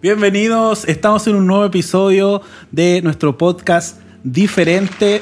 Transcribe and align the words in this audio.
Bienvenidos, 0.00 0.88
estamos 0.88 1.26
en 1.26 1.34
un 1.34 1.46
nuevo 1.46 1.66
episodio 1.66 2.40
de 2.72 3.02
nuestro 3.02 3.36
podcast 3.36 3.98
diferente. 4.22 5.20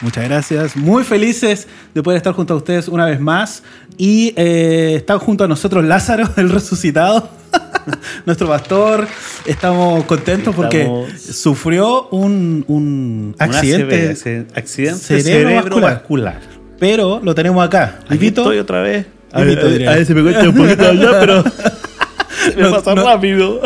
Muchas 0.00 0.24
gracias, 0.24 0.76
muy 0.76 1.04
felices 1.04 1.68
de 1.94 2.02
poder 2.02 2.16
estar 2.16 2.32
junto 2.32 2.54
a 2.54 2.56
ustedes 2.56 2.88
una 2.88 3.06
vez 3.06 3.20
más. 3.20 3.62
Y 3.96 4.34
eh, 4.36 4.94
está 4.96 5.16
junto 5.20 5.44
a 5.44 5.48
nosotros 5.48 5.84
Lázaro, 5.84 6.28
el 6.38 6.50
resucitado, 6.50 7.30
nuestro 8.26 8.48
pastor. 8.48 9.06
Estamos 9.46 10.02
contentos 10.06 10.56
porque 10.56 10.80
Estamos- 10.82 11.12
sufrió 11.12 12.08
un, 12.08 13.36
accidente, 13.38 14.46
accidente 14.56 15.22
cerebrovascular. 15.22 16.40
pero 16.80 17.20
lo 17.22 17.32
tenemos 17.32 17.64
acá. 17.64 18.00
Aquí 18.08 18.26
estoy 18.26 18.58
otra 18.58 18.82
vez. 18.82 19.06
A 19.30 19.42
ver, 19.42 19.60
a 19.60 19.92
ver 19.94 20.14
me 20.16 20.22
cuesta 20.24 20.48
un 20.48 20.56
poquito 20.56 20.88
allá, 20.88 21.20
pero 21.20 21.44
me 22.56 22.62
No, 22.62 22.70
pasa 22.72 22.96
no. 22.96 23.04
rápido. 23.04 23.60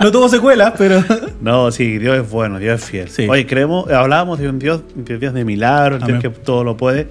No 0.00 0.10
tuvo 0.10 0.28
secuelas, 0.28 0.74
pero 0.76 1.02
No, 1.40 1.70
sí, 1.70 1.98
Dios 1.98 2.18
es 2.18 2.30
bueno, 2.30 2.58
Dios 2.58 2.82
es 2.82 2.88
fiel. 2.88 3.08
Sí. 3.08 3.26
Oye, 3.28 3.46
creemos, 3.46 3.90
hablábamos 3.90 4.38
de 4.38 4.48
un 4.48 4.58
Dios, 4.58 4.82
de 4.94 5.14
un 5.14 5.20
Dios 5.20 5.34
de 5.34 5.44
milagros, 5.44 6.00
un 6.02 6.06
Dios 6.08 6.22
que 6.22 6.30
todo 6.30 6.64
lo 6.64 6.76
puede, 6.76 7.08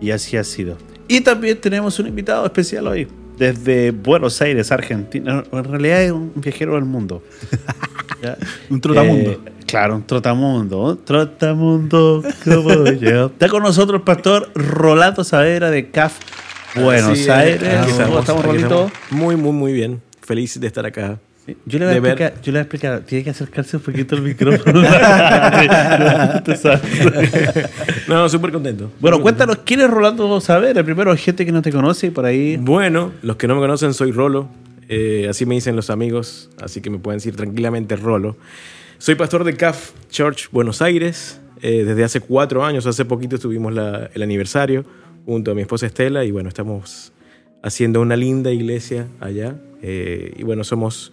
y 0.00 0.10
así 0.10 0.36
ha 0.36 0.44
sido. 0.44 0.76
Y 1.08 1.20
también 1.22 1.58
tenemos 1.60 1.98
un 1.98 2.06
invitado 2.08 2.44
especial 2.44 2.86
hoy, 2.86 3.08
desde 3.38 3.90
Buenos 3.92 4.40
Aires, 4.42 4.70
Argentina. 4.72 5.42
En 5.50 5.64
realidad 5.64 6.02
es 6.02 6.12
un 6.12 6.32
viajero 6.36 6.74
del 6.74 6.84
mundo. 6.84 7.22
Un 8.68 8.80
trotamundo. 8.80 9.30
Eh, 9.30 9.38
claro, 9.64 9.94
un 9.94 10.04
trotamundo. 10.04 10.80
Un 10.80 11.04
trotamundo 11.04 12.24
como 12.44 12.84
yo. 12.90 13.26
Está 13.26 13.48
con 13.48 13.62
nosotros 13.62 14.00
el 14.00 14.04
pastor 14.04 14.50
Rolando 14.56 15.22
Saavedra 15.22 15.70
de 15.70 15.90
CAF 15.92 16.18
Buenos 16.74 17.16
es. 17.16 17.28
Aires. 17.28 17.62
Aquí 17.62 17.92
¿Cómo 17.92 18.18
estamos, 18.18 18.42
aquí 18.42 18.50
Rolito? 18.52 18.86
estamos. 18.86 18.92
Muy, 19.10 19.36
muy, 19.36 19.52
muy 19.52 19.72
bien. 19.72 20.02
Feliz 20.20 20.58
de 20.58 20.66
estar 20.66 20.84
acá. 20.84 21.20
Yo 21.66 21.78
le, 21.78 21.86
voy 21.86 21.94
a 21.96 22.00
ver- 22.00 22.12
explicar, 22.12 22.34
yo 22.42 22.52
le 22.52 22.52
voy 22.52 22.58
a 22.58 22.62
explicar, 22.62 23.00
tiene 23.00 23.24
que 23.24 23.30
acercarse 23.30 23.76
un 23.76 23.82
poquito 23.82 24.16
al 24.16 24.22
micrófono. 24.22 24.82
No, 28.08 28.28
súper 28.28 28.52
contento. 28.52 28.90
bueno, 29.00 29.20
cuéntanos, 29.20 29.58
¿quién 29.64 29.80
es 29.80 29.90
Rolando 29.90 30.40
Saavedra? 30.40 30.82
Primero, 30.82 31.14
gente 31.16 31.44
que 31.44 31.52
no 31.52 31.62
te 31.62 31.70
conoce 31.72 32.08
y 32.08 32.10
por 32.10 32.24
ahí. 32.24 32.52
contento. 32.56 32.72
Bueno, 32.72 33.12
los 33.22 33.36
que 33.36 33.46
no 33.46 33.54
me 33.54 33.60
conocen, 33.60 33.94
soy 33.94 34.12
Rolo. 34.12 34.48
Eh, 34.88 35.26
así 35.28 35.44
me 35.44 35.54
dicen 35.54 35.76
los 35.76 35.90
amigos, 35.90 36.48
así 36.62 36.80
que 36.80 36.88
me 36.90 36.98
pueden 36.98 37.18
decir 37.18 37.36
tranquilamente 37.36 37.96
Rolo. 37.96 38.36
Soy 38.98 39.14
pastor 39.16 39.44
de 39.44 39.54
CAF 39.56 39.92
Church 40.10 40.48
Buenos 40.50 40.80
Aires. 40.82 41.40
eh, 41.60 41.82
desde 41.84 42.04
hace 42.04 42.20
cuatro 42.20 42.64
años, 42.64 42.86
hace 42.86 43.04
poquito 43.04 43.36
tuvimos 43.38 43.72
la- 43.74 44.08
el 44.14 44.22
aniversario 44.22 44.84
junto 45.26 45.50
a 45.50 45.54
mi 45.54 45.62
esposa 45.62 45.86
Estela 45.86 46.24
y 46.24 46.30
bueno, 46.30 46.48
estamos 46.48 47.12
haciendo 47.64 48.00
una 48.00 48.14
linda 48.16 48.50
iglesia 48.52 49.08
allá. 49.20 49.56
eh, 49.82 50.32
y 50.36 50.42
bueno, 50.44 50.62
somos 50.64 51.12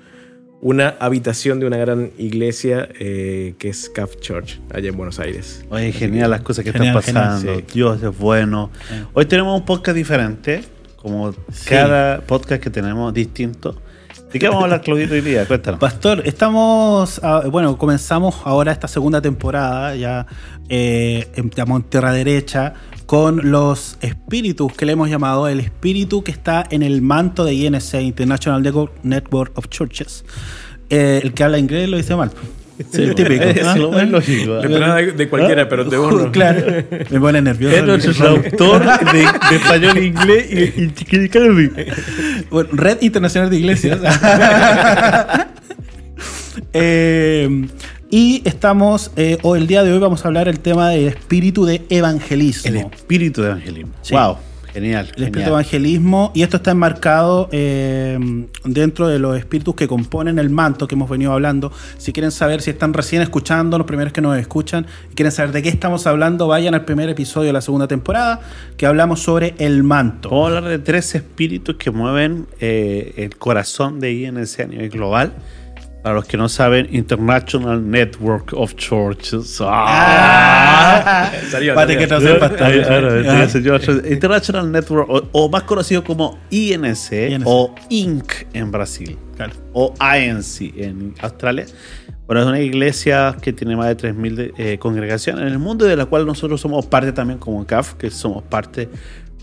una 0.66 0.95
habitación 0.99 1.59
de 1.59 1.67
una 1.67 1.77
gran 1.77 2.09
iglesia 2.17 2.89
eh, 2.99 3.53
que 3.59 3.69
es 3.69 3.88
CAF 3.88 4.16
Church 4.19 4.59
allá 4.73 4.89
en 4.89 4.97
Buenos 4.97 5.19
Aires. 5.19 5.63
Oye, 5.69 5.91
genial 5.91 6.31
las 6.31 6.41
cosas 6.41 6.66
que 6.66 6.72
Genial, 6.72 6.97
están 6.97 7.13
pasando. 7.13 7.52
genial, 7.52 7.66
Dios 7.72 8.02
es 8.02 8.17
bueno. 8.17 8.72
Hoy 9.13 9.27
tenemos 9.27 9.59
un 9.59 9.63
podcast 9.63 9.95
diferente, 9.95 10.63
como 10.95 11.35
cada 11.69 12.19
podcast 12.22 12.63
que 12.63 12.72
tenemos 12.72 13.13
distinto. 13.13 13.80
¿De 14.33 14.39
qué 14.39 14.47
vamos 14.47 14.63
a 14.63 14.66
hablar, 14.66 14.81
Claudito, 14.81 15.13
hoy 15.13 15.22
día? 15.22 15.45
Cuéntanos. 15.45 15.80
Pastor, 15.80 16.23
estamos, 16.25 17.22
bueno, 17.52 17.77
comenzamos 17.77 18.35
ahora 18.44 18.72
esta 18.72 18.88
segunda 18.88 19.22
temporada, 19.22 19.95
ya 19.95 20.25
eh, 20.67 21.27
en, 21.35 21.52
Tierra 21.83 22.11
Derecha, 22.11 22.73
con 23.05 23.51
los 23.51 23.97
espíritus 24.01 24.73
que 24.73 24.85
le 24.85 24.93
hemos 24.93 25.09
llamado 25.09 25.47
el 25.47 25.59
espíritu 25.59 26.23
que 26.23 26.31
está 26.31 26.63
en 26.69 26.81
el 26.83 27.01
manto 27.01 27.45
de 27.45 27.53
INC, 27.53 27.93
International 28.01 28.61
Network- 29.03 29.51
of 29.55 29.67
Churches. 29.69 30.25
Eh, 30.89 31.21
el 31.23 31.33
que 31.33 31.43
habla 31.43 31.57
inglés 31.57 31.89
lo 31.89 31.97
dice 31.97 32.15
mal. 32.15 32.31
Sí, 32.91 33.03
el 33.03 33.15
típico. 33.15 33.43
Es 33.43 33.63
¿ah? 33.65 33.77
lo 33.77 33.91
más 33.91 34.09
lógico. 34.09 34.55
De, 34.59 35.11
de 35.13 35.29
cualquiera, 35.29 35.69
pero 35.69 35.85
de 35.85 35.97
uno. 35.97 36.31
Claro, 36.31 36.83
me 37.09 37.19
pone 37.19 37.41
nervioso. 37.41 37.75
Es 37.75 37.83
nuestro 37.85 38.13
traductor 38.13 38.83
de, 39.13 39.19
de 39.49 39.55
español 39.55 39.97
inglés 39.97 40.47
y, 40.51 40.83
y. 40.83 42.45
Bueno, 42.49 42.69
Red 42.73 43.01
Internacional 43.01 43.49
de 43.49 43.57
Iglesias. 43.57 43.99
Eh, 46.71 47.67
y 48.15 48.41
estamos, 48.45 49.11
eh, 49.17 49.39
hoy, 49.41 49.59
el 49.59 49.67
día 49.67 49.83
de 49.83 49.91
hoy 49.91 49.99
vamos 49.99 50.23
a 50.23 50.29
hablar 50.29 50.47
el 50.47 50.61
tema 50.61 50.87
del 50.87 51.09
espíritu 51.09 51.65
de 51.65 51.81
evangelismo. 51.89 52.69
El 52.69 52.77
espíritu 52.77 53.41
de 53.41 53.47
evangelismo. 53.49 53.91
Sí. 54.01 54.15
Wow, 54.15 54.37
genial. 54.71 55.07
el 55.07 55.09
espíritu 55.09 55.25
de 55.25 55.29
genial. 55.31 55.49
evangelismo, 55.49 56.31
y 56.33 56.43
esto 56.43 56.55
está 56.55 56.71
enmarcado 56.71 57.49
eh, 57.51 58.17
dentro 58.63 59.09
de 59.09 59.19
los 59.19 59.37
espíritus 59.37 59.75
que 59.75 59.89
componen 59.89 60.39
el 60.39 60.49
manto 60.49 60.87
que 60.87 60.95
hemos 60.95 61.09
venido 61.09 61.33
hablando. 61.33 61.73
Si 61.97 62.13
quieren 62.13 62.31
saber 62.31 62.61
si 62.61 62.69
están 62.69 62.93
recién 62.93 63.21
escuchando, 63.21 63.77
los 63.77 63.85
primeros 63.85 64.13
que 64.13 64.21
nos 64.21 64.37
escuchan, 64.37 64.87
y 65.11 65.15
quieren 65.15 65.33
saber 65.33 65.51
de 65.51 65.61
qué 65.61 65.67
estamos 65.67 66.07
hablando, 66.07 66.47
vayan 66.47 66.73
al 66.73 66.85
primer 66.85 67.09
episodio 67.09 67.47
de 67.47 67.53
la 67.53 67.61
segunda 67.61 67.89
temporada, 67.89 68.39
que 68.77 68.85
hablamos 68.85 69.23
sobre 69.23 69.55
el 69.57 69.83
manto. 69.83 70.29
Vamos 70.29 70.53
a 70.53 70.55
hablar 70.55 70.71
de 70.71 70.79
tres 70.79 71.15
espíritus 71.15 71.75
que 71.75 71.91
mueven 71.91 72.47
eh, 72.61 73.13
el 73.17 73.35
corazón 73.35 73.99
de 73.99 74.13
INC 74.13 74.61
a 74.61 74.67
nivel 74.67 74.89
global. 74.89 75.33
Para 76.05 76.17
los 76.17 76.25
que 76.25 76.38
no 76.38 76.47
saben, 76.49 76.88
International 76.93 77.89
Network 77.89 78.53
of 78.53 78.75
Churches. 78.75 79.57
¡Ah! 79.59 81.31
Salió, 81.49 81.73
salió. 81.73 81.97
que. 81.97 82.63
Ay, 82.63 82.81
ahora, 82.88 83.41
Ah. 83.43 83.49
señor, 83.49 83.81
International 84.07 84.71
Network, 84.71 85.09
o, 85.09 85.27
o 85.31 85.49
más 85.49 85.63
conocido 85.63 86.03
como 86.03 86.38
INC, 86.51 87.11
INC. 87.31 87.41
o 87.45 87.73
INC 87.89 88.45
en 88.53 88.69
Brasil, 88.71 89.17
Claro. 89.35 89.53
o 89.73 89.95
ANC 89.97 90.61
en 90.77 91.15
Australia. 91.21 91.65
Bueno, 92.27 92.41
es 92.44 92.47
una 92.49 92.59
iglesia 92.59 93.35
que 93.41 93.51
tiene 93.51 93.75
más 93.75 93.88
de 93.88 93.95
3.000 93.95 94.35
de- 94.35 94.53
eh, 94.59 94.77
congregaciones 94.77 95.41
en 95.41 95.47
el 95.47 95.57
mundo 95.57 95.88
y 95.88 95.89
de 95.89 95.95
la 95.95 96.05
cual 96.05 96.27
nosotros 96.27 96.61
somos 96.61 96.85
parte 96.85 97.13
también 97.13 97.39
como 97.39 97.65
CAF, 97.65 97.95
que 97.95 98.11
somos 98.11 98.44
parte 98.44 98.89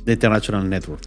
de 0.05 0.13
International 0.13 0.69
Network. 0.71 1.03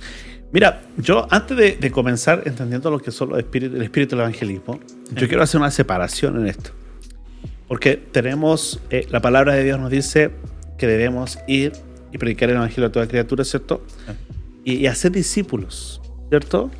Mira, 0.55 0.83
yo 0.95 1.27
antes 1.31 1.57
de, 1.57 1.75
de 1.75 1.91
comenzar 1.91 2.43
entendiendo 2.45 2.89
lo 2.89 2.99
que 2.99 3.11
son 3.11 3.31
los 3.31 3.39
espíritus, 3.39 3.75
el 3.75 3.83
espíritu 3.83 4.16
del 4.16 4.21
evangelismo, 4.21 4.79
yo 5.13 5.27
quiero 5.27 5.43
hacer 5.43 5.59
una 5.59 5.69
separación 5.69 6.39
en 6.39 6.47
esto. 6.47 6.71
Porque 7.67 7.97
tenemos, 7.97 8.79
eh, 8.89 9.05
la 9.09 9.19
palabra 9.19 9.53
de 9.53 9.65
Dios 9.65 9.77
nos 9.81 9.91
dice 9.91 10.31
que 10.77 10.88
debemos 10.88 11.39
ir 11.45 11.73
y 12.13 12.17
predicar 12.17 12.49
el 12.51 12.55
evangelio 12.55 12.88
a 12.88 12.91
toda 12.94 13.05
criatura, 13.05 13.44
¿cierto? 13.44 13.83
Y, 14.63 14.75
y 14.75 14.88
hacer 14.88 15.11
discípulos, 15.11 16.01
¿cierto? 16.29 16.71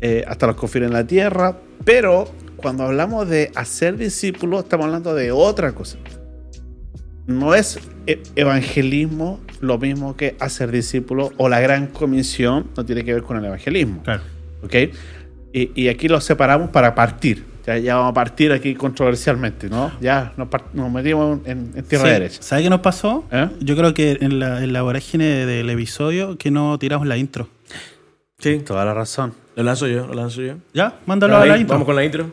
Eh, 0.00 0.22
hasta 0.28 0.46
los 0.46 0.54
confíen 0.54 0.84
en 0.84 0.92
la 0.92 1.04
tierra, 1.04 1.58
pero 1.84 2.30
cuando 2.54 2.84
hablamos 2.84 3.28
de 3.28 3.50
hacer 3.56 3.96
discípulos, 3.96 4.62
estamos 4.62 4.86
hablando 4.86 5.12
de 5.12 5.32
otra 5.32 5.72
cosa. 5.72 5.98
No 7.26 7.52
es 7.52 7.80
e- 8.06 8.22
evangelismo 8.36 9.40
lo 9.64 9.78
mismo 9.78 10.16
que 10.16 10.36
hacer 10.40 10.70
discípulos 10.70 11.30
o 11.38 11.48
la 11.48 11.60
gran 11.60 11.88
comisión, 11.88 12.66
no 12.76 12.84
tiene 12.84 13.04
que 13.04 13.12
ver 13.14 13.22
con 13.22 13.36
el 13.38 13.44
evangelismo. 13.44 14.02
Claro. 14.02 14.22
¿ok? 14.62 14.74
Y, 15.52 15.70
y 15.74 15.88
aquí 15.88 16.08
los 16.08 16.24
separamos 16.24 16.70
para 16.70 16.94
partir. 16.94 17.44
Ya, 17.66 17.78
ya 17.78 17.96
vamos 17.96 18.10
a 18.10 18.14
partir 18.14 18.52
aquí 18.52 18.74
controversialmente, 18.74 19.70
¿no? 19.70 19.90
Ya 20.00 20.32
nos, 20.36 20.48
nos 20.74 20.92
metimos 20.92 21.38
en, 21.46 21.72
en 21.74 21.84
tierra 21.84 22.04
Sí. 22.04 22.10
derecha. 22.10 22.42
¿Sabe 22.42 22.62
qué 22.64 22.70
nos 22.70 22.80
pasó? 22.80 23.24
¿Eh? 23.32 23.48
Yo 23.60 23.74
creo 23.76 23.94
que 23.94 24.18
en 24.20 24.38
la, 24.38 24.62
en 24.62 24.72
la 24.74 24.82
vorágine 24.82 25.46
del 25.46 25.70
episodio 25.70 26.36
que 26.36 26.50
no 26.50 26.78
tiramos 26.78 27.06
la 27.06 27.16
intro. 27.16 27.48
Sí, 28.38 28.58
Toda 28.58 28.84
la 28.84 28.92
razón. 28.92 29.32
lo 29.56 29.62
lanzo 29.62 29.86
yo, 29.86 30.06
lo 30.06 30.12
lanzo 30.14 30.42
yo. 30.42 30.56
¿Ya? 30.74 30.98
Mándalo 31.06 31.36
a 31.36 31.42
Ahí, 31.42 31.48
la 31.48 31.56
intro. 31.58 31.74
Vamos 31.74 31.86
con 31.86 31.96
la 31.96 32.04
intro. 32.04 32.26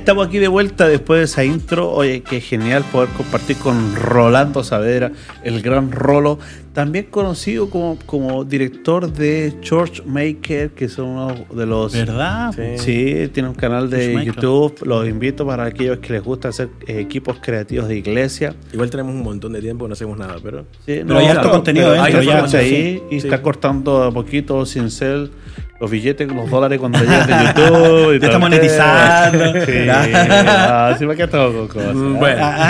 Estamos 0.00 0.26
aquí 0.26 0.38
de 0.38 0.48
vuelta 0.48 0.88
después 0.88 1.18
de 1.18 1.24
esa 1.24 1.44
intro. 1.44 1.90
Oye, 1.90 2.22
qué 2.22 2.40
genial 2.40 2.82
poder 2.90 3.10
compartir 3.10 3.56
con 3.58 3.94
Rolando 3.94 4.64
Saavedra, 4.64 5.12
el 5.44 5.60
gran 5.60 5.92
Rolo, 5.92 6.38
también 6.72 7.06
conocido 7.10 7.68
como, 7.68 7.98
como 8.06 8.44
director 8.44 9.12
de 9.12 9.54
Church 9.60 10.02
Maker, 10.06 10.70
que 10.70 10.88
son 10.88 11.08
uno 11.08 11.34
de 11.54 11.66
los... 11.66 11.92
¿Verdad? 11.92 12.50
Sí. 12.56 12.78
Sí, 12.78 13.28
tiene 13.28 13.50
un 13.50 13.54
canal 13.54 13.90
de. 13.90 14.24
YouTube. 14.24 14.74
Los 14.86 15.06
invito 15.06 15.46
para 15.46 15.64
aquellos 15.64 15.98
que 15.98 16.14
les 16.14 16.24
gusta 16.24 16.48
hacer 16.48 16.70
eh, 16.86 17.00
equipos 17.00 17.36
creativos 17.40 17.86
de 17.86 17.98
iglesia. 17.98 18.54
Igual 18.72 18.88
tenemos 18.88 19.14
un 19.14 19.22
montón 19.22 19.52
de 19.52 19.60
tiempo, 19.60 19.86
no 19.86 19.92
hacemos 19.92 20.16
nada, 20.16 20.36
pero. 20.42 20.62
Sí, 20.86 21.02
Pero 21.06 21.18
hay 21.18 21.26
harto 21.26 21.50
contenido 21.50 21.90
pero 21.90 22.02
dentro 22.02 22.20
hay 22.20 22.26
ya, 22.26 22.32
información 22.32 22.62
sí. 22.62 22.74
ahí 22.74 23.02
y 23.10 23.20
Sí. 23.20 23.26
está 23.26 23.42
cortando 23.42 24.02
a 24.04 24.10
poquito 24.12 24.64
sin 24.64 24.90
cel 24.90 25.30
los 25.80 25.90
billetes, 25.90 26.28
los 26.28 26.48
dólares 26.50 26.78
cuando 26.78 26.98
llegan 27.00 27.26
de 27.26 27.32
YouTube. 27.46 28.14
y 28.14 28.20
Ya 28.20 28.26
está 28.26 28.38
monetizando. 28.38 29.64
Sí, 29.64 29.72
ah, 29.90 30.94
sí, 30.98 31.06
me 31.06 31.16
todo 31.26 31.52
con 31.52 31.68
cosas. 31.68 31.94
Mm, 31.94 32.18
bueno. 32.18 32.50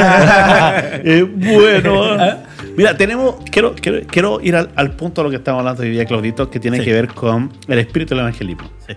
Eh, 1.03 1.23
bueno, 1.23 2.17
mira, 2.77 2.97
tenemos, 2.97 3.37
quiero, 3.51 3.75
quiero, 3.75 4.07
quiero 4.07 4.41
ir 4.41 4.55
al, 4.55 4.71
al 4.77 4.93
punto 4.93 5.23
de 5.23 5.25
lo 5.25 5.31
que 5.31 5.37
estamos 5.37 5.61
hablando 5.61 5.83
hoy 5.83 5.91
día, 5.91 6.05
Claudito, 6.05 6.51
que 6.51 6.61
tiene 6.61 6.79
Sí. 6.79 6.85
que 6.85 6.93
ver 6.93 7.09
con 7.09 7.51
el 7.69 7.79
espíritu 7.79 8.11
del 8.15 8.21
evangelismo. 8.21 8.71
Sí. 8.87 8.95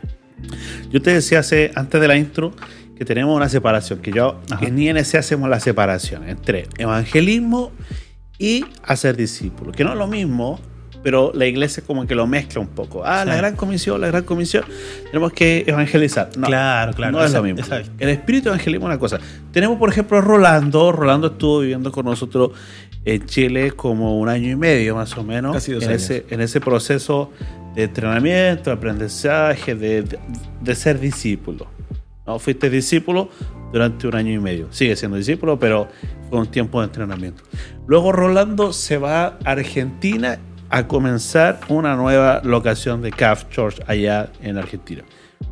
Yo 0.92 1.01
te 1.01 1.12
decía 1.13 1.39
hace, 1.39 1.71
antes 1.75 2.00
de 2.00 2.07
la 2.07 2.15
intro 2.15 2.54
que 2.98 3.06
tenemos 3.06 3.36
una 3.36 3.50
separación, 3.50 4.00
que 4.00 4.12
yo 4.12 4.39
Ajá. 4.51 4.65
en 4.65 4.77
INC 4.80 5.15
hacemos 5.15 5.50
la 5.50 5.60
separación 5.60 6.27
entre 6.30 6.68
evangelismo 6.77 7.71
y 8.38 8.65
hacer 8.86 9.15
discípulos, 9.15 9.75
que 9.75 9.83
no 9.83 9.94
es 9.94 9.98
lo 9.98 10.07
mismo, 10.07 10.60
pero 11.04 11.32
la 11.36 11.46
iglesia 11.46 11.84
como 11.86 12.08
que 12.08 12.16
lo 12.16 12.26
mezcla 12.26 12.62
un 12.62 12.68
poco. 12.68 13.04
Ah, 13.06 13.26
la 13.26 13.34
Sí. 13.34 13.38
gran 13.40 13.56
comisión, 13.56 14.00
la 14.02 14.08
gran 14.08 14.24
comisión, 14.24 14.64
tenemos 15.06 15.34
que 15.34 15.64
evangelizar. 15.68 16.30
No, 16.38 16.48
Claro, 16.48 16.94
claro, 16.94 17.12
No 17.12 17.20
es 17.24 17.30
esa- 17.30 17.38
lo 17.40 17.44
mismo. 17.44 17.60
esa- 17.60 17.82
El 18.00 18.10
espíritu 18.10 18.50
evangelismo 18.50 18.86
es 18.88 18.92
una 18.92 19.00
cosa. 19.00 19.20
Tenemos, 19.52 19.78
por 19.78 19.90
ejemplo, 19.90 20.18
a 20.18 20.22
Rolando. 20.22 20.92
Rolando 20.92 21.28
estuvo 21.28 21.60
viviendo 21.60 21.92
con 21.92 22.06
nosotros 22.06 22.52
en 23.06 23.26
Chile 23.26 23.72
como 23.72 24.18
un 24.20 24.30
año 24.30 24.50
y 24.50 24.56
medio, 24.56 24.96
más 24.96 25.16
o 25.18 25.24
menos. 25.24 25.54
Casi 25.54 25.74
dos 25.74 25.84
en 25.84 25.90
años. 25.90 26.04
Ese, 26.04 26.26
en 26.30 26.40
ese 26.42 26.62
proceso 26.62 27.32
de 27.76 27.84
entrenamiento, 27.84 28.70
de 28.70 28.76
aprendizaje, 28.78 29.76
de, 29.76 30.04
de- 30.04 30.20
de 30.62 30.76
ser 30.76 31.00
discípulo. 31.00 31.68
¿no? 32.26 32.40
Fuiste 32.40 32.70
discípulo 32.70 33.28
durante 33.74 34.08
un 34.08 34.16
año 34.16 34.32
y 34.32 34.40
medio. 34.40 34.68
Sigue 34.72 34.96
siendo 34.96 35.18
discípulo, 35.18 35.60
pero 35.60 35.90
fue 36.30 36.40
un 36.40 36.48
tiempo 36.48 36.80
de 36.80 36.86
entrenamiento. 36.86 37.44
Luego 37.88 38.14
Rolando 38.14 38.72
se 38.72 38.98
va 38.98 39.26
a 39.26 39.38
Argentina 39.44 40.38
a 40.75 40.88
comenzar 40.88 41.60
una 41.70 41.96
nueva 41.96 42.42
locación 42.44 43.04
de 43.04 43.12
CAF 43.12 43.48
Church 43.52 43.80
allá 43.86 44.31
en 44.42 44.58
Argentina. 44.58 45.04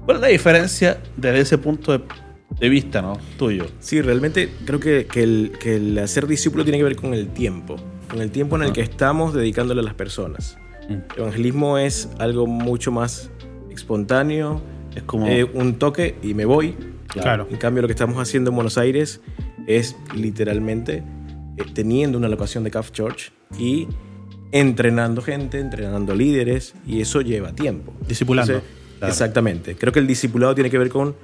¿Cuál 0.03 0.17
es 0.17 0.21
la 0.21 0.27
diferencia 0.29 0.99
desde 1.15 1.41
ese 1.41 1.57
punto 1.59 1.91
de, 1.91 2.03
de 2.59 2.69
vista 2.69 3.03
¿no? 3.03 3.19
tuyo? 3.37 3.67
Sí, 3.79 4.01
realmente 4.01 4.51
creo 4.65 4.79
que, 4.79 5.05
que 5.05 5.21
el, 5.21 5.51
que 5.59 5.75
el 5.75 5.99
hacer 5.99 6.25
discípulo 6.25 6.63
tiene 6.63 6.79
que 6.79 6.83
ver 6.85 6.95
con 6.95 7.13
el 7.13 7.27
tiempo, 7.27 7.75
con 8.09 8.19
el 8.19 8.31
tiempo 8.31 8.55
en 8.55 8.63
el 8.63 8.73
que 8.73 8.81
estamos 8.81 9.35
dedicándole 9.35 9.81
a 9.81 9.83
las 9.83 9.93
personas. 9.93 10.57
Mm. 10.89 10.93
El 10.93 11.19
evangelismo 11.19 11.77
es 11.77 12.09
algo 12.17 12.47
mucho 12.47 12.91
más 12.91 13.29
espontáneo, 13.69 14.59
Es 14.95 15.03
como... 15.03 15.27
eh, 15.27 15.43
un 15.43 15.75
toque 15.75 16.15
y 16.23 16.33
me 16.33 16.45
voy. 16.45 16.75
Claro. 17.09 17.47
En 17.51 17.57
cambio, 17.57 17.83
lo 17.83 17.87
que 17.87 17.93
estamos 17.93 18.17
haciendo 18.17 18.49
en 18.49 18.55
Buenos 18.55 18.79
Aires 18.79 19.21
es 19.67 19.95
literalmente 20.15 21.03
eh, 21.57 21.63
teniendo 21.75 22.17
una 22.17 22.27
locación 22.27 22.63
de 22.63 22.71
Calf 22.71 22.91
Church 22.91 23.31
y 23.59 23.87
entrenando 24.51 25.21
gente, 25.21 25.59
entrenando 25.59 26.13
líderes, 26.15 26.73
y 26.85 27.01
eso 27.01 27.21
lleva 27.21 27.53
tiempo. 27.53 27.93
Discipulando. 28.07 28.53
Entonces, 28.53 28.81
Claro. 29.01 29.13
Exactamente. 29.13 29.75
Creo 29.75 29.91
que 29.91 29.97
el 29.97 30.05
discipulado 30.05 30.53
tiene 30.53 30.69
que 30.69 30.77
ver 30.77 30.89
con 30.89 31.15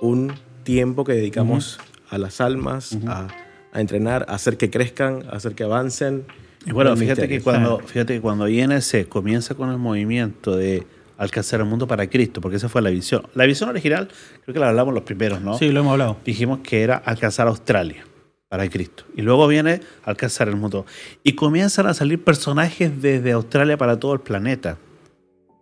un 0.00 0.32
tiempo 0.62 1.04
que 1.04 1.12
dedicamos 1.12 1.78
a 2.08 2.16
las 2.16 2.40
almas, 2.40 2.96
a, 3.06 3.28
a 3.74 3.80
entrenar, 3.82 4.24
a 4.26 4.36
hacer 4.36 4.56
que 4.56 4.70
crezcan, 4.70 5.24
a 5.30 5.36
hacer 5.36 5.54
que 5.54 5.64
avancen. 5.64 6.24
Y 6.64 6.72
bueno, 6.72 6.96
fíjate 6.96 7.28
que, 7.28 7.42
cuando, 7.42 7.80
fíjate 7.80 8.14
que 8.14 8.20
cuando 8.22 8.48
INC 8.48 9.06
comienza 9.06 9.54
con 9.54 9.70
el 9.70 9.76
movimiento 9.76 10.56
de 10.56 10.86
alcanzar 11.18 11.60
el 11.60 11.66
mundo 11.66 11.86
para 11.86 12.08
Cristo, 12.08 12.40
porque 12.40 12.56
esa 12.56 12.70
fue 12.70 12.80
la 12.80 12.88
visión. 12.88 13.22
La 13.34 13.44
visión 13.44 13.68
original, 13.68 14.08
creo 14.42 14.54
que 14.54 14.58
la 14.60 14.70
hablamos 14.70 14.94
los 14.94 15.02
primeros, 15.02 15.42
¿no? 15.42 15.58
Sí, 15.58 15.70
lo 15.70 15.80
hemos 15.80 15.92
hablado. 15.92 16.16
Dijimos 16.24 16.60
que 16.60 16.82
era 16.82 16.96
alcanzar 16.96 17.48
Australia 17.48 18.06
para 18.50 18.68
Cristo. 18.68 19.04
Y 19.16 19.22
luego 19.22 19.46
viene 19.46 19.80
alcanzar 20.02 20.48
el 20.48 20.56
mundo. 20.56 20.84
Y 21.22 21.34
comienzan 21.34 21.86
a 21.86 21.94
salir 21.94 22.22
personajes 22.22 23.00
desde 23.00 23.30
Australia 23.30 23.78
para 23.78 23.98
todo 23.98 24.12
el 24.12 24.20
planeta. 24.20 24.76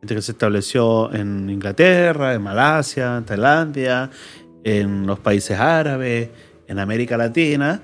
Gente 0.00 0.14
que 0.14 0.23
se 0.23 0.32
estableció 0.32 1.12
en 1.12 1.50
Inglaterra, 1.50 2.32
en 2.32 2.40
Malasia, 2.40 3.19
en 3.19 3.25
Tailandia, 3.26 4.11
en 4.64 5.06
los 5.06 5.19
países 5.19 5.58
árabes, 5.61 6.31
en 6.67 6.79
América 6.79 7.19
Latina. 7.19 7.82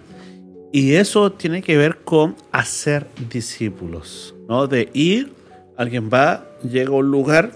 Y 0.72 0.94
eso 0.94 1.30
tiene 1.32 1.60
que 1.60 1.76
ver 1.76 1.98
con 1.98 2.34
hacer 2.50 3.06
discípulos, 3.30 4.34
¿no? 4.48 4.66
De 4.68 4.88
ir, 4.94 5.34
alguien 5.76 6.08
va, 6.12 6.46
llega 6.62 6.88
a 6.88 6.94
un 6.94 7.10
lugar, 7.10 7.52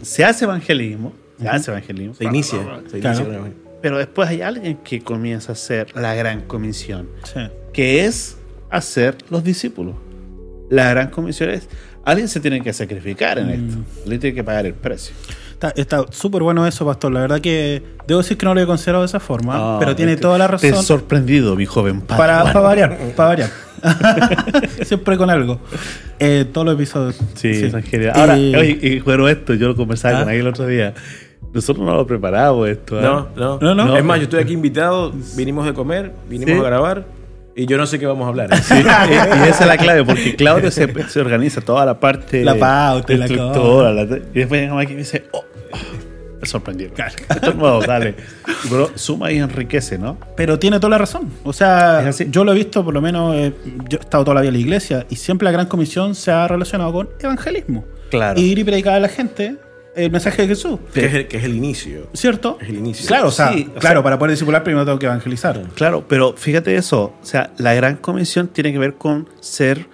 se 0.00 0.24
hace 0.24 0.46
evangelismo, 0.46 1.12
se 1.38 1.46
hace 1.46 1.70
evangelismo. 1.72 2.14
Se 2.14 2.24
inicia. 2.24 2.58
se 2.90 3.00
Claro. 3.00 3.18
inicia 3.20 3.34
evangelio. 3.36 3.65
Pero 3.82 3.98
después 3.98 4.28
hay 4.28 4.42
alguien 4.42 4.78
que 4.78 5.00
comienza 5.00 5.52
a 5.52 5.54
hacer 5.54 5.94
la 5.94 6.14
gran 6.14 6.42
comisión, 6.42 7.08
Sí. 7.24 7.40
que 7.72 8.04
es 8.04 8.36
hacer 8.70 9.16
los 9.30 9.44
discípulos. 9.44 9.94
La 10.70 10.90
gran 10.90 11.10
comisión 11.10 11.50
es, 11.50 11.68
alguien 12.04 12.28
se 12.28 12.40
tiene 12.40 12.60
que 12.62 12.72
sacrificar 12.72 13.38
en 13.38 13.50
esto, 13.50 13.78
alguien 14.02 14.20
tiene 14.20 14.34
que 14.34 14.42
pagar 14.44 14.66
el 14.66 14.74
precio. 14.74 15.14
Está- 15.74 16.04
súper 16.10 16.42
bueno 16.42 16.66
eso, 16.66 16.84
Pastor. 16.84 17.12
La 17.12 17.20
verdad 17.20 17.40
que 17.40 17.82
debo 18.06 18.20
decir 18.20 18.36
que 18.36 18.44
no 18.44 18.54
lo 18.54 18.60
he 18.60 18.66
considerado 18.66 19.02
de 19.04 19.06
esa 19.06 19.20
forma, 19.20 19.54
Ah, 19.56 19.76
pero 19.78 19.96
tiene 19.96 20.16
te- 20.16 20.20
toda 20.22 20.36
la 20.36 20.48
Te 20.58 20.66
he 20.68 20.70
razón. 20.70 20.84
sorprendido, 20.84 21.56
mi 21.56 21.64
joven 21.64 22.02
padre. 22.02 22.18
Para, 22.18 22.36
Bueno, 22.42 22.52
para 22.52 22.66
variar, 22.66 22.98
para 23.16 23.28
variar. 23.30 23.50
Siempre 24.84 25.16
con 25.16 25.30
algo. 25.30 25.60
Eh, 26.18 26.44
todos 26.52 26.66
los 26.66 26.74
episodios. 26.74 27.16
Sí, 27.34 27.70
genial. 27.84 28.12
Ahora, 28.14 28.38
Y- 28.38 28.54
oye, 28.54 29.02
bueno, 29.04 29.28
esto 29.28 29.54
yo 29.54 29.68
lo 29.68 29.76
conversaba 29.76 30.16
Ah. 30.16 30.20
con 30.20 30.28
alguien 30.28 30.46
el 30.46 30.50
otro 30.52 30.66
día. 30.66 30.92
Nosotros 31.52 31.86
no 31.86 31.94
lo 31.94 32.06
preparamos 32.06 32.68
esto. 32.68 32.98
¿eh? 32.98 33.02
No, 33.02 33.28
no, 33.36 33.58
No, 33.60 33.74
no. 33.74 33.96
Es 33.96 34.04
más, 34.04 34.18
yo 34.18 34.24
estoy 34.24 34.40
aquí 34.40 34.52
invitado, 34.52 35.12
vinimos 35.36 35.64
de 35.66 35.72
comer, 35.72 36.12
vinimos 36.28 36.54
Sí. 36.54 36.60
a 36.60 36.64
grabar 36.64 37.04
y 37.54 37.64
yo 37.66 37.78
no 37.78 37.86
sé 37.86 37.98
qué 37.98 38.04
vamos 38.06 38.26
a 38.26 38.28
hablar. 38.28 38.54
Sí, 38.62 38.74
y, 38.74 38.78
y 38.78 39.48
esa 39.48 39.60
es 39.62 39.66
la 39.66 39.78
clave, 39.78 40.04
porque 40.04 40.36
Claudio 40.36 40.70
se, 40.70 40.86
se 41.08 41.20
organiza 41.20 41.60
toda 41.62 41.86
la 41.86 41.98
parte. 41.98 42.44
La 42.44 42.56
pauta 42.56 43.12
y 43.12 43.16
la 43.16 43.24
estructura, 43.26 43.92
la- 43.92 44.02
y 44.02 44.38
después 44.40 44.60
llega 44.60 44.78
aquí 44.78 44.92
y 44.92 44.96
dice, 44.96 45.24
oh, 45.32 45.38
oh, 45.72 45.76
me 46.38 46.46
sorprendió. 46.46 46.88
Esto 47.28 47.48
es 47.50 47.56
nuevo, 47.56 47.80
dale. 47.80 48.14
Pero 48.68 48.90
suma 48.94 49.32
y 49.32 49.38
enriquece, 49.38 49.96
¿no? 49.96 50.18
Pero 50.36 50.58
tiene 50.58 50.78
toda 50.78 50.90
la 50.90 50.98
razón. 50.98 51.30
O 51.44 51.54
sea, 51.54 52.10
yo 52.10 52.44
lo 52.44 52.52
he 52.52 52.54
visto, 52.54 52.84
por 52.84 52.92
lo 52.92 53.00
menos, 53.00 53.34
eh, 53.34 53.54
yo 53.88 53.96
he 53.96 54.00
estado 54.02 54.24
toda 54.24 54.34
la 54.34 54.40
vida 54.42 54.48
en 54.50 54.54
la 54.56 54.60
iglesia 54.60 55.06
y 55.08 55.16
siempre 55.16 55.46
la 55.46 55.52
gran 55.52 55.66
comisión 55.66 56.14
se 56.14 56.30
ha 56.30 56.46
relacionado 56.46 56.92
con 56.92 57.08
evangelismo. 57.18 57.84
Claro. 58.10 58.38
Ir 58.38 58.58
y 58.58 58.64
predicar 58.64 58.94
a 58.96 59.00
la 59.00 59.08
gente 59.08 59.56
el 59.96 60.10
mensaje 60.10 60.42
de 60.42 60.48
Jesús. 60.48 60.78
que, 60.92 61.06
es 61.06 61.14
el, 61.14 61.26
que 61.28 61.38
es 61.38 61.44
el 61.44 61.54
inicio. 61.54 62.08
¿Cierto? 62.12 62.58
Es 62.60 62.68
el 62.68 62.76
inicio. 62.76 63.06
Claro, 63.06 63.28
o 63.28 63.30
sea, 63.30 63.52
Sí, 63.52 63.66
o 63.74 63.78
claro, 63.78 63.96
sea- 64.00 64.02
para 64.04 64.18
poder 64.18 64.30
discipular 64.32 64.62
primero 64.62 64.84
tengo 64.84 64.98
que 64.98 65.06
evangelizar. 65.06 65.60
Claro, 65.74 66.04
pero 66.06 66.34
fíjate 66.36 66.76
eso. 66.76 67.14
O 67.22 67.24
sea, 67.26 67.52
la 67.58 67.74
gran 67.74 67.96
comisión 67.96 68.48
tiene 68.48 68.72
que 68.72 68.78
ver 68.78 68.94
con 68.94 69.28
ser, 69.40 69.86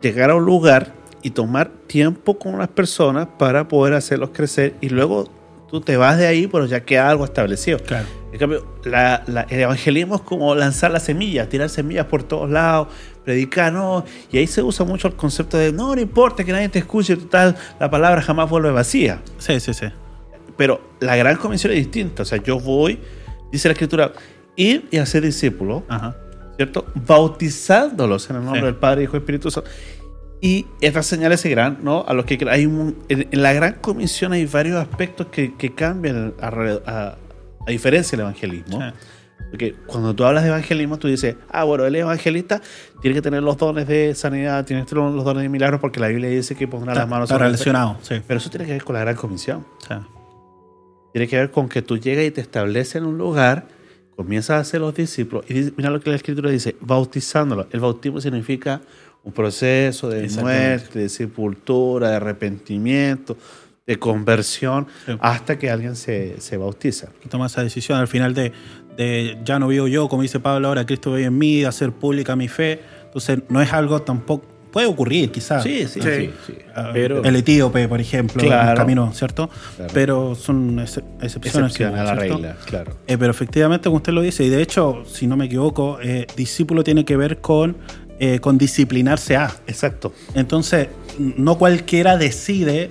llegar 0.00 0.30
a 0.30 0.34
un 0.34 0.44
lugar 0.44 0.92
y 1.22 1.30
tomar 1.30 1.70
tiempo 1.86 2.38
con 2.38 2.54
unas 2.54 2.68
personas 2.68 3.28
para 3.38 3.66
poder 3.68 3.94
hacerlos 3.94 4.30
crecer 4.32 4.74
y 4.80 4.90
luego 4.90 5.30
tú 5.74 5.80
te 5.80 5.96
vas 5.96 6.16
de 6.18 6.26
ahí, 6.28 6.46
pero 6.46 6.66
ya 6.66 6.84
queda 6.84 7.08
algo 7.10 7.24
establecido. 7.24 7.78
Claro. 7.80 8.06
En 8.32 8.38
cambio, 8.38 8.64
la- 8.84 9.24
la- 9.26 9.42
el 9.50 9.58
evangelismo 9.58 10.14
es 10.14 10.20
como 10.20 10.54
lanzar 10.54 10.92
las 10.92 11.02
semillas, 11.02 11.48
tirar 11.48 11.68
semillas 11.68 12.06
por 12.06 12.22
todos 12.22 12.48
lados, 12.48 12.88
predicar, 13.24 13.72
¿no? 13.72 14.04
Y 14.30 14.38
ahí 14.38 14.46
se 14.46 14.62
usa 14.62 14.86
mucho 14.86 15.08
el 15.08 15.14
concepto 15.14 15.58
de 15.58 15.72
no, 15.72 15.96
no 15.96 16.00
importa 16.00 16.44
que 16.44 16.52
nadie 16.52 16.68
te 16.68 16.78
escuche, 16.78 17.16
total, 17.16 17.56
la 17.80 17.90
palabra 17.90 18.22
jamás 18.22 18.48
vuelve 18.48 18.70
vacía. 18.70 19.20
Sí, 19.38 19.58
sí, 19.58 19.74
sí. 19.74 19.86
Pero 20.56 20.80
la 21.00 21.16
gran 21.16 21.36
comisión 21.38 21.72
es 21.72 21.78
distinta. 21.80 22.22
O 22.22 22.24
sea, 22.24 22.40
yo 22.40 22.60
voy, 22.60 23.00
dice 23.50 23.66
la 23.66 23.72
escritura, 23.72 24.12
ir 24.54 24.86
y 24.92 24.98
hacer 24.98 25.22
discípulos. 25.24 25.82
¿cierto? 26.56 26.86
Bautizándolos 26.94 28.30
en 28.30 28.36
el 28.36 28.42
nombre 28.44 28.60
Sí. 28.60 28.66
del 28.66 28.76
Padre, 28.76 29.02
Hijo 29.02 29.16
y 29.16 29.18
Espíritu 29.18 29.50
Santo. 29.50 29.68
Y 30.46 30.66
estas 30.82 31.06
señales 31.06 31.40
seguirán, 31.40 31.78
¿no? 31.82 32.04
A 32.06 32.12
los 32.12 32.26
que 32.26 32.38
hay 32.50 32.66
un- 32.66 32.96
en, 33.08 33.28
en 33.30 33.42
la 33.42 33.54
gran 33.54 33.76
comisión 33.80 34.32
hay 34.34 34.44
varios 34.44 34.76
aspectos 34.76 35.28
que, 35.28 35.54
que 35.54 35.74
cambian 35.74 36.34
alrededor- 36.38 36.82
a, 36.86 37.16
a 37.66 37.70
diferencia 37.70 38.10
del 38.18 38.26
evangelismo. 38.26 38.78
Sí. 38.78 38.86
Porque 39.50 39.74
cuando 39.86 40.14
tú 40.14 40.22
hablas 40.24 40.42
de 40.42 40.50
evangelismo, 40.50 40.98
tú 40.98 41.08
dices, 41.08 41.36
ah, 41.48 41.64
bueno, 41.64 41.86
el 41.86 41.94
evangelista 41.96 42.60
tiene 43.00 43.14
que 43.14 43.22
tener 43.22 43.42
los 43.42 43.56
dones 43.56 43.86
de 43.88 44.14
sanidad, 44.14 44.66
tiene 44.66 44.82
que 44.82 44.88
tener 44.90 45.02
los 45.14 45.24
dones 45.24 45.44
de 45.44 45.48
milagros, 45.48 45.80
porque 45.80 45.98
la 45.98 46.08
Biblia 46.08 46.28
dice 46.28 46.54
que 46.54 46.68
pondrá 46.68 46.94
las 46.94 47.08
manos 47.08 47.30
sobre 47.30 47.44
el- 47.46 47.52
relacionado, 47.52 47.96
sí. 48.02 48.16
Pero 48.26 48.36
eso 48.38 48.50
tiene 48.50 48.66
que 48.66 48.72
ver 48.72 48.84
con 48.84 48.94
la 48.94 49.00
gran 49.00 49.16
comisión. 49.16 49.64
Sí. 49.88 49.94
Tiene 51.14 51.26
que 51.28 51.36
ver 51.36 51.50
con 51.52 51.68
que 51.70 51.80
tú 51.80 51.96
llegas 51.96 52.24
y 52.24 52.30
te 52.32 52.40
estableces 52.42 52.96
en 52.96 53.04
un 53.06 53.16
lugar, 53.16 53.68
comienzas 54.16 54.56
a 54.56 54.58
hacer 54.60 54.80
los 54.80 54.94
discípulos. 54.94 55.44
Y 55.48 55.54
dice- 55.54 55.72
mira 55.76 55.88
lo 55.90 56.00
que 56.00 56.10
la 56.10 56.16
escritura 56.16 56.50
dice, 56.50 56.76
bautizándolos. 56.80 57.66
El 57.70 57.80
bautismo 57.80 58.20
significa 58.20 58.80
un 59.24 59.32
proceso 59.32 60.08
de 60.08 60.28
muerte, 60.40 60.98
de 61.00 61.08
sepultura, 61.08 62.10
de 62.10 62.16
arrepentimiento. 62.16 63.36
de 63.86 63.98
conversión 63.98 64.86
Sí. 65.04 65.12
hasta 65.20 65.58
que 65.58 65.68
alguien 65.70 65.94
se, 65.94 66.40
se 66.40 66.56
bautiza. 66.56 67.08
toma 67.28 67.46
esa 67.46 67.62
decisión 67.62 67.98
al 67.98 68.08
final 68.08 68.32
de, 68.32 68.50
de 68.96 69.36
ya 69.44 69.58
no 69.58 69.68
vivo 69.68 69.88
yo, 69.88 70.08
como 70.08 70.22
dice 70.22 70.40
Pablo 70.40 70.68
ahora, 70.68 70.86
Cristo 70.86 71.12
vive 71.12 71.26
en 71.26 71.36
mí, 71.36 71.60
de 71.60 71.66
hacer 71.66 71.92
pública 71.92 72.34
mi 72.34 72.48
fe. 72.48 72.80
Entonces 73.04 73.40
no 73.50 73.60
es 73.60 73.70
algo 73.74 74.00
tampoco, 74.00 74.46
puede 74.72 74.86
ocurrir 74.86 75.30
quizás. 75.30 75.62
Sí, 75.62 75.86
sí, 75.86 76.00
Sí. 76.00 76.08
sí. 76.10 76.30
sí. 76.46 76.54
Ah, 76.74 76.92
Pero- 76.94 77.22
el 77.24 77.36
etíope, 77.36 77.86
por 77.86 78.00
ejemplo, 78.00 78.42
Claro. 78.42 78.70
el 78.70 78.76
camino, 78.78 79.12
¿cierto? 79.12 79.50
Claro. 79.76 79.90
Pero 79.92 80.34
son 80.34 80.78
ex- 80.80 81.02
excepciones. 81.20 81.72
Excepción 81.72 81.94
a 81.94 82.04
la 82.04 82.16
¿cierto? 82.16 82.36
regla, 82.38 82.56
claro. 82.64 82.96
Eh, 83.06 83.18
pero 83.18 83.30
efectivamente, 83.32 83.84
como 83.84 83.96
usted 83.98 84.14
lo 84.14 84.22
dice, 84.22 84.44
y 84.44 84.48
de 84.48 84.62
hecho, 84.62 85.04
si 85.06 85.26
no 85.26 85.36
me 85.36 85.44
equivoco, 85.44 85.98
eh, 86.02 86.26
discípulo 86.36 86.82
tiene 86.82 87.04
que 87.04 87.18
ver 87.18 87.42
con, 87.42 87.76
eh, 88.18 88.38
con 88.40 88.58
disciplinarse 88.58 89.36
a. 89.36 89.54
Exacto. 89.66 90.12
Entonces, 90.34 90.88
no 91.18 91.58
cualquiera 91.58 92.16
decide, 92.16 92.90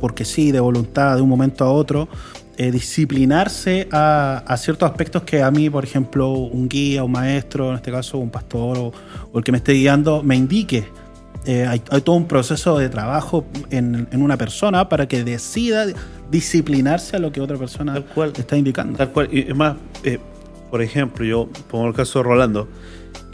porque 0.00 0.24
sí, 0.24 0.52
de 0.52 0.60
voluntad, 0.60 1.16
de 1.16 1.22
un 1.22 1.28
momento 1.28 1.64
a 1.64 1.70
otro, 1.70 2.08
eh, 2.56 2.70
disciplinarse 2.70 3.88
a, 3.90 4.38
a 4.46 4.56
ciertos 4.58 4.90
aspectos 4.90 5.22
que 5.22 5.42
a 5.42 5.50
mí, 5.50 5.70
por 5.70 5.82
ejemplo, 5.84 6.30
un 6.30 6.68
guía, 6.68 7.02
un 7.04 7.12
maestro, 7.12 7.70
en 7.70 7.76
este 7.76 7.90
caso 7.90 8.18
un 8.18 8.30
pastor 8.30 8.78
o, 8.78 8.92
o 9.32 9.38
el 9.38 9.44
que 9.44 9.52
me 9.52 9.58
esté 9.58 9.72
guiando, 9.72 10.22
me 10.22 10.36
indique. 10.36 10.84
Eh, 11.46 11.64
hay, 11.66 11.80
hay 11.90 12.00
todo 12.02 12.16
un 12.16 12.26
proceso 12.26 12.76
de 12.76 12.90
trabajo 12.90 13.46
en, 13.70 14.06
en 14.12 14.20
una 14.20 14.36
persona 14.36 14.90
para 14.90 15.08
que 15.08 15.24
decida 15.24 15.86
disciplinarse 16.30 17.16
a 17.16 17.18
lo 17.18 17.32
que 17.32 17.40
otra 17.40 17.56
persona 17.56 17.94
Tal 17.94 18.04
cual. 18.04 18.32
está 18.36 18.58
indicando. 18.58 18.98
Tal 18.98 19.10
cual. 19.10 19.28
Y 19.32 19.48
es 19.48 19.56
más, 19.56 19.76
eh, 20.04 20.18
por 20.70 20.82
ejemplo, 20.82 21.24
yo 21.24 21.48
pongo 21.70 21.88
el 21.88 21.94
caso 21.94 22.18
de 22.18 22.24
Rolando, 22.24 22.68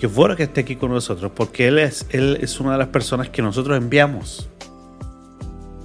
es 0.01 0.15
bueno 0.15 0.37
que 0.37 0.45
esté 0.45 0.61
aquí 0.61 0.77
con 0.77 0.91
nosotros, 0.91 1.33
porque 1.35 1.69
él 1.69 1.79
es, 1.79 2.07
él 2.11 2.39
es 2.41 2.61
una 2.61 2.73
de 2.73 2.79
las 2.79 2.89
personas 2.89 3.31
que 3.31 3.41
nosotros 3.43 3.77
enviamos. 3.79 4.49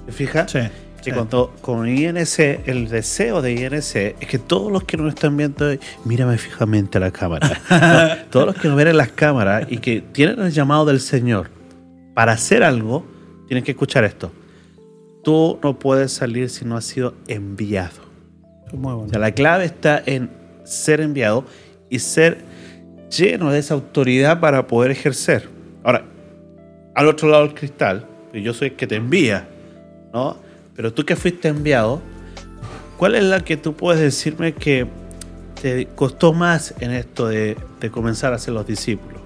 ¿Te 0.06 0.12
fijas? 0.12 0.50
Sí, 0.50 0.60
sí. 1.00 1.12
cuando 1.12 1.54
con 1.62 1.88
INC, 1.88 2.38
el 2.66 2.88
deseo 2.88 3.40
de 3.40 3.52
INC 3.52 3.96
es 4.20 4.28
que 4.28 4.38
todos 4.38 4.70
los 4.70 4.84
que 4.84 4.96
nos 4.96 5.14
están 5.14 5.36
viendo, 5.36 5.66
mírame 6.04 6.36
fijamente 6.36 6.98
a 6.98 7.00
la 7.00 7.10
cámara. 7.10 7.60
No, 7.70 8.30
todos 8.30 8.46
los 8.46 8.56
que 8.56 8.68
nos 8.68 8.76
ven 8.76 8.88
en 8.88 8.96
las 8.96 9.12
cámaras 9.12 9.66
y 9.70 9.78
que 9.78 10.00
tienen 10.00 10.40
el 10.40 10.52
llamado 10.52 10.84
del 10.84 11.00
Señor 11.00 11.50
para 12.14 12.32
hacer 12.32 12.62
algo, 12.62 13.06
tienen 13.48 13.64
que 13.64 13.70
escuchar 13.70 14.04
esto. 14.04 14.30
Tú 15.24 15.58
no 15.62 15.78
puedes 15.78 16.12
salir 16.12 16.50
si 16.50 16.64
no 16.64 16.76
has 16.76 16.84
sido 16.84 17.14
enviado. 17.28 18.02
Muy 18.72 18.92
bueno. 18.94 19.06
O 19.06 19.08
sea, 19.08 19.18
la 19.18 19.32
clave 19.32 19.64
está 19.64 20.02
en 20.04 20.30
ser 20.64 21.00
enviado 21.00 21.44
y 21.88 21.98
ser 21.98 22.51
lleno 23.16 23.50
de 23.50 23.58
esa 23.58 23.74
autoridad 23.74 24.40
para 24.40 24.66
poder 24.66 24.90
ejercer. 24.90 25.48
Ahora, 25.84 26.04
al 26.94 27.08
otro 27.08 27.28
lado 27.28 27.46
del 27.46 27.54
cristal, 27.54 28.06
yo 28.32 28.54
soy 28.54 28.68
el 28.68 28.74
que 28.76 28.86
te 28.86 28.96
envía, 28.96 29.46
¿no? 30.12 30.36
Pero 30.74 30.92
tú 30.92 31.04
que 31.04 31.16
fuiste 31.16 31.48
enviado, 31.48 32.00
¿cuál 32.96 33.14
es 33.14 33.24
la 33.24 33.40
que 33.40 33.56
tú 33.56 33.74
puedes 33.74 34.00
decirme 34.00 34.54
que 34.54 34.86
te 35.60 35.86
costó 35.94 36.32
más 36.32 36.74
en 36.80 36.92
esto 36.92 37.28
de, 37.28 37.56
de 37.80 37.90
comenzar 37.90 38.32
a 38.32 38.38
ser 38.38 38.54
los 38.54 38.66
discípulos? 38.66 39.20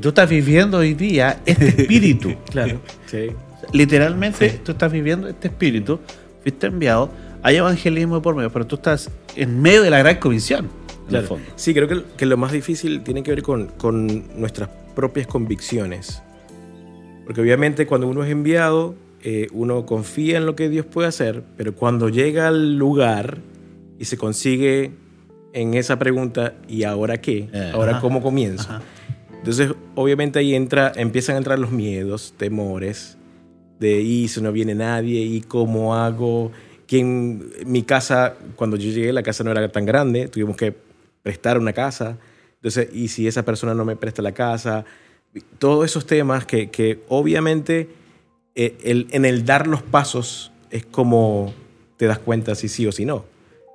Tú 0.00 0.08
estás 0.08 0.28
viviendo 0.28 0.78
hoy 0.78 0.94
día 0.94 1.40
este 1.46 1.68
espíritu. 1.82 2.34
Claro. 2.50 2.80
Sí. 3.06 3.30
Literalmente, 3.72 4.50
Sí. 4.50 4.60
tú 4.64 4.72
estás 4.72 4.90
viviendo 4.92 5.28
este 5.28 5.48
espíritu, 5.48 6.00
fuiste 6.42 6.66
enviado, 6.66 7.10
hay 7.42 7.56
evangelismo 7.56 8.20
por 8.20 8.34
medio, 8.34 8.50
pero 8.50 8.66
tú 8.66 8.76
estás 8.76 9.10
en 9.36 9.62
medio 9.62 9.82
de 9.82 9.90
la 9.90 9.98
gran 9.98 10.16
comisión. 10.16 10.68
El 11.04 11.10
Claro. 11.10 11.26
fondo. 11.26 11.46
Sí, 11.56 11.74
creo 11.74 11.88
que, 11.88 12.02
que 12.16 12.26
lo 12.26 12.36
más 12.36 12.52
difícil 12.52 13.02
tiene 13.02 13.22
que 13.22 13.30
ver 13.30 13.42
con, 13.42 13.66
con 13.78 14.24
nuestras 14.40 14.68
propias 14.94 15.26
convicciones. 15.26 16.22
Porque 17.24 17.40
obviamente 17.40 17.86
cuando 17.86 18.06
uno 18.08 18.22
es 18.24 18.30
enviado, 18.30 18.94
eh, 19.22 19.46
uno 19.52 19.86
confía 19.86 20.36
en 20.36 20.46
lo 20.46 20.54
que 20.54 20.68
Dios 20.68 20.84
puede 20.86 21.08
hacer, 21.08 21.42
pero 21.56 21.74
cuando 21.74 22.08
llega 22.10 22.48
al 22.48 22.76
lugar 22.76 23.38
y 23.98 24.04
se 24.04 24.16
consigue 24.18 24.92
en 25.54 25.74
esa 25.74 25.98
pregunta, 25.98 26.54
¿y 26.68 26.82
ahora 26.82 27.20
qué? 27.20 27.48
Eh, 27.52 27.70
¿Ahora 27.72 27.92
ajá, 27.92 28.00
cómo 28.00 28.22
comienzo? 28.22 28.64
ajá. 28.68 28.82
Entonces, 29.38 29.72
obviamente 29.94 30.38
ahí 30.38 30.54
entra, 30.54 30.90
empiezan 30.96 31.34
a 31.34 31.38
entrar 31.38 31.58
los 31.58 31.70
miedos, 31.70 32.32
temores, 32.38 33.18
de 33.78 34.00
y 34.00 34.28
si 34.28 34.40
no 34.40 34.52
viene 34.52 34.74
nadie, 34.74 35.20
y 35.20 35.42
cómo 35.42 35.94
hago. 35.94 36.50
¿Quién, 36.86 37.44
mi 37.66 37.82
casa, 37.82 38.34
cuando 38.56 38.76
yo 38.76 38.90
llegué, 38.90 39.12
la 39.12 39.22
casa 39.22 39.44
no 39.44 39.50
era 39.50 39.66
tan 39.70 39.84
grande, 39.86 40.28
tuvimos 40.28 40.56
que 40.56 40.74
prestar 41.24 41.58
una 41.58 41.72
casa. 41.72 42.18
Entonces, 42.56 42.88
y 42.94 43.08
si 43.08 43.26
esa 43.26 43.44
persona 43.44 43.74
no 43.74 43.84
me 43.84 43.96
presta 43.96 44.22
la 44.22 44.30
casa, 44.32 44.84
todos 45.58 45.84
esos 45.84 46.06
temas 46.06 46.46
que, 46.46 46.70
que 46.70 47.00
obviamente 47.08 47.88
eh, 48.54 48.76
el- 48.84 49.08
en 49.10 49.24
el 49.24 49.44
dar 49.44 49.66
los 49.66 49.82
pasos 49.82 50.52
es 50.70 50.86
como 50.86 51.52
te 51.96 52.06
das 52.06 52.20
cuenta 52.20 52.54
si 52.54 52.68
sí 52.68 52.86
o 52.86 52.92
si 52.92 53.04
no. 53.04 53.24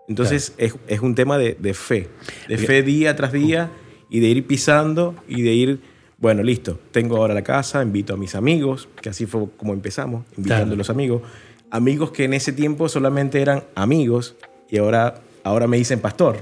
Entonces 0.08 0.54
es, 0.58 0.76
es 0.88 1.02
un 1.02 1.16
tema 1.16 1.38
de, 1.38 1.56
de 1.60 1.74
fe, 1.74 2.08
de 2.48 2.58
fe 2.58 2.82
día 2.82 3.16
tras 3.16 3.32
día 3.34 3.70
y 4.10 4.22
de 4.22 4.28
ir 4.30 4.48
pisando 4.48 5.16
y 5.28 5.42
de 5.44 5.54
ir, 5.54 5.82
bueno, 6.18 6.42
listo, 6.44 6.80
tengo 6.92 7.18
ahora 7.18 7.34
la 7.34 7.44
casa, 7.44 7.82
invito 7.84 8.14
a 8.14 8.18
mis 8.18 8.36
amigos, 8.36 8.88
que 9.02 9.10
así 9.10 9.26
fue 9.26 9.48
como 9.58 9.74
empezamos, 9.74 10.26
invitando 10.38 10.64
Claro. 10.66 10.74
a 10.74 10.78
los 10.78 10.90
amigos, 10.90 11.22
amigos 11.70 12.12
que 12.12 12.24
en 12.24 12.34
ese 12.34 12.54
tiempo 12.54 12.90
solamente 12.90 13.42
eran 13.42 13.64
amigos 13.76 14.36
y 14.70 14.78
ahora, 14.78 15.22
ahora 15.50 15.68
me 15.68 15.78
dicen 15.78 16.00
pastor, 16.00 16.38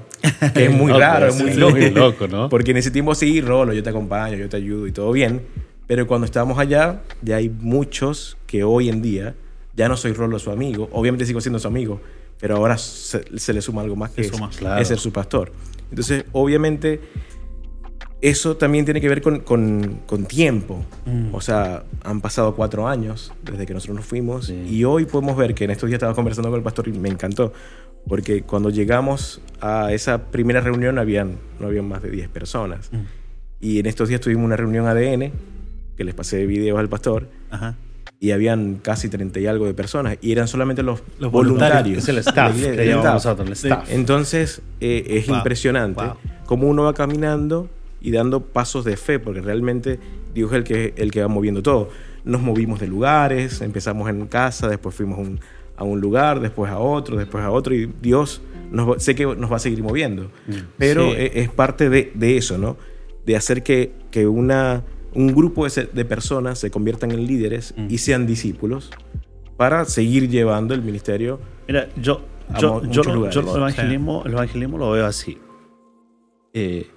que 0.54 0.66
es 0.66 0.72
muy 0.72 0.92
raro, 1.00 1.28
es 1.28 1.42
muy 1.42 1.52
sí, 1.54 1.58
loco. 1.92 2.28
¿no? 2.28 2.50
Porque 2.50 2.72
en 2.72 2.78
ese 2.78 2.92
tiempo 2.92 3.16
sí, 3.16 3.42
Rolo, 3.42 3.74
yo 3.74 3.82
te 3.84 3.90
acompaño, 3.90 4.36
yo 4.38 4.48
te 4.50 4.58
ayudo 4.58 4.88
y 4.88 4.92
todo 4.92 5.12
bien. 5.12 5.42
Pero 5.88 6.06
cuando 6.06 6.26
estábamos 6.26 6.60
allá, 6.60 7.02
ya 7.22 7.38
hay 7.38 7.50
muchos 7.50 8.38
que 8.46 8.64
hoy 8.64 8.90
en 8.90 9.02
día 9.02 9.36
ya 9.76 9.88
no 9.88 9.96
soy 9.98 10.12
Rolo 10.14 10.38
su 10.40 10.52
amigo. 10.52 10.90
Obviamente 10.92 11.26
sigo 11.26 11.40
siendo 11.42 11.60
su 11.60 11.68
amigo, 11.68 12.02
pero 12.40 12.58
ahora 12.58 12.78
se, 12.78 13.24
se 13.40 13.54
le 13.54 13.62
suma 13.62 13.82
algo 13.84 13.96
más 13.96 14.12
que 14.12 14.22
es, 14.22 14.28
suma, 14.28 14.50
claro. 14.50 14.82
es 14.82 14.88
ser 14.90 15.00
su 15.00 15.12
pastor. 15.14 15.52
Entonces, 15.90 16.26
obviamente, 16.34 17.00
eso 18.20 18.58
también 18.58 18.84
tiene 18.84 19.00
que 19.00 19.08
ver 19.08 19.22
con, 19.22 19.40
con- 19.42 20.02
con 20.08 20.26
tiempo. 20.26 20.84
Mm. 21.06 21.34
O 21.34 21.40
sea, 21.40 21.84
han 22.04 22.20
pasado 22.20 22.56
cuatro 22.56 22.88
años 22.88 23.32
desde 23.44 23.66
que 23.66 23.74
nosotros 23.74 23.98
nos 23.98 24.06
fuimos 24.06 24.48
Sí. 24.48 24.56
y 24.70 24.84
hoy 24.84 25.06
podemos 25.06 25.38
ver 25.38 25.54
que 25.54 25.66
en 25.66 25.72
estos 25.72 25.88
días 25.88 25.98
estaba 26.00 26.16
conversando 26.16 26.50
con 26.50 26.58
el 26.58 26.64
pastor 26.64 26.88
y 26.88 26.92
me 26.94 27.10
encantó. 27.10 27.54
Porque 28.08 28.42
cuando 28.44 28.70
llegamos 28.70 29.42
a 29.62 29.92
esa 29.94 30.26
primera 30.32 30.62
reunión 30.62 30.98
habían, 31.00 31.38
no 31.60 31.68
habían 31.68 31.88
más 31.88 32.02
de 32.02 32.10
10 32.12 32.30
personas. 32.30 32.90
Mm. 32.92 32.98
Y 33.60 33.80
en 33.80 33.86
estos 33.88 34.08
días 34.10 34.22
tuvimos 34.22 34.46
una 34.46 34.56
reunión 34.56 34.86
ADN, 34.88 35.32
que 35.98 36.04
les 36.04 36.14
pasé 36.14 36.46
videos 36.46 36.78
al 36.80 36.90
pastor, 36.90 37.28
Ajá. 37.50 37.76
y 38.20 38.32
habían 38.32 38.76
casi 38.84 39.10
30 39.10 39.40
y 39.40 39.48
algo 39.48 39.66
de 39.66 39.74
personas. 39.74 40.18
Y 40.22 40.32
eran 40.32 40.48
solamente 40.48 40.84
los, 40.84 41.02
Los 41.20 41.32
voluntarios. 41.32 41.98
Es 42.04 42.10
el 42.10 42.20
staff, 42.20 42.56
El- 42.58 42.66
el 42.66 42.76
que 42.78 42.86
llamamos 42.86 43.06
staff. 43.06 43.14
nosotros, 43.38 43.48
el 43.48 43.54
staff. 43.54 43.90
Entonces 43.92 44.62
eh, 44.80 45.04
es 45.10 45.28
Wow, 45.28 45.38
impresionante 45.38 46.04
wow. 46.04 46.14
cómo 46.46 46.68
uno 46.68 46.84
va 46.84 46.94
caminando 46.94 47.68
y 48.00 48.12
dando 48.12 48.42
pasos 48.42 48.86
de 48.86 48.96
fe, 48.96 49.18
porque 49.20 49.42
realmente 49.42 50.00
Dios 50.36 50.52
es 50.52 50.58
el 50.58 50.64
que, 50.64 50.94
el 50.98 51.10
que 51.12 51.22
va 51.22 51.28
moviendo 51.28 51.64
todo. 51.64 51.90
Nos 52.26 52.42
movimos 52.42 52.80
de 52.80 52.88
lugares, 52.88 53.62
empezamos 53.62 54.08
en 54.10 54.28
casa, 54.28 54.68
después 54.68 54.94
fuimos 54.94 55.18
a 55.18 55.22
un, 55.22 55.40
a 55.78 55.84
un 55.84 56.02
lugar, 56.02 56.40
después 56.42 56.70
a 56.72 56.80
otro, 56.80 57.16
después 57.18 57.44
a 57.44 57.52
otro, 57.52 57.74
y 57.74 57.90
Dios 58.02 58.42
nos, 58.72 59.02
sé 59.02 59.16
que 59.16 59.26
nos 59.26 59.50
va 59.52 59.56
a 59.56 59.60
seguir 59.60 59.82
moviendo. 59.84 60.30
Pero 60.78 61.12
Sí. 61.12 61.16
es, 61.20 61.32
es 61.36 61.50
parte 61.50 61.90
de, 61.90 62.12
de 62.16 62.36
eso, 62.38 62.58
¿no? 62.58 62.76
De 63.26 63.36
hacer 63.36 63.64
que, 63.64 63.94
que 64.12 64.28
una, 64.28 64.84
un 65.14 65.28
grupo 65.28 65.68
de, 65.68 65.86
de 65.86 66.06
personas 66.06 66.60
se 66.60 66.70
conviertan 66.72 67.12
en 67.12 67.26
líderes 67.28 67.74
Mm. 67.78 67.88
y 67.90 67.98
sean 68.00 68.26
discípulos 68.28 68.90
para 69.56 69.86
seguir 69.86 70.30
llevando 70.30 70.74
el 70.74 70.82
ministerio. 70.82 71.40
Mira, 71.68 71.88
yo, 71.96 72.22
A 72.54 72.60
yo, 72.60 72.82
yo, 72.86 73.04
lugares. 73.04 73.36
yo 73.36 73.42
lo 73.42 73.56
evangelismo, 73.58 74.24
el 74.26 74.34
evangelismo 74.34 74.78
lo 74.78 74.92
veo 74.92 75.06
así. 75.06 75.38
Eh, 76.54 76.88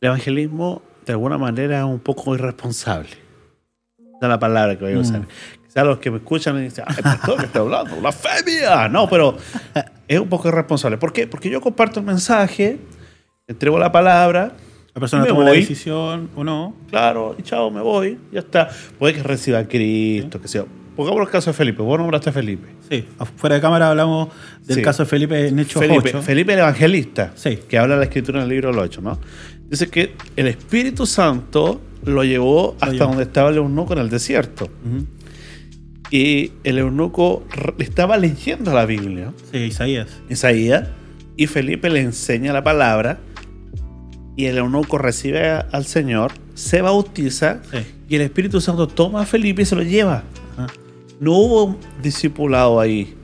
el 0.00 0.06
evangelismo, 0.08 0.82
de 1.06 1.12
alguna 1.12 1.38
manera, 1.38 1.78
es 1.78 1.84
un 1.84 1.98
poco 2.00 2.34
irresponsable. 2.34 3.10
Esa 3.98 4.26
es 4.26 4.28
la 4.28 4.38
palabra 4.38 4.76
que 4.78 4.84
voy 4.84 4.94
a 4.94 4.98
usar. 4.98 5.20
Mm. 5.20 5.26
Quizás 5.68 5.84
los 5.86 5.98
que 5.98 6.10
me 6.10 6.16
escuchan 6.16 6.58
y 6.58 6.62
dicen, 6.62 6.84
ay, 6.88 6.96
pastor, 7.02 7.36
¿qué 7.38 7.46
está 7.46 7.60
hablando? 7.60 7.96
¡Blasfemia! 8.00 8.88
No, 8.88 9.08
pero 9.08 9.36
es 10.08 10.18
un 10.18 10.28
poco 10.28 10.48
irresponsable. 10.48 10.96
¿Por 10.98 11.12
qué? 11.12 11.26
Porque 11.26 11.50
yo 11.50 11.60
comparto 11.60 12.00
el 12.00 12.06
mensaje, 12.06 12.78
entrego 13.46 13.78
la 13.78 13.92
palabra, 13.92 14.52
La 14.94 15.00
persona 15.00 15.26
toma 15.26 15.44
la 15.44 15.52
decisión 15.52 16.30
o 16.34 16.42
no. 16.42 16.74
claro, 16.88 17.36
y 17.38 17.42
chao, 17.42 17.70
me 17.70 17.80
voy, 17.82 18.18
ya 18.32 18.40
está. 18.40 18.68
Puede 18.98 19.14
que 19.14 19.22
reciba 19.22 19.58
a 19.60 19.68
Cristo, 19.68 20.40
que 20.40 20.48
sea. 20.48 20.64
Pongamos 20.96 21.20
el 21.20 21.28
caso 21.28 21.50
de 21.50 21.54
Felipe. 21.54 21.80
Vos 21.80 21.96
nombraste 21.96 22.30
a 22.30 22.32
Felipe. 22.32 22.66
Sí, 22.90 23.06
afuera 23.18 23.54
de 23.54 23.60
cámara 23.60 23.90
hablamos 23.90 24.30
del 24.66 24.78
Sí. 24.78 24.82
caso 24.82 25.04
de 25.04 25.08
Felipe 25.08 25.46
en 25.46 25.58
Hechos 25.60 25.80
Felipe, 25.80 26.08
8. 26.08 26.22
Felipe 26.22 26.54
el 26.54 26.58
evangelista, 26.58 27.30
Sí. 27.36 27.56
que 27.68 27.78
habla 27.78 27.94
la 27.96 28.02
escritura 28.04 28.38
en 28.38 28.44
el 28.44 28.48
libro 28.48 28.70
del 28.70 28.78
8, 28.80 29.00
¿no? 29.00 29.16
Dice 29.68 29.88
que 29.88 30.14
el 30.34 30.48
Espíritu 30.48 31.06
Santo 31.06 31.80
lo 32.04 32.24
llevó 32.24 32.72
hasta 32.80 32.90
llevó. 32.94 33.06
donde 33.08 33.22
estaba 33.24 33.50
el 33.50 33.58
eunuco 33.58 33.92
en 33.92 34.00
el 34.00 34.10
desierto. 34.10 34.68
Y 36.10 36.52
el 36.64 36.78
eunuco 36.78 37.44
estaba 37.78 38.16
leyendo 38.16 38.72
la 38.72 38.86
Biblia, 38.86 39.32
Sí, 39.52 39.58
Isaías. 39.58 40.08
Isaías, 40.30 40.88
y 41.36 41.46
Felipe 41.46 41.90
le 41.90 42.00
enseña 42.00 42.52
la 42.52 42.64
palabra, 42.64 43.18
y 44.36 44.46
el 44.46 44.56
eunuco 44.58 44.96
recibe 44.98 45.48
a- 45.50 45.66
al 45.72 45.84
Señor, 45.84 46.32
se 46.54 46.80
bautiza, 46.80 47.60
Sí. 47.70 47.78
y 48.08 48.16
el 48.16 48.22
Espíritu 48.22 48.60
Santo 48.60 48.88
toma 48.88 49.22
a 49.22 49.26
Felipe 49.26 49.62
y 49.62 49.64
se 49.66 49.74
lo 49.76 49.82
lleva. 49.82 50.22
Ajá. 50.56 50.68
No 51.20 51.32
hubo 51.32 51.64
un 51.64 51.76
discipulado 52.02 52.80
ahí. 52.80 53.14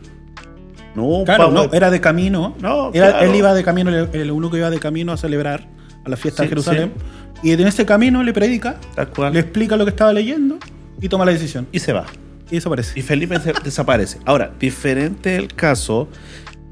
No 0.95 1.23
Claro, 1.25 1.45
Pablo- 1.47 1.67
no, 1.69 1.73
era 1.73 1.91
de 1.91 2.01
camino. 2.01 2.55
No, 2.61 2.91
Era- 2.93 3.11
claro. 3.13 3.27
Él 3.31 3.35
iba 3.37 3.55
de 3.55 3.65
camino, 3.65 3.91
el, 3.91 4.09
el 4.13 4.29
eunuco 4.29 4.57
iba 4.57 4.71
de 4.71 4.79
camino 4.79 5.13
a 5.13 5.17
celebrar 5.17 5.67
a 6.05 6.09
la 6.09 6.17
fiesta 6.17 6.43
Sí, 6.43 6.47
de 6.47 6.49
Jerusalén. 6.51 6.93
Y 7.43 7.51
en 7.53 7.61
ese 7.67 7.85
camino 7.87 8.23
le 8.23 8.33
predica, 8.33 8.77
Tal 8.95 9.09
cual. 9.09 9.33
le 9.33 9.41
explica 9.41 9.77
lo 9.77 9.85
que 9.85 9.91
estaba 9.91 10.13
leyendo 10.13 10.59
y 11.01 11.09
toma 11.09 11.25
la 11.25 11.33
decisión. 11.33 11.67
Y 11.73 11.79
se 11.81 11.93
va. 11.93 12.05
Y 12.51 12.57
desaparece. 12.57 12.99
Y 12.99 13.03
Felipe 13.03 13.39
desaparece. 13.65 14.19
Ahora, 14.25 14.53
diferente 14.59 15.37
el 15.37 15.49
caso 15.55 16.09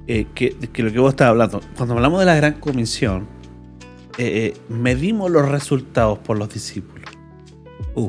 eh, 0.06 0.26
que, 0.34 0.50
que 0.72 0.82
lo 0.82 0.92
que 0.92 0.98
vos 0.98 1.10
estabas 1.12 1.30
hablando. 1.30 1.60
Cuando 1.76 1.94
hablamos 1.94 2.20
de 2.20 2.26
la 2.26 2.34
gran 2.36 2.54
comisión, 2.54 3.26
eh, 4.18 4.52
eh, 4.54 4.60
medimos 4.68 5.30
los 5.30 5.48
resultados 5.48 6.18
por 6.18 6.36
los 6.38 6.52
discípulos. 6.52 7.04
Uh, 7.94 8.08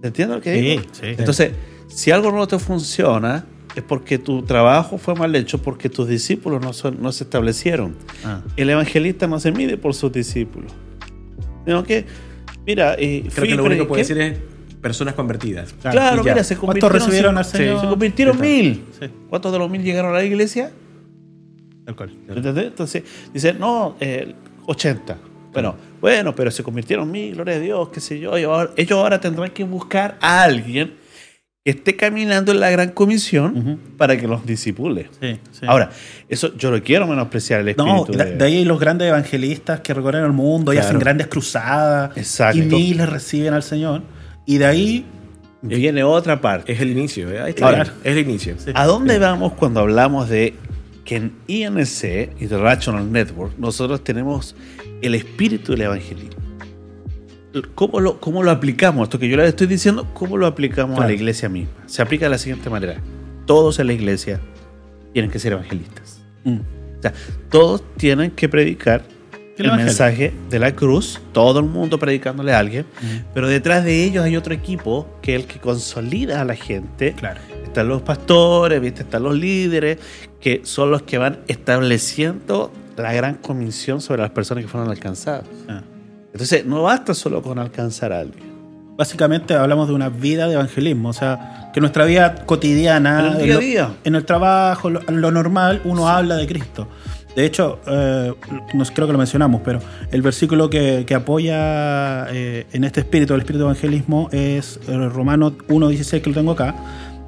¿Te 0.00 0.08
entiendes 0.08 0.36
lo 0.36 0.42
que 0.42 0.54
Sí, 0.54 0.60
digo? 0.60 0.82
sí. 0.92 1.00
Entonces, 1.18 1.52
si 1.88 2.10
algo 2.10 2.32
no 2.32 2.46
te 2.48 2.58
funciona, 2.58 3.44
es 3.76 3.82
porque 3.84 4.18
tu 4.18 4.42
trabajo 4.42 4.98
fue 4.98 5.14
mal 5.14 5.34
hecho, 5.36 5.62
porque 5.62 5.88
tus 5.88 6.08
discípulos 6.08 6.60
no, 6.60 6.72
son, 6.72 7.00
no 7.00 7.12
se 7.12 7.24
establecieron. 7.24 7.94
ah. 8.24 8.42
El 8.56 8.70
evangelista 8.70 9.26
no 9.28 9.38
se 9.38 9.52
mide 9.52 9.76
por 9.76 9.94
sus 9.94 10.10
discípulos. 10.12 10.72
Sino 11.64 11.84
que, 11.84 12.04
mira, 12.66 12.94
eh, 12.98 13.20
Creo 13.22 13.30
fui 13.32 13.48
que 13.48 13.54
lo 13.54 13.64
único 13.64 13.84
que 13.84 13.88
puede 13.88 14.02
decir 14.02 14.18
es 14.18 14.38
personas 14.80 15.14
convertidas. 15.14 15.74
Claro, 15.80 16.22
mira, 16.24 16.42
se 16.44 16.56
¿Cuántos 16.56 16.80
convirtieron. 16.88 16.92
recibieron 16.92 17.38
al 17.38 17.44
se- 17.44 17.56
Señor? 17.58 17.80
Se 17.80 17.86
convirtieron 17.86 18.36
Sí, 18.36 18.42
mil. 18.42 18.84
Sí. 18.98 19.06
¿Cuántos 19.28 19.52
de 19.52 19.58
los 19.58 19.70
mil 19.70 19.82
llegaron 19.82 20.10
a 20.12 20.14
la 20.18 20.24
iglesia? 20.24 20.70
Tal 21.84 21.96
cual. 21.96 22.10
¿Entendés? 22.28 22.66
Entonces, 22.66 23.02
dice, 23.32 23.52
no, 23.54 23.96
eh, 24.00 24.34
80. 24.66 25.18
Bueno, 25.52 25.74
bueno, 26.00 26.34
pero 26.34 26.50
se 26.50 26.62
convirtieron 26.62 27.10
mil, 27.10 27.34
gloria 27.34 27.56
a 27.56 27.58
Dios, 27.58 27.88
qué 27.90 28.00
sé 28.00 28.18
yo. 28.20 28.38
y 28.38 28.44
ahora- 28.44 28.70
ellos 28.76 28.98
ahora 28.98 29.20
tendrán 29.20 29.50
que 29.50 29.64
buscar 29.64 30.16
a 30.20 30.42
alguien 30.44 30.94
que 31.64 31.72
esté 31.72 31.94
caminando 31.96 32.52
en 32.52 32.60
la 32.60 32.70
gran 32.70 32.90
comisión 32.92 33.58
Ujú. 33.58 33.78
para 33.98 34.16
que 34.16 34.26
los 34.26 34.46
disipule. 34.46 35.10
Sí, 35.20 35.38
sí. 35.50 35.66
Ahora, 35.66 35.90
eso 36.28 36.56
yo 36.56 36.70
lo 36.70 36.82
quiero 36.82 37.06
menospreciar 37.06 37.60
el 37.68 37.76
No, 37.76 37.96
espíritu. 38.02 38.16
de, 38.24 38.36
de 38.36 38.44
ahí 38.44 38.64
los 38.64 38.78
grandes 38.80 39.08
evangelistas 39.08 39.80
que 39.80 39.92
recorren 39.92 40.24
el 40.24 40.32
mundo 40.32 40.72
y 40.72 40.76
Claro. 40.76 40.86
hacen 40.88 41.00
grandes 41.00 41.26
cruzadas 41.26 42.16
Exacto. 42.16 42.56
y 42.58 42.62
miles 42.62 43.08
reciben 43.10 43.52
al 43.52 43.62
Señor. 43.62 44.02
Y 44.50 44.58
de 44.58 44.66
ahí, 44.66 45.04
Viene 45.62 46.02
otra 46.02 46.40
parte. 46.40 46.72
Es 46.72 46.80
el 46.80 46.90
inicio. 46.90 47.30
¿eh? 47.30 47.40
Ahí 47.40 47.50
está. 47.50 47.66
Ahora, 47.66 47.82
es 47.82 48.16
el 48.16 48.18
inicio. 48.18 48.54
Sí. 48.58 48.70
¿A 48.74 48.86
dónde 48.86 49.18
vamos 49.18 49.52
cuando 49.52 49.80
hablamos 49.80 50.28
de 50.30 50.54
que 51.04 51.16
en 51.16 51.32
INC, 51.48 52.40
International 52.40 53.12
Network, 53.12 53.52
nosotros 53.58 54.02
tenemos 54.02 54.56
el 55.02 55.14
espíritu 55.14 55.72
del 55.72 55.82
evangelismo? 55.82 56.40
¿Cómo 57.74 58.00
lo, 58.00 58.20
cómo 58.20 58.42
lo 58.42 58.50
aplicamos? 58.50 59.04
Esto 59.08 59.18
que 59.18 59.28
yo 59.28 59.36
les 59.36 59.48
estoy 59.48 59.66
diciendo, 59.66 60.06
¿cómo 60.14 60.36
lo 60.38 60.46
aplicamos 60.46 60.94
a 60.94 60.96
Claro. 60.98 61.08
la 61.10 61.14
iglesia 61.14 61.48
misma? 61.48 61.72
Se 61.86 62.00
aplica 62.00 62.24
de 62.26 62.30
la 62.30 62.38
siguiente 62.38 62.70
manera. 62.70 62.96
Todos 63.44 63.78
en 63.80 63.88
la 63.88 63.92
iglesia 63.92 64.40
tienen 65.12 65.30
que 65.30 65.38
ser 65.40 65.52
evangelistas. 65.52 66.22
mm, 66.44 66.56
O 66.98 67.02
sea, 67.02 67.12
todos 67.50 67.82
tienen 67.96 68.30
que 68.30 68.48
predicar 68.48 69.02
El 69.64 69.70
el, 69.70 69.76
mensaje 69.76 70.32
de 70.48 70.58
la 70.58 70.72
cruz, 70.74 71.20
todo 71.32 71.60
el 71.60 71.66
mundo 71.66 71.98
predicándole 71.98 72.52
a 72.52 72.58
alguien, 72.58 72.86
pero 73.34 73.48
detrás 73.48 73.84
de 73.84 74.04
ellos 74.04 74.24
hay 74.24 74.36
otro 74.36 74.54
equipo 74.54 75.06
que 75.22 75.34
es 75.34 75.42
el 75.42 75.46
que 75.46 75.58
consolida 75.60 76.40
a 76.40 76.44
la 76.44 76.54
gente 76.56 77.14
claro. 77.14 77.40
están 77.64 77.88
los 77.88 78.02
pastores, 78.02 78.80
¿viste? 78.80 79.02
están 79.02 79.22
los 79.22 79.34
líderes, 79.34 79.98
que 80.40 80.60
son 80.64 80.90
los 80.90 81.02
que 81.02 81.18
van 81.18 81.38
estableciendo 81.48 82.72
la 82.96 83.12
gran 83.12 83.34
comisión 83.36 84.00
sobre 84.00 84.22
las 84.22 84.30
personas 84.30 84.64
que 84.64 84.68
fueron 84.68 84.90
alcanzadas. 84.90 85.44
Ah. 85.68 85.82
Entonces, 86.32 86.64
no 86.66 86.82
basta 86.82 87.14
solo 87.14 87.42
con 87.42 87.58
alcanzar 87.58 88.12
a 88.12 88.20
alguien. 88.20 88.44
Básicamente 88.96 89.54
hablamos 89.54 89.88
de 89.88 89.94
una 89.94 90.10
vida 90.10 90.46
de 90.46 90.54
evangelismo, 90.54 91.08
o 91.08 91.12
sea, 91.12 91.70
que 91.72 91.80
nuestra 91.80 92.04
vida 92.04 92.44
cotidiana, 92.44 93.20
En 93.20 93.26
el 93.40 93.42
día 93.44 93.52
a 93.52 93.54
lo- 93.54 93.60
día. 93.60 93.90
en 94.04 94.14
el 94.14 94.24
trabajo, 94.26 94.88
en 94.90 95.20
lo 95.20 95.30
normal, 95.30 95.80
uno 95.84 96.08
habla 96.08 96.36
de 96.36 96.46
Cristo. 96.46 96.86
De 97.34 97.46
hecho, 97.46 97.78
eh, 97.86 98.32
no 98.74 98.84
creo 98.84 99.06
que 99.06 99.12
lo 99.12 99.18
mencionamos, 99.18 99.60
pero 99.64 99.80
el 100.10 100.22
versículo 100.22 100.68
que, 100.68 101.06
apoya 101.14 102.26
eh, 102.30 102.66
en 102.72 102.84
este 102.84 103.00
espíritu, 103.00 103.34
el 103.34 103.40
espíritu 103.40 103.64
de 103.64 103.70
evangelismo, 103.70 104.28
es 104.32 104.80
eh, 104.88 104.96
Romano 105.08 105.52
1.16, 105.68 106.22
que 106.22 106.30
lo 106.30 106.34
tengo 106.34 106.52
acá, 106.52 106.74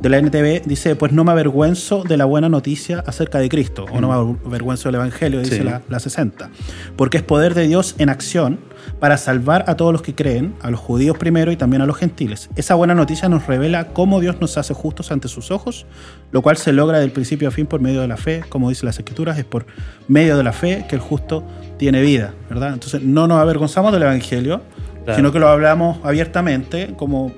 de 0.02 0.08
la 0.08 0.18
NTV, 0.18 0.66
dice, 0.66 0.96
pues 0.96 1.12
no 1.12 1.22
me 1.22 1.30
avergüenzo 1.30 2.02
de 2.02 2.16
la 2.16 2.24
buena 2.24 2.48
noticia 2.48 3.04
acerca 3.06 3.38
de 3.38 3.48
Cristo, 3.48 3.86
o 3.90 4.00
no 4.00 4.08
me 4.08 4.36
avergüenzo 4.48 4.88
del 4.88 4.96
Evangelio, 4.96 5.40
dice 5.40 5.58
Sí. 5.58 5.62
la, 5.62 5.80
la 5.88 6.00
60, 6.00 6.50
porque 6.96 7.18
es 7.18 7.22
poder 7.22 7.54
de 7.54 7.68
Dios 7.68 7.94
en 7.98 8.08
acción 8.08 8.58
para 8.98 9.16
salvar 9.16 9.64
a 9.68 9.76
todos 9.76 9.92
los 9.92 10.02
que 10.02 10.14
creen, 10.14 10.54
a 10.60 10.70
los 10.72 10.80
judíos 10.80 11.16
primero 11.16 11.52
y 11.52 11.56
también 11.56 11.82
a 11.82 11.86
los 11.86 11.96
gentiles. 11.96 12.50
Esa 12.56 12.74
buena 12.74 12.94
noticia 12.96 13.28
nos 13.28 13.46
revela 13.46 13.88
cómo 13.88 14.20
Dios 14.20 14.40
nos 14.40 14.58
hace 14.58 14.74
justos 14.74 15.12
ante 15.12 15.28
sus 15.28 15.52
ojos, 15.52 15.86
lo 16.32 16.42
cual 16.42 16.56
se 16.56 16.72
logra 16.72 16.98
del 16.98 17.12
principio 17.12 17.46
a 17.48 17.50
fin 17.52 17.66
por 17.66 17.80
medio 17.80 18.00
de 18.00 18.08
la 18.08 18.16
fe, 18.16 18.42
como 18.48 18.70
dice 18.70 18.84
las 18.84 18.98
escrituras, 18.98 19.38
es 19.38 19.44
por 19.44 19.66
medio 20.08 20.36
de 20.36 20.42
la 20.42 20.52
fe 20.52 20.84
que 20.88 20.96
el 20.96 21.00
justo 21.00 21.44
tiene 21.78 22.02
vida, 22.02 22.34
¿verdad? 22.50 22.72
Entonces 22.74 23.02
no 23.02 23.28
nos 23.28 23.38
avergonzamos 23.38 23.92
del 23.92 24.02
Evangelio, 24.02 24.62
Claro. 25.04 25.16
sino 25.16 25.32
que 25.32 25.40
lo 25.40 25.48
hablamos 25.48 25.98
abiertamente, 26.04 26.94
como 26.96 27.32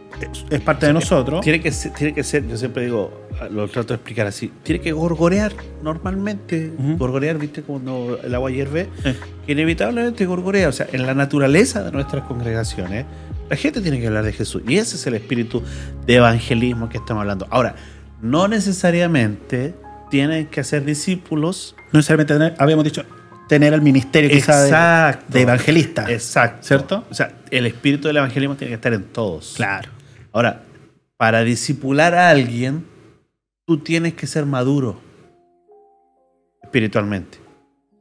es, 0.51 0.61
parte 0.61 0.87
de 0.87 0.93
nosotros. 0.93 1.41
Tiene 1.41 1.61
que, 1.61 1.73
ser, 1.73 1.93
tiene 1.93 2.13
que 2.13 2.23
ser, 2.23 2.47
yo 2.47 2.57
siempre 2.57 2.85
digo, 2.85 3.27
lo 3.51 3.69
trato 3.69 3.89
de 3.89 3.95
explicar 3.95 4.27
así, 4.27 4.53
tiene 4.63 4.81
que 4.81 4.93
gorgorear 4.93 5.53
normalmente. 5.83 6.73
Ujú. 6.79 6.97
Gorgorear, 6.99 7.39
¿viste? 7.39 7.63
Cuando 7.63 8.21
el 8.23 8.35
agua 8.35 8.51
hierve, 8.51 8.89
inevitablemente 9.47 10.27
gorgorea. 10.27 10.69
O 10.69 10.73
sea, 10.73 10.87
en 10.93 11.07
la 11.07 11.15
naturaleza 11.15 11.83
de 11.83 11.91
nuestras 11.91 12.25
congregaciones, 12.25 13.07
la 13.49 13.57
gente 13.57 13.81
tiene 13.81 14.01
que 14.01 14.07
hablar 14.07 14.25
de 14.25 14.33
Jesús. 14.33 14.63
Y 14.67 14.77
ese 14.77 14.97
es 14.97 15.07
el 15.07 15.15
espíritu 15.15 15.63
de 16.07 16.17
evangelismo 16.17 16.89
que 16.89 16.99
estamos 16.99 17.23
hablando. 17.23 17.47
Ahora, 17.51 17.77
no 18.23 18.49
necesariamente 18.49 19.75
tienen 20.11 20.47
que 20.47 20.65
ser 20.65 20.85
discípulos. 20.85 21.75
No 21.93 21.99
necesariamente 21.99 22.55
habíamos 22.59 22.85
dicho, 22.85 23.05
tener 23.49 23.73
el 23.75 23.83
ministerio 23.83 24.31
quizá 24.31 24.61
de, 24.61 24.69
Exacto. 24.69 25.25
de 25.29 25.41
evangelista. 25.43 26.11
Exacto. 26.11 26.67
¿Cierto? 26.67 27.05
O 27.11 27.15
sea, 27.15 27.33
el 27.51 27.67
espíritu 27.67 28.09
del 28.09 28.17
evangelismo 28.19 28.57
tiene 28.57 28.71
que 28.71 28.77
estar 28.77 28.93
en 28.93 29.05
todos. 29.05 29.55
Claro. 29.57 29.91
Ahora, 30.33 30.63
para 31.17 31.45
discipular 31.45 32.15
a 32.15 32.31
alguien, 32.31 32.85
tú 33.67 33.79
tienes 33.79 34.15
que 34.15 34.27
ser 34.27 34.47
maduro 34.47 35.01
espiritualmente. 36.63 37.39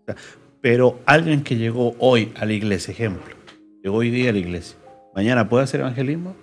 O 0.02 0.06
sea, 0.06 0.16
pero 0.62 1.02
alguien 1.06 1.44
que 1.44 1.58
llegó 1.58 1.96
hoy 2.00 2.32
a 2.40 2.46
la 2.46 2.54
iglesia, 2.54 2.92
ejemplo, 2.92 3.36
llegó 3.84 3.98
hoy 3.98 4.10
día 4.10 4.30
a 4.30 4.34
la 4.34 4.40
iglesia, 4.40 4.78
mañana 5.14 5.48
puede 5.50 5.66
hacer 5.66 5.82
evangelismo, 5.82 6.36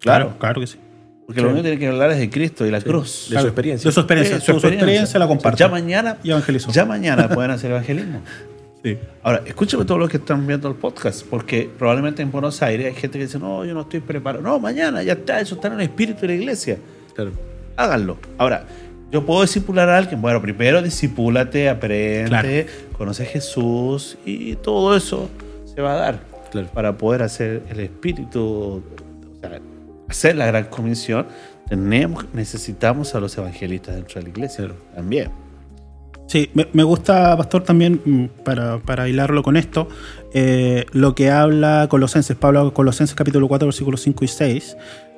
Claro, 0.00 0.36
claro 0.38 0.60
que 0.60 0.66
sí. 0.66 0.78
Porque 1.26 1.40
Sí. 1.40 1.44
lo 1.44 1.50
único 1.52 1.62
que 1.64 1.68
tiene 1.70 1.78
que 1.80 1.88
hablar 1.88 2.10
es 2.12 2.18
de 2.18 2.30
Cristo 2.30 2.66
y 2.66 2.70
la 2.70 2.80
cruz. 2.80 3.28
De 3.30 3.40
su 3.40 3.46
experiencia. 3.46 3.88
De 3.88 3.92
su 3.92 4.00
experiencia. 4.00 4.36
Eh, 4.36 4.40
su, 4.40 4.60
su 4.60 4.66
experiencia 4.68 5.18
la 5.18 5.26
comparte. 5.26 5.58
Ya 5.60 5.68
mañana, 5.68 6.18
y 6.22 6.30
evangelizó. 6.30 6.70
ya 6.70 6.84
mañana 6.84 7.28
pueden 7.28 7.50
hacer 7.50 7.70
evangelismo. 7.70 8.20
Sí. 8.84 8.98
Ahora, 9.22 9.40
escúchame 9.46 9.86
todos 9.86 9.98
los 9.98 10.10
que 10.10 10.18
están 10.18 10.46
viendo 10.46 10.68
el 10.68 10.74
podcast, 10.74 11.24
porque 11.24 11.70
probablemente 11.78 12.20
en 12.20 12.30
Buenos 12.30 12.60
Aires 12.60 12.88
hay 12.88 12.92
gente 13.00 13.18
que 13.18 13.24
dice, 13.24 13.38
no, 13.38 13.64
yo 13.64 13.72
no 13.72 13.80
estoy 13.80 14.00
preparado. 14.00 14.42
No, 14.44 14.58
mañana, 14.60 15.02
ya 15.02 15.14
está, 15.14 15.40
eso 15.40 15.54
está 15.54 15.68
en 15.68 15.74
el 15.74 15.80
espíritu 15.80 16.20
de 16.20 16.26
la 16.28 16.34
iglesia. 16.34 16.76
Claro. 17.14 17.30
háganlo. 17.76 18.18
Ahora, 18.36 18.66
yo 19.10 19.24
puedo 19.24 19.40
discipular 19.40 19.88
a 19.88 19.96
alguien. 19.96 20.20
Bueno, 20.20 20.42
primero 20.42 20.82
disipúlate, 20.82 21.70
aprende, 21.70 22.26
Claro. 22.28 22.48
conoce 22.98 23.22
a 23.22 23.26
Jesús 23.26 24.18
y 24.26 24.54
todo 24.56 24.94
eso 24.94 25.30
se 25.74 25.80
va 25.80 25.94
a 25.94 25.96
dar 25.96 26.20
Claro. 26.52 26.66
para 26.74 26.92
poder 26.98 27.22
hacer 27.22 27.62
el 27.70 27.80
espíritu, 27.80 28.42
o 28.42 28.82
sea, 29.40 29.60
hacer 30.08 30.36
la 30.36 30.46
gran 30.46 30.64
comisión. 30.64 31.26
Tenemos, 31.68 32.26
necesitamos 32.34 33.14
a 33.14 33.20
los 33.20 33.36
evangelistas 33.38 33.94
dentro 33.94 34.16
de 34.16 34.22
la 34.24 34.28
iglesia 34.28 34.64
Claro. 34.66 34.80
también. 34.94 35.30
Sí, 36.26 36.50
me, 36.54 36.82
gusta, 36.84 37.36
Pastor, 37.36 37.64
también, 37.64 38.00
mm, 38.04 38.24
para, 38.44 38.78
para 38.78 39.08
hilarlo 39.08 39.42
con 39.42 39.56
esto, 39.58 39.88
eh, 40.32 40.86
lo 40.92 41.14
que 41.14 41.30
habla 41.30 41.86
Colosenses, 41.90 42.34
Pablo 42.36 42.72
Colosenses 42.72 43.14
capítulo 43.14 43.46
4, 43.46 43.66
versículos 43.68 44.00
5 44.00 44.24
y 44.24 44.28
6. 44.28 44.76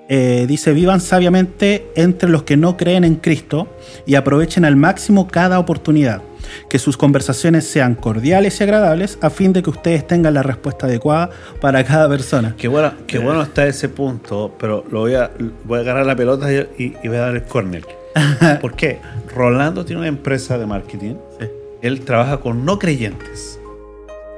eh, 0.09 0.45
dice, 0.47 0.73
vivan 0.73 1.01
sabiamente 1.01 1.89
entre 1.97 2.29
los 2.29 2.45
que 2.45 2.57
no 2.57 2.77
creen 2.77 3.03
en 3.03 3.17
Cristo 3.17 3.67
y 4.07 4.15
aprovechen 4.15 4.65
al 4.65 4.77
máximo 4.77 5.27
cada 5.27 5.59
oportunidad. 5.59 6.23
Que 6.69 6.79
sus 6.79 6.97
conversaciones 6.97 7.67
sean 7.67 7.95
cordiales 7.95 8.61
y 8.61 8.63
agradables 8.65 9.19
a 9.21 9.31
fin 9.31 9.53
de 9.53 9.63
que 9.63 9.71
ustedes 9.71 10.07
tengan 10.07 10.35
la 10.35 10.43
respuesta 10.43 10.87
adecuada 10.87 11.31
para 11.61 11.85
cada 11.85 12.09
persona. 12.09 12.55
Qué 12.57 12.69
bueno, 12.69 12.93
qué 13.07 13.19
bueno 13.19 13.43
está 13.43 13.67
ese 13.67 13.89
punto, 13.89 14.55
pero 14.59 14.85
lo 14.91 15.01
voy 15.01 15.15
a, 15.15 15.31
voy 15.65 15.79
a 15.79 15.83
agarrar 15.83 16.07
la 16.07 16.17
pelota 16.17 16.53
y, 16.53 16.69
y- 17.03 17.09
voy 17.09 17.17
a 17.17 17.21
dar 17.21 17.35
el 17.37 17.43
córner. 17.45 17.85
¿Por 18.61 18.75
qué? 18.75 18.99
Rolando 19.35 19.85
tiene 19.85 20.01
una 20.01 20.09
empresa 20.09 20.57
de 20.59 20.67
marketing. 20.67 21.15
Sí. 21.39 21.47
Él 21.83 22.01
trabaja 22.01 22.39
con 22.39 22.65
no 22.65 22.79
creyentes. 22.79 23.59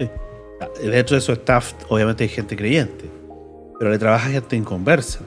Sí. 0.00 0.08
Dentro 0.82 1.14
de 1.14 1.20
su 1.20 1.32
staff, 1.32 1.72
obviamente, 1.88 2.24
hay 2.24 2.28
gente 2.30 2.56
creyente, 2.56 3.04
pero 3.78 3.90
le 3.90 3.98
trabaja 3.98 4.28
gente 4.28 4.56
inconversa. 4.56 5.20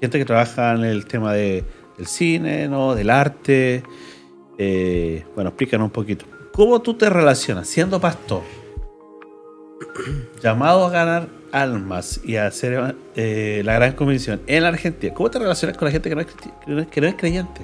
Gente 0.00 0.18
que 0.18 0.24
trabaja 0.24 0.74
en 0.74 0.84
el 0.84 1.06
tema 1.06 1.32
de, 1.32 1.64
del 1.98 2.06
cine, 2.06 2.68
¿no? 2.68 2.94
del 2.94 3.10
arte. 3.10 3.82
Eh, 4.58 5.24
bueno, 5.34 5.48
explícanos 5.50 5.86
un 5.86 5.90
poquito. 5.90 6.24
¿Cómo 6.52 6.80
tú 6.80 6.94
te 6.94 7.08
relacionas 7.10 7.68
siendo 7.68 8.00
pastor? 8.00 8.42
llamado 10.42 10.84
a 10.86 10.90
ganar 10.90 11.28
almas 11.52 12.20
y 12.24 12.36
a 12.36 12.46
hacer 12.46 12.94
eh, 13.14 13.62
la 13.64 13.74
gran 13.74 13.92
comisión 13.92 14.40
en 14.46 14.62
la 14.62 14.68
Argentina, 14.70 15.12
¿cómo 15.14 15.30
te 15.30 15.38
relacionas 15.38 15.76
con 15.76 15.86
la 15.86 15.92
gente 15.92 16.08
que 16.08 16.14
no 16.14 16.20
es, 16.22 16.86
que 16.90 17.00
no 17.00 17.06
es- 17.08 17.14
creyente? 17.16 17.62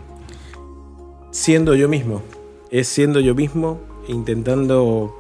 siendo 1.31 1.74
yo 1.74 1.88
mismo. 1.88 2.22
Es 2.70 2.88
siendo 2.88 3.20
yo 3.20 3.35
mismo, 3.35 3.81
intentando 4.09 5.18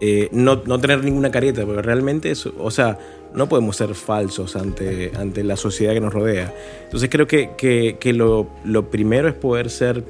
eh, 0.00 0.28
no, 0.32 0.62
no 0.66 0.80
tener 0.80 1.04
ninguna 1.04 1.30
careta, 1.30 1.64
porque 1.64 1.82
realmente 1.82 2.32
o 2.58 2.70
sea, 2.70 2.98
no 3.34 3.48
podemos 3.48 3.76
ser 3.76 3.94
falsos 3.94 4.56
ante, 4.56 5.12
ante 5.16 5.42
la 5.44 5.56
sociedad 5.56 5.92
que 5.94 6.00
nos 6.00 6.12
rodea. 6.12 6.52
Entonces 6.84 7.08
creo 7.10 7.26
que, 7.26 7.50
que- 7.56 7.96
que 8.00 8.12
lo, 8.12 8.48
lo 8.64 8.90
primero 8.90 9.28
es 9.28 9.34
poder 9.34 9.70
ser 9.70 10.04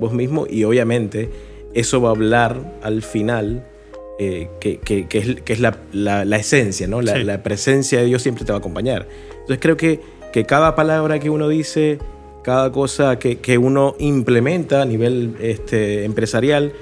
vos 0.00 0.12
mismo 0.12 0.46
y 0.48 0.64
obviamente 0.64 1.30
eso 1.74 2.00
va 2.00 2.08
a 2.10 2.12
hablar 2.12 2.78
al 2.82 3.02
final. 3.02 3.66
eh, 4.18 4.50
que, 4.60 4.76
que- 4.78 5.08
que 5.08 5.18
es, 5.18 5.40
que 5.40 5.52
es 5.54 5.58
la, 5.58 5.78
la- 5.90 6.24
la 6.24 6.36
esencia, 6.36 6.86
¿no? 6.86 7.00
La, 7.02 7.14
Sí. 7.16 7.24
la 7.24 7.42
presencia 7.42 7.98
de 7.98 8.04
Dios 8.04 8.22
siempre 8.22 8.44
te 8.44 8.52
va 8.52 8.58
a 8.58 8.60
acompañar. 8.60 9.08
Entonces 9.32 9.58
creo 9.58 9.76
que, 9.76 10.00
que 10.32 10.44
cada 10.44 10.76
palabra 10.76 11.18
que 11.18 11.28
uno 11.30 11.48
dice, 11.48 11.98
cada 12.44 12.70
cosa 12.70 13.18
que, 13.18 13.38
que 13.38 13.58
uno 13.58 13.96
implementa 13.98 14.82
a 14.82 14.84
nivel 14.84 15.34
este, 15.40 16.04
empresarial, 16.04 16.72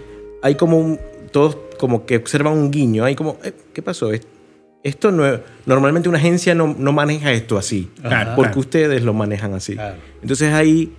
hay 0.42 0.56
como 0.56 0.76
un, 0.78 0.98
todos 1.30 1.56
como 1.78 2.04
que 2.04 2.16
observan 2.16 2.52
un 2.52 2.70
guiño, 2.70 3.04
hay 3.04 3.14
como, 3.14 3.38
eh, 3.44 3.52
¿qué 3.72 3.80
pasó? 3.80 4.12
Es- 4.12 4.26
Esto 4.82 5.10
no 5.10 5.24
normalmente 5.66 6.08
una 6.08 6.18
agencia 6.18 6.54
no, 6.54 6.74
no 6.78 6.92
maneja 6.92 7.32
esto 7.32 7.56
así, 7.56 7.88
Claro, 8.02 8.32
porque 8.34 8.50
claro. 8.50 8.60
ustedes 8.60 9.02
lo 9.02 9.14
manejan 9.14 9.54
así. 9.54 9.74
Claro. 9.74 9.96
Entonces 10.20 10.52
ahí 10.52 10.92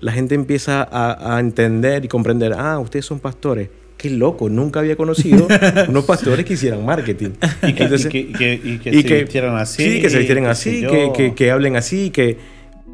la 0.00 0.12
gente 0.12 0.34
empieza 0.34 0.82
a, 0.82 1.36
a 1.36 1.40
entender 1.40 2.04
y 2.04 2.08
comprender, 2.08 2.52
ah, 2.56 2.78
ustedes 2.78 3.04
son 3.06 3.18
pastores. 3.20 3.68
Qué 3.96 4.10
loco, 4.10 4.48
nunca 4.50 4.80
había 4.80 4.94
conocido 4.96 5.48
unos 5.88 6.04
pastores 6.04 6.44
que 6.44 6.52
hicieran 6.54 6.84
marketing. 6.84 7.30
Y 7.62 7.72
que, 7.72 7.82
Entonces- 7.84 8.06
y 8.06 8.08
que, 8.08 8.20
y 8.20 8.32
que- 8.32 8.60
y 8.64 8.78
que 8.78 8.90
y 8.90 9.02
se 9.02 9.22
vistieran 9.22 9.56
así. 9.56 9.82
Sí, 9.82 10.00
que 10.02 10.10
se 10.10 10.18
vistieran 10.18 10.46
así, 10.46 10.80
que, 10.82 11.06
yo. 11.06 11.12
que- 11.12 11.34
que 11.34 11.50
hablen 11.50 11.76
así, 11.76 12.10
que, 12.10 12.36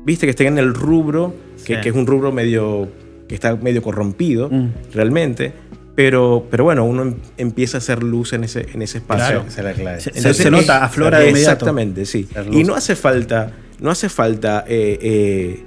viste, 0.05 0.27
que 0.27 0.31
estén 0.31 0.47
en 0.49 0.59
el 0.59 0.75
rubro, 0.75 1.35
que, 1.67 1.75
Sí. 1.77 1.81
que 1.81 1.89
es 1.89 1.95
un 1.95 2.07
rubro 2.07 2.31
medio, 2.33 2.89
que 3.29 3.35
está 3.35 3.57
medio 3.57 3.83
corrompido, 3.83 4.49
Mm. 4.51 4.69
realmente. 4.95 5.53
Pero, 5.95 6.47
pero 6.51 6.65
bueno, 6.65 6.85
uno 6.87 7.03
em- 7.03 7.15
empieza 7.37 7.77
a 7.77 7.79
hacer 7.79 8.03
luz 8.03 8.33
en 8.33 8.45
ese, 8.45 8.67
en 8.73 8.81
ese 8.81 8.99
espacio. 8.99 9.45
Claro, 9.45 9.63
la 9.69 9.73
clave. 9.75 10.01
Se- 10.01 10.33
se 10.35 10.51
nota, 10.51 10.83
aflora 10.85 11.19
de 11.19 11.29
inmediato. 11.31 11.53
Exactamente, 11.53 12.07
sí. 12.07 12.27
Y 12.51 12.65
no 12.65 12.75
hace 12.75 12.97
falta, 12.97 13.53
no 13.81 13.91
hace 13.91 14.09
falta, 14.09 14.65
eh, 14.67 14.99
eh, 15.03 15.65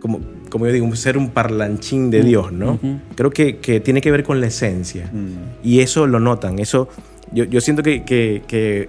como, 0.00 0.20
como 0.56 0.66
yo 0.66 0.72
digo, 0.72 0.96
ser 0.96 1.16
un 1.18 1.30
parlanchín 1.30 2.10
de 2.10 2.22
Dios, 2.22 2.52
¿no? 2.52 2.78
Creo 3.14 3.30
que, 3.30 3.58
que 3.58 3.80
tiene 3.80 4.00
que 4.00 4.10
ver 4.10 4.22
con 4.24 4.40
la 4.40 4.46
esencia. 4.46 5.10
Mm. 5.12 5.66
Y 5.66 5.80
eso 5.80 6.06
lo 6.06 6.18
notan. 6.20 6.58
Eso, 6.58 6.88
yo, 7.32 7.44
yo 7.44 7.60
siento 7.60 7.82
que, 7.82 8.04
que- 8.04 8.42
que, 8.46 8.88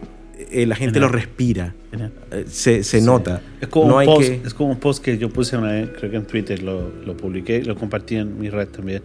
eh, 0.52 0.66
la 0.66 0.76
gente 0.76 0.96
Genial. 1.00 1.12
lo 1.12 1.18
respira. 1.18 1.76
Genial. 1.92 2.12
Eh, 2.32 2.46
Se, 2.48 2.84
se 2.84 3.02
nota. 3.02 3.42
Es 3.60 3.68
como, 3.68 3.88
no 3.90 3.96
un 3.96 4.00
hay 4.02 4.08
post, 4.08 4.22
que. 4.30 4.42
es 4.48 4.54
como 4.54 4.70
un 4.72 4.80
post 4.80 5.04
que 5.04 5.18
yo 5.18 5.30
puse 5.30 5.58
una 5.58 5.72
vez, 5.72 5.90
creo 5.98 6.10
que 6.12 6.18
en 6.18 6.26
Twitter 6.26 6.62
lo, 6.64 6.90
lo 7.06 7.18
publiqué, 7.18 7.64
lo 7.64 7.76
compartí 7.76 8.16
en 8.16 8.40
mi 8.40 8.50
red 8.50 8.68
también. 8.70 9.02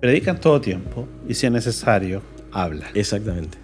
Predican 0.00 0.40
todo 0.40 0.60
tiempo 0.60 1.06
y 1.28 1.34
si 1.34 1.46
es 1.46 1.52
necesario, 1.52 2.22
habla. 2.52 2.86
Exactamente. 2.94 3.58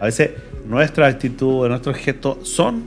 A 0.00 0.04
veces 0.04 0.30
nuestra 0.68 1.06
actitud, 1.08 1.66
nuestro 1.68 1.92
gesto 1.94 2.38
son 2.42 2.84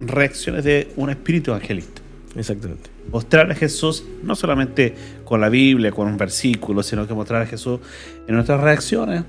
reacciones 0.00 0.64
de 0.64 0.88
un 0.96 1.10
espíritu 1.10 1.50
evangelista. 1.50 2.00
Exactamente. 2.34 2.88
Mostrar 3.10 3.50
a 3.50 3.54
Jesús 3.54 4.04
no 4.22 4.34
solamente 4.36 4.94
con 5.24 5.40
la 5.40 5.48
Biblia, 5.48 5.90
con 5.90 6.06
un 6.08 6.16
versículo, 6.16 6.82
sino 6.82 7.06
que 7.06 7.14
mostrar 7.14 7.42
a 7.42 7.46
Jesús 7.46 7.80
en 8.28 8.34
nuestras 8.34 8.60
reacciones, 8.60 9.24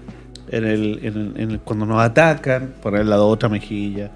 en 0.49 0.63
el, 0.65 0.99
en 1.03 1.33
en 1.37 1.51
el- 1.51 1.59
cuando 1.59 1.85
nos 1.85 1.99
atacan, 2.01 2.73
poner 2.81 3.05
la 3.05 3.21
otra 3.21 3.49
mejilla. 3.49 4.11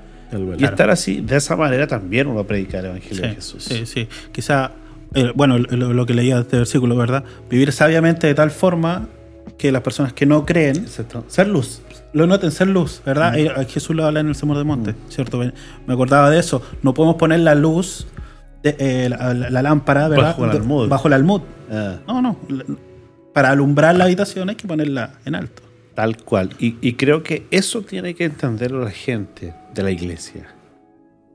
Y 0.58 0.64
estar 0.66 0.90
así, 0.90 1.22
de 1.22 1.38
esa 1.38 1.56
manera 1.56 1.88
también 1.88 2.28
uno 2.28 2.44
predica 2.44 2.80
el 2.80 2.86
Evangelio 2.88 3.22
de 3.24 3.30
Sí, 3.30 3.36
Jesús. 3.36 3.64
sí, 3.64 3.86
sí. 3.86 4.08
Quizá, 4.32 4.72
eh, 5.16 5.32
bueno, 5.36 5.58
lo, 5.58 5.94
lo 5.94 6.06
que 6.06 6.14
leía 6.14 6.36
de 6.36 6.42
este 6.42 6.58
versículo, 6.58 6.96
¿verdad? 6.98 7.24
Vivir 7.50 7.72
sabiamente 7.72 8.28
de 8.28 8.36
tal 8.36 8.52
forma 8.52 9.08
que 9.58 9.72
las 9.72 9.82
personas 9.82 10.12
que 10.14 10.26
no 10.26 10.46
creen 10.46 10.76
Exacto. 10.78 11.24
Ser 11.30 11.48
luz. 11.48 11.82
lo 12.14 12.28
noten, 12.28 12.52
ser 12.52 12.68
luz, 12.68 13.02
¿verdad? 13.06 13.34
Mm. 13.34 13.38
Eh, 13.38 13.66
Jesús 13.70 13.96
lo 13.96 14.06
habla 14.06 14.20
en 14.20 14.28
el 14.28 14.36
Sermón 14.36 14.58
del 14.58 14.66
Monte, 14.66 14.96
¿cierto? 15.10 15.38
Me 15.40 15.54
me 15.88 15.94
acordaba 15.94 16.30
de 16.30 16.40
eso. 16.40 16.62
No 16.84 16.94
podemos 16.94 17.16
poner 17.16 17.40
la 17.40 17.56
luz, 17.56 18.06
de, 18.74 19.06
eh, 19.06 19.10
la, 19.10 19.34
la- 19.34 19.50
la 19.50 19.62
lámpara, 19.62 20.08
¿verdad? 20.08 20.26
Bajo 20.38 20.46
el 20.46 20.52
almud. 20.52 20.88
Bajo 20.90 21.08
el 21.08 21.14
almud. 21.14 21.42
Ah, 21.72 21.98
No, 22.08 22.22
no. 22.22 22.38
Para 23.34 23.52
alumbrar 23.52 23.96
la 23.96 24.06
habitación 24.06 24.50
hay 24.50 24.56
que 24.56 24.68
ponerla 24.68 25.14
en 25.26 25.36
alto. 25.36 25.62
tal 25.94 26.18
cual. 26.24 26.50
Y, 26.60 26.76
y 26.82 26.94
creo 26.94 27.24
que 27.24 27.46
eso 27.52 27.82
tiene 27.82 28.14
que 28.16 28.26
entender 28.26 28.72
la 28.72 28.92
gente 28.92 29.54
de 29.74 29.84
la 29.84 29.92
iglesia. 29.92 30.48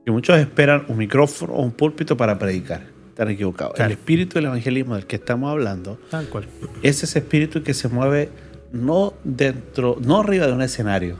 Que 0.05 0.11
muchos 0.11 0.37
esperan 0.37 0.85
un 0.89 0.97
micrófono 0.97 1.53
o 1.53 1.61
un 1.61 1.71
púlpito 1.71 2.15
para 2.17 2.37
predicar. 2.39 2.81
Están 3.09 3.29
equivocados. 3.29 3.73
Claro. 3.75 3.91
El 3.91 3.97
espíritu 3.97 4.35
del 4.35 4.45
evangelismo 4.45 4.95
del 4.95 5.05
que 5.05 5.15
estamos 5.17 5.51
hablando 5.51 5.99
Tal 6.09 6.27
cual. 6.27 6.45
es 6.81 7.03
ese 7.03 7.19
espíritu 7.19 7.61
que 7.63 7.73
se 7.73 7.87
mueve 7.87 8.29
no 8.71 9.13
dentro, 9.23 9.97
no 10.01 10.19
arriba 10.21 10.47
de 10.47 10.53
un 10.53 10.61
escenario, 10.61 11.17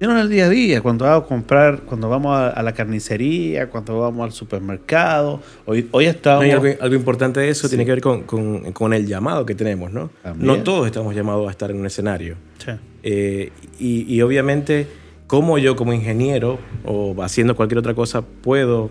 en 0.00 0.16
el 0.18 0.28
día 0.28 0.46
a 0.46 0.48
día, 0.48 0.80
cuando 0.80 1.04
vamos 1.06 1.24
a 1.24 1.26
comprar, 1.26 1.80
cuando 1.80 2.08
vamos 2.08 2.36
a, 2.36 2.50
a 2.50 2.62
la 2.62 2.72
carnicería, 2.72 3.68
cuando 3.68 3.98
vamos 3.98 4.24
al 4.24 4.32
supermercado. 4.32 5.40
Hoy, 5.66 5.88
hoy 5.90 6.04
No, 6.04 6.10
estamos. 6.10 6.46
y 6.46 6.50
algo, 6.50 6.66
algo 6.80 6.94
importante 6.94 7.40
de 7.40 7.48
eso 7.48 7.62
Sí. 7.66 7.70
tiene 7.70 7.84
que 7.84 7.90
ver 7.92 8.00
con, 8.00 8.22
con- 8.22 8.72
con 8.72 8.92
el 8.94 9.06
llamado 9.06 9.44
que 9.44 9.54
tenemos, 9.54 9.92
¿no? 9.92 10.10
También. 10.22 10.46
No 10.46 10.62
todos 10.62 10.86
estamos 10.86 11.14
llamados 11.14 11.48
a 11.48 11.50
estar 11.50 11.70
en 11.70 11.80
un 11.80 11.86
escenario. 11.86 12.36
Sí. 12.64 12.70
Eh, 13.02 13.50
y, 13.80 14.14
y 14.14 14.22
obviamente, 14.22 14.86
como 15.26 15.58
yo 15.58 15.74
como 15.76 15.92
ingeniero 15.92 16.58
o 16.84 17.14
haciendo 17.22 17.56
cualquier 17.56 17.78
otra 17.78 17.94
cosa 17.94 18.22
puedo 18.22 18.90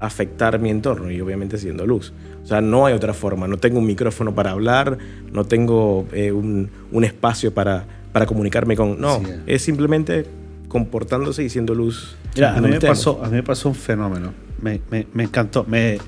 afectar 0.00 0.58
mi 0.58 0.70
entorno 0.70 1.10
y 1.10 1.20
obviamente 1.20 1.58
siendo 1.58 1.86
luz. 1.86 2.12
O 2.42 2.46
sea, 2.46 2.60
no 2.60 2.86
hay 2.86 2.94
otra 2.94 3.12
forma. 3.14 3.46
No 3.48 3.56
tengo 3.58 3.78
un 3.78 3.86
micrófono 3.86 4.34
para 4.34 4.52
hablar, 4.52 4.96
no 5.32 5.44
tengo 5.44 6.06
eh, 6.12 6.32
un, 6.32 6.70
un 6.92 7.04
espacio 7.04 7.52
para, 7.52 7.84
para 8.12 8.24
comunicarme 8.26 8.76
con... 8.76 9.00
No, 9.00 9.20
es 9.46 9.62
simplemente 9.62 10.26
comportándose 10.68 11.44
y 11.44 11.48
siendo 11.48 11.74
luz. 11.74 12.16
Mira, 12.34 12.56
a 12.56 12.60
mí, 12.60 12.68
me 12.68 12.80
pasó, 12.80 13.22
a 13.24 13.28
mí 13.28 13.36
me 13.36 13.42
pasó 13.42 13.68
un 13.68 13.74
fenómeno. 13.74 14.32
Me, 14.60 14.80
me- 14.90 15.06
me 15.12 15.24
encantó. 15.24 15.64
Me, 15.68 15.98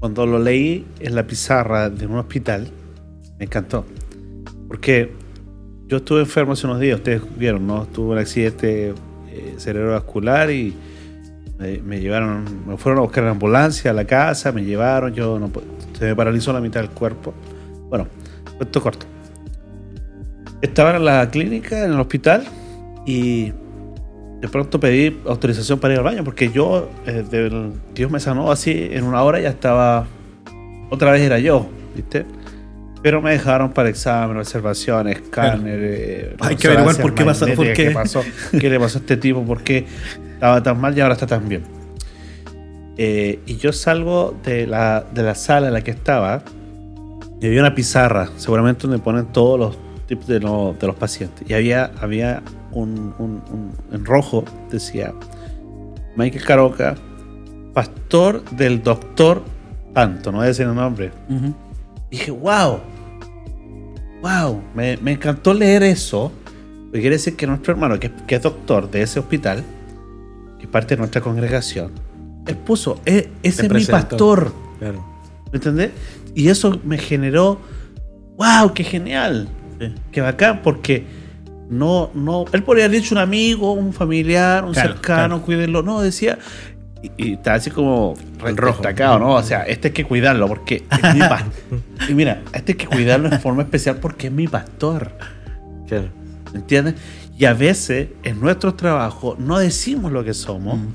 cuando 0.00 0.26
lo 0.26 0.38
leí 0.38 0.86
en 1.00 1.14
la 1.14 1.26
pizarra 1.26 1.90
de 1.90 2.06
un 2.06 2.16
hospital, 2.18 2.68
me 3.38 3.44
encantó. 3.46 3.84
Porque 4.68 5.12
yo 5.86 5.96
estuve 5.98 6.20
enfermo 6.20 6.52
hace 6.52 6.66
unos 6.66 6.80
días, 6.80 6.98
ustedes 6.98 7.22
vieron, 7.36 7.66
¿no? 7.66 7.86
Tuve 7.86 8.12
un 8.12 8.18
accidente 8.18 8.94
eh, 9.28 9.54
cerebrovascular 9.56 10.50
y 10.50 10.74
me, 11.58 11.78
me 11.78 12.00
llevaron, 12.00 12.44
me 12.66 12.76
fueron 12.76 12.98
a 12.98 13.02
buscar 13.02 13.24
en 13.24 13.30
ambulancia 13.30 13.90
a 13.90 13.94
la 13.94 14.04
casa, 14.04 14.52
me 14.52 14.64
llevaron, 14.64 15.12
yo 15.14 15.38
no 15.38 15.50
se 15.98 16.04
me 16.04 16.14
paralizó 16.14 16.52
la 16.52 16.60
mitad 16.60 16.80
del 16.80 16.90
cuerpo. 16.90 17.34
Bueno, 17.88 18.06
esto 18.60 18.80
corto. 18.82 19.06
Estaba 20.60 20.96
en 20.96 21.04
la 21.04 21.28
clínica, 21.30 21.84
en 21.84 21.92
el 21.92 22.00
hospital, 22.00 22.44
y 23.06 23.52
de 24.40 24.48
pronto 24.48 24.78
pedí 24.78 25.18
autorización 25.26 25.78
para 25.80 25.94
ir 25.94 25.98
al 25.98 26.04
baño, 26.04 26.24
porque 26.24 26.50
yo, 26.50 26.88
eh, 27.06 27.24
del- 27.28 27.72
Dios 27.94 28.10
me 28.10 28.20
sanó 28.20 28.50
así, 28.52 28.88
en 28.92 29.04
una 29.04 29.22
hora 29.22 29.40
ya 29.40 29.48
estaba, 29.48 30.06
otra 30.90 31.10
vez 31.10 31.22
era 31.22 31.38
yo, 31.38 31.66
¿viste? 31.96 32.24
Pero 33.02 33.20
me 33.22 33.30
dejaron 33.30 33.72
para 33.72 33.88
examen, 33.88 34.36
observación, 34.36 35.08
escáner. 35.08 35.78
eh, 35.82 36.36
Hay 36.40 36.56
que 36.56 36.66
averiguar 36.68 36.96
por 37.00 37.14
qué 37.14 37.24
pasó- 37.24 37.46
por 37.54 37.66
qué. 37.66 37.72
qué 37.72 37.90
pasó, 37.92 38.22
qué 38.58 38.68
le 38.70 38.78
pasó 38.80 38.98
a 38.98 39.00
este 39.00 39.16
tipo, 39.16 39.44
por 39.44 39.62
qué 39.62 39.86
estaba 40.34 40.62
tan 40.62 40.80
mal 40.80 40.96
y 40.96 41.00
ahora 41.00 41.14
está 41.14 41.26
tan 41.26 41.48
bien. 41.48 41.62
Eh, 42.96 43.38
y 43.46 43.56
yo 43.56 43.72
salgo 43.72 44.36
de 44.44 44.66
la, 44.66 45.04
de 45.14 45.22
la 45.22 45.34
sala 45.36 45.68
en 45.68 45.72
la 45.74 45.82
que 45.82 45.92
estaba 45.92 46.42
y 47.40 47.46
había 47.46 47.60
una 47.60 47.74
pizarra, 47.74 48.28
seguramente 48.36 48.88
donde 48.88 48.98
ponen 49.02 49.26
todos 49.26 49.58
los 49.58 49.78
de, 50.16 50.40
lo- 50.40 50.74
de 50.78 50.86
los 50.86 50.96
pacientes. 50.96 51.48
Y 51.48 51.54
había, 51.54 51.90
había 52.00 52.42
un, 52.72 53.14
un- 53.18 53.42
un- 53.50 53.72
en 53.92 54.04
rojo, 54.04 54.44
decía 54.70 55.12
Michael 56.16 56.44
Caroca, 56.44 56.94
pastor 57.74 58.42
del 58.50 58.82
doctor 58.82 59.42
tanto, 59.94 60.30
no 60.32 60.38
voy 60.38 60.44
a 60.44 60.48
decir 60.48 60.66
el 60.66 60.74
nombre. 60.74 61.10
Dije, 62.10 62.30
wow, 62.30 62.78
wow, 64.22 64.60
me, 64.74 64.96
me 64.98 65.12
encantó 65.12 65.52
leer 65.54 65.82
eso. 65.82 66.32
Porque 66.86 67.00
quiere 67.00 67.16
decir 67.16 67.36
que 67.36 67.46
nuestro 67.46 67.72
hermano, 67.74 67.98
que, 68.00 68.10
que 68.26 68.36
es 68.36 68.42
doctor 68.42 68.90
de 68.90 69.02
ese 69.02 69.20
hospital, 69.20 69.62
que 70.58 70.64
es 70.64 70.70
parte 70.70 70.94
de 70.94 70.98
nuestra 71.00 71.20
congregación, 71.20 71.92
él 72.46 72.56
puso, 72.56 72.98
"E- 73.04 73.28
ese 73.42 73.62
es 73.66 73.72
mi 73.72 73.84
pastor. 73.92 74.52
Claro. 74.78 75.04
¿Me 75.52 75.56
entendés? 75.58 75.90
Y 76.34 76.48
eso 76.48 76.80
me 76.84 76.96
generó, 76.98 77.58
wow, 78.38 78.72
qué 78.72 78.84
genial, 78.84 79.48
Sí. 79.80 79.94
qué 80.12 80.20
bacán, 80.20 80.60
porque 80.62 81.04
no, 81.70 82.10
no, 82.14 82.44
él 82.52 82.62
podría 82.62 82.86
haber 82.86 83.00
dicho 83.00 83.14
un 83.14 83.20
amigo, 83.20 83.72
un 83.72 83.92
familiar, 83.92 84.64
un 84.64 84.72
Claro, 84.72 84.92
cercano, 84.94 85.26
claro. 85.36 85.42
cuídenlo. 85.42 85.82
No, 85.82 86.00
decía, 86.00 86.38
y, 87.02 87.10
y 87.28 87.32
está 87.34 87.54
así 87.54 87.70
como 87.70 88.14
rojo. 88.56 88.78
destacado, 88.82 89.18
¿no? 89.18 89.34
O 89.34 89.42
sea, 89.42 89.62
este 89.64 89.88
hay 89.88 89.94
que 89.94 90.04
cuidarlo 90.04 90.48
porque 90.48 90.84
es 90.90 91.14
mi 91.14 91.20
pastor. 91.28 91.52
y 92.08 92.14
mira, 92.14 92.42
este 92.52 92.72
hay 92.72 92.78
que 92.78 92.86
cuidarlo 92.86 93.30
en 93.30 93.40
forma 93.40 93.62
especial 93.62 93.96
porque 93.96 94.28
es 94.28 94.32
mi 94.32 94.48
pastor. 94.48 95.12
Claro. 95.86 96.08
¿Me 96.52 96.60
entiendes? 96.60 96.94
Y 97.38 97.44
a 97.44 97.52
veces 97.54 98.08
en 98.24 98.40
nuestro 98.40 98.74
trabajo 98.74 99.36
no 99.38 99.58
decimos 99.58 100.10
lo 100.10 100.24
que 100.24 100.34
somos. 100.34 100.78
Mm. 100.78 100.86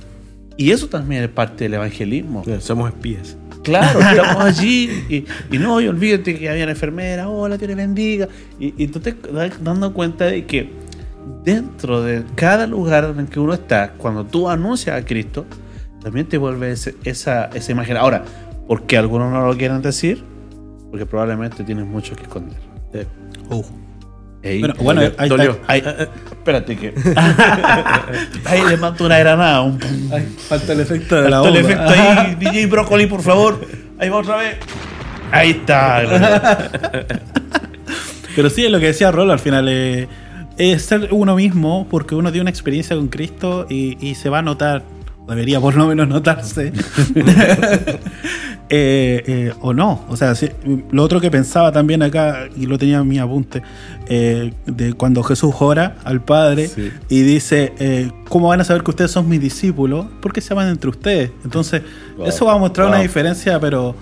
Y 0.57 0.71
eso 0.71 0.87
también 0.87 1.23
es 1.23 1.29
parte 1.29 1.63
del 1.63 1.75
evangelismo. 1.75 2.43
Somos 2.59 2.89
espías. 2.89 3.37
Claro, 3.63 3.99
estamos 4.01 4.43
allí 4.43 5.05
y, 5.09 5.25
y 5.55 5.57
no, 5.57 5.79
y 5.81 5.87
olvídate 5.87 6.37
que 6.37 6.49
había 6.49 6.63
una 6.63 6.73
enfermera, 6.73 7.29
hola, 7.29 7.57
Dios 7.57 7.69
le 7.69 7.75
bendiga. 7.75 8.27
Y, 8.59 8.73
y 8.83 8.87
tú 8.87 8.99
te 8.99 9.13
das 9.31 9.63
dando 9.63 9.93
cuenta 9.93 10.25
de 10.25 10.45
que 10.45 10.69
dentro 11.43 12.01
de 12.01 12.23
cada 12.35 12.67
lugar 12.67 13.13
en 13.17 13.27
que 13.27 13.39
uno 13.39 13.53
está, 13.53 13.93
cuando 13.93 14.25
tú 14.25 14.49
anuncias 14.49 14.95
a 15.01 15.05
Cristo, 15.05 15.45
también 16.01 16.27
te 16.27 16.37
vuelve 16.37 16.71
ese- 16.71 16.95
esa, 17.05 17.45
esa 17.53 17.71
imagen. 17.71 17.95
Ahora, 17.97 18.23
¿por 18.67 18.83
qué 18.83 18.97
algunos 18.97 19.31
no 19.31 19.45
lo 19.47 19.57
quieren 19.57 19.81
decir? 19.81 20.23
Porque 20.91 21.05
probablemente 21.05 21.63
tienen 21.63 21.87
mucho 21.89 22.15
que 22.15 22.23
esconder. 22.23 22.57
Uh. 23.49 23.63
Ey, 24.43 24.59
Bueno, 24.59 24.75
bueno, 24.79 25.01
dolió, 25.01 25.15
ahí 25.17 25.29
dolió. 25.29 25.51
está. 25.51 25.65
Ay, 25.67 25.83
espérate 26.31 26.75
que. 26.75 26.93
ahí 28.45 28.61
le 28.69 28.77
mando 28.77 29.05
una 29.05 29.17
granada. 29.19 29.61
Un, 29.61 29.79
Falta 30.49 30.73
el 30.73 30.81
efecto 30.81 31.21
de 31.21 31.29
la 31.29 31.41
Faltó 31.41 31.57
el 31.57 31.63
bomba. 31.63 31.85
efecto 31.85 31.93
ahí. 32.19 32.35
DJ 32.39 32.65
Brócoli, 32.67 33.05
por 33.07 33.21
favor. 33.21 33.65
Ahí 33.99 34.09
va 34.09 34.17
otra 34.17 34.35
vez. 34.37 34.57
Ahí 35.31 35.51
está. 35.51 36.69
Pero 38.35 38.49
sí, 38.49 38.65
es 38.65 38.71
lo 38.71 38.79
que 38.79 38.87
decía 38.87 39.11
Rolo 39.11 39.31
al 39.33 39.39
final. 39.39 39.67
eh, 39.69 40.07
es 40.57 40.83
ser 40.83 41.07
uno 41.11 41.35
mismo 41.35 41.87
porque 41.89 42.13
uno 42.15 42.31
tiene 42.31 42.41
una 42.41 42.49
experiencia 42.49 42.95
con 42.95 43.07
Cristo 43.07 43.65
y, 43.69 43.97
y 44.05 44.15
se 44.15 44.29
va 44.29 44.39
a 44.39 44.41
notar, 44.43 44.83
debería 45.27 45.59
por 45.59 45.73
lo 45.75 45.87
menos 45.87 46.07
notarse, 46.07 46.71
Eh, 48.75 49.23
eh, 49.27 49.53
o 49.61 49.71
no. 49.71 50.03
O 50.09 50.17
sea, 50.17 50.33
sí, 50.33 50.49
lo 50.89 51.03
otro 51.03 51.21
que 51.21 51.29
pensaba 51.29 51.71
también 51.71 52.01
acá, 52.01 52.47
y 52.57 52.65
lo 52.65 52.79
tenía 52.79 52.97
en 52.97 53.07
mi 53.07 53.19
apunte, 53.19 53.61
eh, 54.07 54.51
de 54.65 54.93
cuando 54.93 55.21
Jesús 55.21 55.53
ora 55.59 55.97
al 56.03 56.23
Padre 56.23 56.67
Sí. 56.69 56.91
y 57.07 57.21
dice, 57.21 57.73
eh, 57.77 58.09
¿cómo 58.29 58.47
van 58.47 58.61
a 58.61 58.63
saber 58.63 58.81
que 58.81 58.89
ustedes 58.89 59.11
son 59.11 59.29
mis 59.29 59.39
discípulos? 59.39 60.07
Porque 60.23 60.41
se 60.41 60.53
aman 60.53 60.69
entre 60.69 60.89
ustedes. 60.89 61.29
Entonces, 61.43 61.83
Wow. 62.17 62.25
eso 62.25 62.45
va 62.47 62.53
a 62.53 62.57
mostrar 62.57 62.87
una 62.87 62.99
diferencia, 63.01 63.59
pero 63.59 63.93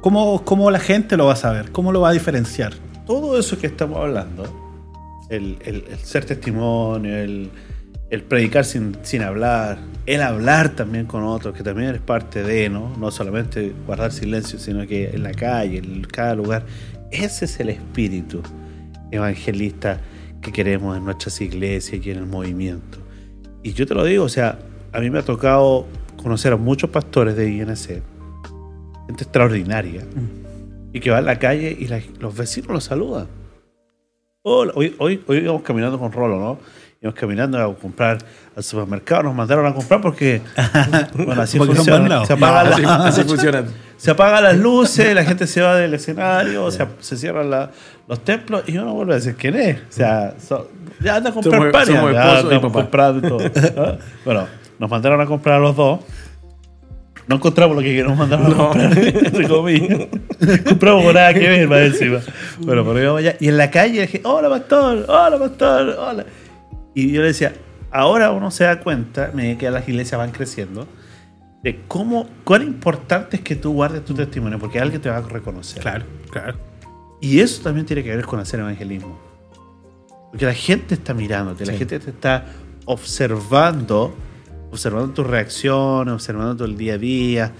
¿cómo, 0.00 0.44
¿cómo 0.44 0.70
la 0.70 0.78
gente 0.78 1.16
lo 1.16 1.26
va 1.26 1.32
a 1.32 1.36
saber? 1.36 1.72
¿Cómo 1.72 1.90
lo 1.90 2.00
va 2.02 2.10
a 2.10 2.12
diferenciar? 2.12 2.72
Todo 3.04 3.36
eso 3.36 3.58
que 3.58 3.66
estamos 3.66 3.98
hablando, 3.98 4.44
el, 5.28 5.56
el- 5.64 5.84
el 5.90 5.98
ser 5.98 6.24
testimonio, 6.24 7.16
el, 7.16 7.50
el 8.10 8.22
predicar 8.22 8.64
sin, 8.64 8.96
sin 9.02 9.22
hablar, 9.22 9.78
el 10.06 10.22
hablar 10.22 10.70
también 10.76 11.06
con 11.06 11.24
otros, 11.24 11.54
que 11.54 11.62
también 11.62 11.94
es 11.94 12.00
parte 12.00 12.42
de, 12.42 12.68
¿no? 12.68 12.96
No 12.96 13.10
solamente 13.10 13.72
guardar 13.86 14.12
silencio, 14.12 14.58
sino 14.58 14.86
que 14.86 15.10
en 15.10 15.22
la 15.22 15.32
calle, 15.32 15.78
en 15.78 16.02
cada 16.02 16.34
lugar. 16.34 16.64
Ese 17.10 17.46
es 17.46 17.58
el 17.60 17.70
espíritu 17.70 18.42
evangelista 19.10 20.00
que 20.40 20.52
queremos 20.52 20.96
en 20.96 21.04
nuestras 21.04 21.40
iglesias 21.40 22.04
y 22.04 22.10
en 22.10 22.18
el 22.18 22.26
movimiento. 22.26 22.98
Y 23.62 23.72
yo 23.72 23.86
te 23.86 23.94
lo 23.94 24.04
digo, 24.04 24.24
o 24.24 24.28
sea, 24.28 24.58
a 24.92 25.00
mí 25.00 25.10
me 25.10 25.18
ha 25.18 25.22
tocado 25.22 25.86
conocer 26.22 26.52
a 26.52 26.56
muchos 26.56 26.90
pastores 26.90 27.36
de 27.36 27.50
INC, 27.50 28.02
gente 29.06 29.22
extraordinaria, 29.24 30.02
y 30.92 31.00
que 31.00 31.10
va 31.10 31.18
a 31.18 31.22
la 31.22 31.38
calle 31.38 31.76
y 31.78 31.88
la- 31.88 32.00
los 32.20 32.36
vecinos 32.36 32.70
los 32.70 32.84
saludan. 32.84 33.26
Hola, 34.42 34.72
hoy, 34.76 34.94
hoy, 34.98 35.22
hoy 35.26 35.38
íbamos 35.38 35.62
caminando 35.62 35.98
con 35.98 36.12
Rolo, 36.12 36.38
¿no? 36.38 36.58
Íbamos 37.06 37.20
caminando 37.20 37.62
a 37.62 37.72
comprar 37.76 38.18
al 38.56 38.64
supermercado, 38.64 39.22
nos 39.24 39.34
mandaron 39.34 39.64
a 39.66 39.72
comprar 39.72 40.00
porque, 40.00 40.40
bueno, 41.14 41.40
así 41.42 41.56
Porque 41.56 41.74
funciona. 41.76 42.26
Se 42.26 42.32
apagan, 42.32 42.66
así, 42.72 42.82
la- 42.82 43.06
así 43.06 43.22
funciona. 43.22 43.64
se 43.96 44.10
apagan 44.10 44.42
las 44.42 44.56
luces, 44.58 45.14
la 45.14 45.24
gente 45.24 45.46
se 45.46 45.60
va 45.60 45.76
del 45.76 45.94
escenario, 45.94 46.68
se, 46.72 46.84
se 47.00 47.16
cierran 47.16 47.48
la- 47.50 47.70
los 48.08 48.24
templos 48.24 48.64
y 48.66 48.76
uno 48.76 48.92
vuelve 48.94 49.12
a 49.12 49.16
decir 49.16 49.36
quién 49.36 49.54
es. 49.56 49.76
O 49.76 49.80
sea, 49.92 50.34
so- 50.44 50.68
ya 51.00 51.16
anda 51.16 51.30
a 51.30 51.32
comprar 51.32 51.70
pan. 51.70 51.86
ya 51.86 52.00
todo. 53.22 53.40
¿Ah? 53.76 53.96
Bueno, 54.24 54.46
nos 54.80 54.90
mandaron 54.90 55.20
a 55.20 55.26
comprar 55.26 55.56
a 55.56 55.60
los 55.60 55.76
dos. 55.76 56.00
No 57.28 57.36
encontramos 57.36 57.76
lo 57.76 57.82
que 57.82 58.02
nos 58.02 58.16
mandaron 58.16 58.52
a 58.52 58.54
comprar, 58.56 58.98
entre 58.98 59.48
comillas. 59.48 60.06
Compramos 60.64 61.04
por 61.04 61.14
nada 61.14 61.34
que 61.34 61.40
ver, 61.40 61.68
más 61.68 61.80
encima. 61.80 62.20
Bueno, 62.60 62.84
pero 62.84 63.00
íbamos 63.02 63.18
allá. 63.20 63.36
Y 63.40 63.48
en 63.48 63.56
la 63.58 63.70
calle 63.70 64.00
dije, 64.02 64.20
hola 64.24 64.48
pastor, 64.48 65.04
hola 65.08 65.38
pastor, 65.38 65.88
hola. 65.98 66.24
Y 66.96 67.12
yo 67.12 67.20
le 67.20 67.26
decía, 67.26 67.52
ahora 67.90 68.30
uno 68.30 68.50
se 68.50 68.64
da 68.64 68.80
cuenta, 68.80 69.30
me 69.34 69.58
que 69.58 69.70
las 69.70 69.86
iglesias 69.86 70.18
van 70.18 70.30
creciendo, 70.30 70.88
de 71.62 71.82
cómo, 71.86 72.26
cuán 72.42 72.62
importante 72.62 73.36
es 73.36 73.42
que 73.42 73.54
tú 73.54 73.74
guardes 73.74 74.02
tu 74.02 74.14
testimonio, 74.14 74.58
porque 74.58 74.80
alguien 74.80 75.02
te 75.02 75.10
va 75.10 75.18
a 75.18 75.20
reconocer. 75.20 75.82
Claro, 75.82 76.06
claro. 76.30 76.56
Y 77.20 77.40
eso 77.40 77.62
también 77.62 77.84
tiene 77.84 78.02
que 78.02 78.16
ver 78.16 78.24
con 78.24 78.40
hacer 78.40 78.60
evangelismo. 78.60 79.20
Porque 80.30 80.46
la 80.46 80.54
gente 80.54 80.94
está 80.94 81.12
mirándote, 81.12 81.66
la 81.66 81.72
Sí. 81.72 81.78
gente 81.80 82.00
te 82.00 82.08
está 82.08 82.46
observando, 82.86 84.14
observando 84.70 85.12
tus 85.12 85.26
reacciones, 85.26 86.14
observando 86.14 86.64
el 86.64 86.78
día 86.78 86.94
a 86.94 86.98
día. 86.98 87.52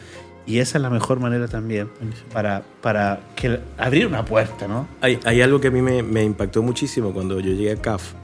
Y 0.46 0.60
esa 0.60 0.78
es 0.78 0.82
la 0.82 0.88
mejor 0.88 1.20
manera 1.20 1.46
también 1.46 1.90
para, 2.32 2.62
para 2.80 3.20
que, 3.34 3.60
abrir 3.76 4.06
una 4.06 4.24
puerta, 4.24 4.66
¿no? 4.66 4.88
Hay, 5.02 5.18
hay 5.26 5.42
algo 5.42 5.60
que 5.60 5.68
a 5.68 5.70
mí 5.70 5.82
me, 5.82 6.02
me 6.02 6.24
impactó 6.24 6.62
muchísimo 6.62 7.12
cuando 7.12 7.38
yo 7.38 7.50
llegué 7.52 7.72
a 7.72 7.76
CAF 7.76 8.14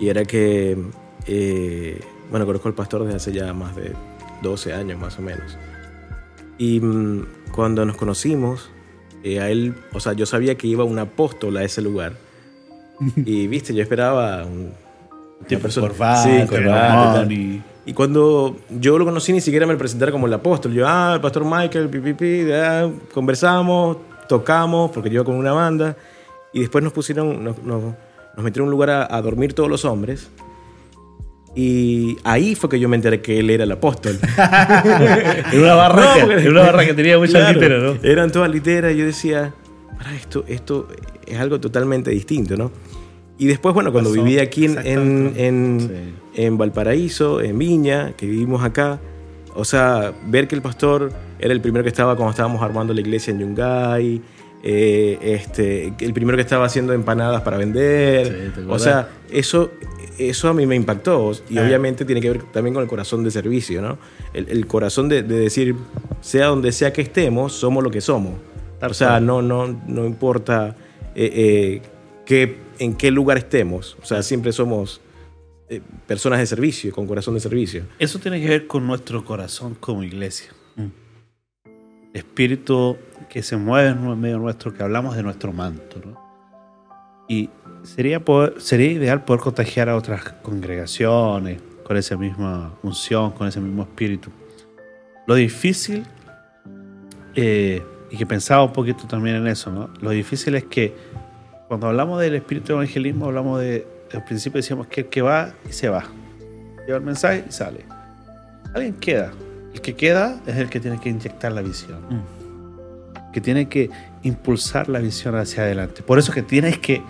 y 0.00 0.08
era 0.08 0.24
que, 0.24 0.76
eh, 1.26 2.00
bueno, 2.30 2.46
conozco 2.46 2.68
al 2.68 2.74
pastor 2.74 3.04
desde 3.04 3.16
hace 3.16 3.32
ya 3.32 3.52
más 3.52 3.74
de 3.76 3.92
12 4.42 4.72
años 4.72 4.98
más 5.00 5.18
o 5.18 5.22
menos. 5.22 5.56
Y 6.58 6.80
mm, 6.80 7.26
cuando 7.52 7.84
nos 7.84 7.96
conocimos, 7.96 8.70
eh, 9.22 9.40
a 9.40 9.50
él, 9.50 9.74
o 9.92 10.00
sea, 10.00 10.12
yo 10.12 10.26
sabía 10.26 10.56
que 10.56 10.66
iba 10.66 10.84
un 10.84 10.98
apóstol 10.98 11.56
a 11.56 11.64
ese 11.64 11.80
lugar. 11.82 12.12
Y 13.16 13.46
viste, 13.48 13.74
yo 13.74 13.82
esperaba 13.82 14.44
un, 14.44 14.72
una 15.50 15.58
persona- 15.60 15.88
corbata, 15.88 16.22
Sí, 16.22 16.46
corbata, 16.46 17.24
y- 17.32 17.62
Y 17.86 17.92
cuando 17.92 18.56
yo 18.70 18.98
lo 18.98 19.04
conocí, 19.04 19.32
ni 19.32 19.40
siquiera 19.42 19.66
me 19.66 19.76
presentara 19.76 20.10
como 20.10 20.26
el 20.26 20.32
apóstol. 20.32 20.72
Yo, 20.72 20.86
ah, 20.88 21.12
el 21.14 21.20
pastor 21.20 21.44
Michael, 21.44 21.88
pi, 21.90 21.98
pi, 22.00 22.14
pi, 22.14 22.50
ah, 22.52 22.88
conversamos, 23.12 23.98
tocamos, 24.28 24.90
porque 24.90 25.10
yo 25.10 25.16
iba 25.16 25.24
con 25.24 25.34
una 25.34 25.52
banda. 25.52 25.94
Y 26.52 26.60
después 26.60 26.82
nos 26.82 26.92
pusieron, 26.94 27.44
nos, 27.44 27.62
nos- 27.62 27.94
nos 28.36 28.44
metieron 28.44 28.64
en 28.66 28.68
un 28.68 28.70
lugar 28.72 28.90
a, 28.90 29.16
a 29.16 29.22
dormir 29.22 29.52
todos 29.54 29.68
los 29.68 29.84
hombres. 29.84 30.30
Y 31.56 32.16
ahí 32.24 32.56
fue 32.56 32.68
que 32.68 32.80
yo 32.80 32.88
me 32.88 32.96
enteré 32.96 33.20
que 33.20 33.38
él 33.38 33.48
era 33.50 33.62
el 33.64 33.70
apóstol. 33.72 34.18
En 35.52 35.60
una 35.60 35.74
barraca, 35.74 36.16
No, 36.20 36.26
porque- 36.26 36.42
en 36.42 36.48
una 36.48 36.62
barraca 36.62 36.86
que 36.86 36.94
tenía 37.02 37.16
muchas 37.18 37.34
Claro, 37.36 37.52
literas, 37.60 37.82
¿no? 37.82 37.98
Eran 38.08 38.32
todas 38.32 38.50
literas 38.50 38.92
y 38.92 38.96
yo 38.98 39.06
decía, 39.06 39.54
para 39.96 40.14
esto, 40.16 40.44
esto 40.48 40.88
es 41.26 41.38
algo 41.38 41.60
totalmente 41.60 42.10
distinto, 42.10 42.56
¿no? 42.56 42.72
Y 43.38 43.46
después, 43.46 43.72
bueno, 43.74 43.92
cuando 43.92 44.10
Pasó, 44.10 44.22
viví 44.24 44.38
aquí 44.38 44.64
en, 44.64 44.78
en, 44.84 45.32
en, 45.36 45.80
Sí. 46.34 46.42
en 46.42 46.58
Valparaíso, 46.58 47.40
en 47.40 47.58
Viña, 47.58 48.12
que 48.16 48.26
vivimos 48.26 48.62
acá, 48.64 48.98
o 49.54 49.64
sea, 49.64 50.12
ver 50.26 50.48
que 50.48 50.54
el 50.56 50.62
pastor 50.62 51.12
era 51.38 51.52
el 51.52 51.60
primero 51.60 51.82
que 51.84 51.88
estaba 51.88 52.16
cuando 52.16 52.30
estábamos 52.30 52.62
armando 52.62 52.92
la 52.94 53.00
iglesia 53.00 53.32
en 53.32 53.40
Yungay, 53.40 54.20
eh, 54.66 55.18
este, 55.20 55.92
el 56.00 56.14
primero 56.14 56.36
que 56.36 56.42
estaba 56.42 56.64
haciendo 56.64 56.94
empanadas 56.94 57.42
para 57.42 57.58
vender, 57.58 58.52
Sí, 58.54 58.60
¿te 58.62 58.66
o 58.66 58.78
sea, 58.78 59.10
eso, 59.30 59.72
eso 60.18 60.48
a 60.48 60.54
mí 60.54 60.64
me 60.66 60.74
impactó 60.74 61.32
y 61.50 61.58
Ah. 61.58 61.64
obviamente 61.66 62.06
tiene 62.06 62.20
que 62.22 62.30
ver 62.30 62.42
también 62.44 62.72
con 62.72 62.82
el 62.82 62.88
corazón 62.88 63.22
de 63.24 63.30
servicio, 63.30 63.82
¿no? 63.82 63.98
El, 64.32 64.48
el 64.48 64.66
corazón 64.66 65.08
de, 65.10 65.22
de 65.22 65.38
decir, 65.38 65.74
sea 66.22 66.46
donde 66.46 66.72
sea 66.72 66.92
que 66.94 67.02
estemos, 67.02 67.52
somos 67.52 67.84
lo 67.84 67.90
que 67.90 68.00
somos. 68.00 68.32
Tal 68.80 68.92
o 68.92 68.94
sea, 68.94 69.08
cual. 69.08 69.26
no, 69.26 69.42
no, 69.42 69.82
no 69.86 70.06
importa 70.06 70.74
eh, 71.14 71.30
eh, 71.34 71.82
qué- 72.24 72.56
en 72.78 72.94
qué 72.96 73.10
lugar 73.10 73.36
estemos, 73.38 73.96
o 74.02 74.06
sea, 74.06 74.22
siempre 74.22 74.50
somos 74.52 75.00
eh, 75.68 75.80
personas 76.06 76.38
de 76.38 76.46
servicio, 76.46 76.90
con 76.92 77.06
corazón 77.06 77.34
de 77.34 77.40
servicio. 77.40 77.84
Eso 77.98 78.18
tiene 78.18 78.40
que 78.40 78.48
ver 78.48 78.66
con 78.66 78.86
nuestro 78.86 79.24
corazón 79.24 79.76
como 79.78 80.02
iglesia. 80.02 80.48
El 82.12 82.20
espíritu 82.20 82.96
que 83.28 83.42
se 83.42 83.56
mueve 83.56 83.88
en 83.90 84.20
medio 84.20 84.38
nuestro, 84.38 84.72
que 84.72 84.82
hablamos 84.82 85.16
de 85.16 85.22
nuestro 85.22 85.52
manto. 85.52 86.00
¿no? 86.04 86.18
Y 87.28 87.50
sería, 87.82 88.24
poder- 88.24 88.60
sería 88.60 88.92
ideal 88.92 89.24
poder 89.24 89.40
contagiar 89.40 89.88
a 89.88 89.96
otras 89.96 90.22
congregaciones 90.42 91.60
con 91.84 91.96
esa 91.96 92.16
misma 92.16 92.72
unción, 92.82 93.32
con 93.32 93.46
ese 93.48 93.60
mismo 93.60 93.82
espíritu. 93.82 94.30
Lo 95.26 95.34
difícil, 95.34 96.04
eh, 97.34 97.82
y 98.10 98.16
que 98.16 98.26
pensaba 98.26 98.62
un 98.64 98.72
poquito 98.72 99.06
también 99.06 99.36
en 99.36 99.46
eso, 99.46 99.70
¿no? 99.70 99.90
lo 100.00 100.10
difícil 100.10 100.54
es 100.54 100.64
que 100.64 100.94
cuando 101.68 101.88
hablamos 101.88 102.20
del 102.20 102.34
espíritu 102.34 102.68
de 102.68 102.72
evangelismo, 102.74 103.26
hablamos 103.26 103.60
de, 103.60 103.86
al 104.12 104.24
principio 104.24 104.58
decíamos 104.58 104.86
que 104.86 105.02
el 105.02 105.06
que 105.08 105.22
va 105.22 105.52
y 105.68 105.72
se 105.72 105.88
va 105.88 106.04
lleva 106.86 106.98
el 106.98 107.04
mensaje 107.04 107.44
y 107.48 107.52
sale. 107.52 107.84
Alguien 108.74 108.94
queda. 108.94 109.32
El 109.72 109.80
que 109.80 109.94
queda 109.94 110.38
es 110.46 110.56
el 110.56 110.68
que 110.68 110.78
tiene 110.80 111.00
que 111.00 111.08
inyectar 111.08 111.50
la 111.50 111.62
visión. 111.62 112.00
Que 113.34 113.40
tiene 113.40 113.68
que 113.68 113.90
impulsar 114.22 114.88
la 114.88 115.00
visión 115.00 115.34
hacia 115.34 115.64
adelante. 115.64 116.02
Por 116.02 116.18
eso 116.18 116.32
que 116.32 116.42
tienes 116.42 116.78
que 116.78 117.02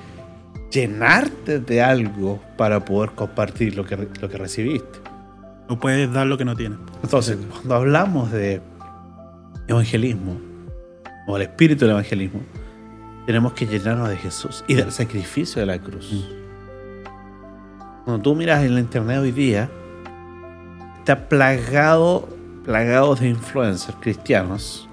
llenarte 0.73 1.61
de 1.61 1.83
algo 1.83 2.41
para 2.57 2.85
poder 2.85 3.11
compartir 3.11 3.77
lo 3.77 3.85
que, 3.85 4.09
lo 4.21 4.29
que 4.29 4.39
recibiste. 4.39 4.99
No 5.69 5.79
puedes 5.79 6.13
dar 6.13 6.27
lo 6.27 6.37
que 6.37 6.45
no 6.45 6.57
tienes. 6.57 6.79
Entonces, 7.03 7.37
cuando 7.53 7.75
hablamos 7.75 8.33
de 8.33 8.61
evangelismo, 9.69 10.41
o 11.27 11.37
el 11.37 11.43
espíritu 11.43 11.85
del 11.85 11.93
evangelismo, 11.93 12.41
tenemos 13.27 13.53
que 13.53 13.67
llenarnos 13.67 14.09
de 14.09 14.17
Jesús 14.17 14.65
y 14.67 14.75
del 14.75 14.93
sacrificio 14.93 15.61
de 15.61 15.67
la 15.67 15.79
cruz. 15.79 16.29
Cuando 18.05 18.23
tú 18.23 18.35
miras 18.35 18.63
el 18.63 18.79
internet 18.79 19.19
hoy 19.21 19.33
día, 19.33 19.71
está 20.99 21.29
plagado, 21.29 22.29
plagado 22.65 23.15
de 23.15 23.29
influencers 23.29 23.97
cristianos, 24.01 24.89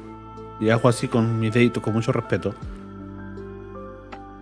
y 0.62 0.70
hago 0.70 0.88
así 0.88 1.08
con 1.08 1.40
mi 1.40 1.50
dedito, 1.50 1.82
con 1.82 1.94
mucho 1.94 2.12
respeto, 2.12 2.54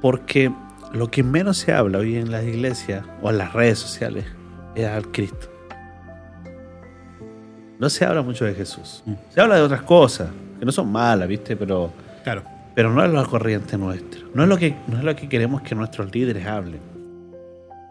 porque 0.01 0.51
lo 0.93 1.09
que 1.09 1.23
menos 1.23 1.57
se 1.57 1.73
habla 1.73 1.99
hoy 1.99 2.17
en 2.17 2.31
las 2.31 2.43
iglesias 2.43 3.05
o 3.21 3.29
en 3.29 3.37
las 3.37 3.53
redes 3.53 3.79
sociales 3.79 4.25
es 4.75 4.85
al 4.85 5.07
Cristo. 5.11 5.47
No 7.79 7.89
se 7.89 8.05
habla 8.05 8.21
mucho 8.21 8.43
de 8.45 8.53
Jesús. 8.53 9.01
Mm. 9.05 9.13
Se 9.29 9.39
habla 9.41 9.55
de 9.55 9.61
otras 9.61 9.81
cosas, 9.83 10.29
que 10.59 10.65
no 10.65 10.71
son 10.71 10.91
malas, 10.91 11.27
¿viste? 11.27 11.55
Pero, 11.55 11.91
Claro. 12.23 12.43
pero 12.75 12.91
no 12.93 13.03
es 13.03 13.11
la 13.11 13.23
corriente 13.25 13.77
nuestra. 13.77 14.19
No 14.33 14.43
es, 14.43 14.49
lo 14.49 14.57
que, 14.57 14.75
no 14.87 14.97
es 14.97 15.03
lo 15.03 15.15
que 15.15 15.29
queremos 15.29 15.61
que 15.61 15.75
nuestros 15.75 16.13
líderes 16.13 16.45
hablen. 16.45 16.81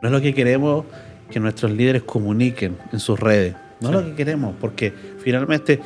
No 0.03 0.09
es 0.09 0.13
lo 0.13 0.21
que 0.21 0.35
queremos 0.35 0.85
que 1.31 1.41
nuestros 1.41 1.73
líderes 1.73 2.03
comuniquen 2.03 2.77
en 2.93 3.01
sus 3.01 3.19
redes. 3.19 3.55
No 3.81 3.89
es 3.89 3.95
lo 3.95 4.05
que 4.05 4.15
queremos, 4.15 4.55
porque 4.61 4.93
finalmente 5.23 5.81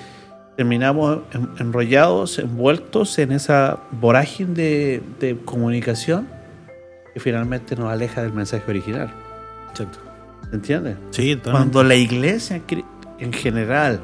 terminamos 0.57 1.21
en- 1.33 1.49
enrollados, 1.59 2.39
envueltos 2.39 3.19
en 3.19 3.33
esa 3.33 3.79
vorágine 4.01 4.53
de, 4.55 5.03
de 5.21 5.37
comunicación 5.45 6.29
que 7.15 7.21
finalmente 7.21 7.77
nos 7.77 7.91
aleja 7.91 8.23
del 8.23 8.33
mensaje 8.33 8.65
original. 8.71 9.11
Exacto. 9.71 9.99
¿Entiendes? 10.53 10.97
Sí, 11.11 11.37
totalmente. 11.37 11.51
Cuando 11.51 11.83
la 11.85 11.95
iglesia 11.95 12.61
en 13.19 13.33
general 13.33 14.01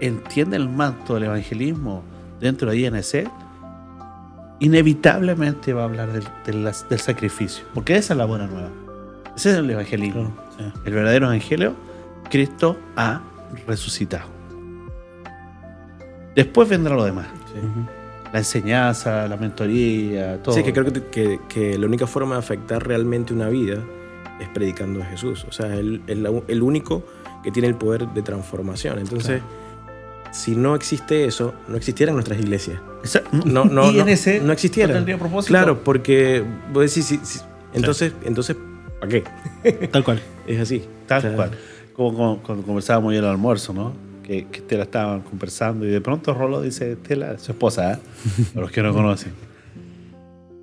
entiende 0.00 0.56
el 0.56 0.68
manto 0.68 1.14
del 1.14 1.24
evangelismo 1.24 2.02
dentro 2.40 2.70
de 2.70 2.78
INC, 2.78 3.28
inevitablemente 4.60 5.72
va 5.72 5.82
a 5.82 5.84
hablar 5.84 6.12
del, 6.12 6.24
del- 6.46 6.72
del 6.88 6.98
sacrificio, 7.00 7.64
porque 7.74 7.96
esa 7.96 8.14
es 8.14 8.18
la 8.18 8.24
buena 8.24 8.46
nueva. 8.46 8.68
Ese 9.36 9.50
es 9.50 9.56
el 9.56 9.68
evangelismo. 9.70 10.32
Sí. 10.56 10.64
El 10.84 10.94
verdadero 10.94 11.26
evangelio, 11.26 11.74
Cristo 12.30 12.76
ha 12.96 13.20
resucitado. 13.66 14.26
Después 16.34 16.68
vendrá 16.68 16.94
lo 16.94 17.04
demás. 17.04 17.26
La 18.32 18.38
enseñanza, 18.40 19.28
la 19.28 19.36
mentoría, 19.36 20.42
todo. 20.42 20.54
Sí, 20.54 20.62
que 20.64 20.72
creo 20.72 20.84
que, 20.92 21.02
que- 21.04 21.40
que 21.48 21.78
la 21.78 21.86
única 21.86 22.06
forma 22.06 22.34
de 22.34 22.40
afectar 22.40 22.84
realmente 22.86 23.32
una 23.32 23.48
vida 23.48 23.78
es 24.40 24.48
predicando 24.48 25.00
a 25.02 25.06
Jesús. 25.06 25.44
O 25.48 25.52
sea, 25.52 25.74
él 25.76 26.02
es 26.08 26.18
la- 26.18 26.32
el 26.48 26.62
único 26.62 27.04
que 27.44 27.52
tiene 27.52 27.68
el 27.68 27.76
poder 27.76 28.08
de 28.08 28.22
transformación. 28.22 28.98
Entonces, 28.98 29.40
si 30.32 30.56
no 30.56 30.74
existe 30.74 31.26
eso, 31.26 31.54
no 31.68 31.76
existieran 31.76 32.16
nuestras 32.16 32.40
iglesias. 32.40 32.80
Esa- 33.04 33.22
No, 33.30 33.64
no, 33.66 33.66
no, 33.66 33.92
INC 33.92 34.40
no 34.42 34.52
existieran. 34.52 34.90
no 34.90 34.96
tendría 34.98 35.18
propósito. 35.18 35.50
Claro, 35.52 35.84
porque 35.84 36.42
vos 36.72 36.82
decís, 36.92 37.04
sí, 37.22 37.40
entonces, 37.72 38.12
entonces, 38.24 38.56
¿para 38.98 39.08
qué? 39.12 39.88
Tal 39.92 40.02
cual. 40.02 40.20
Es 40.48 40.60
así. 40.60 40.84
Tal 41.06 41.18
O 41.18 41.22
sea, 41.22 41.36
cual. 41.36 41.50
Como, 41.94 42.12
como 42.16 42.38
cuando 42.42 42.66
conversábamos 42.66 43.10
hoy 43.10 43.16
en 43.18 43.24
el 43.24 43.30
almuerzo, 43.30 43.72
¿no? 43.72 43.92
Que, 44.24 44.46
que 44.46 44.58
Estela 44.60 44.84
estaban 44.84 45.20
conversando 45.20 45.84
y 45.86 45.90
de 45.90 46.00
pronto 46.00 46.32
Rolo 46.32 46.62
dice, 46.62 46.92
Estela, 46.92 47.38
su 47.38 47.52
esposa, 47.52 47.92
¿eh? 47.92 47.98
Para 48.54 48.60
los 48.62 48.70
que 48.72 48.82
no 48.82 48.92
conocen. 48.94 49.32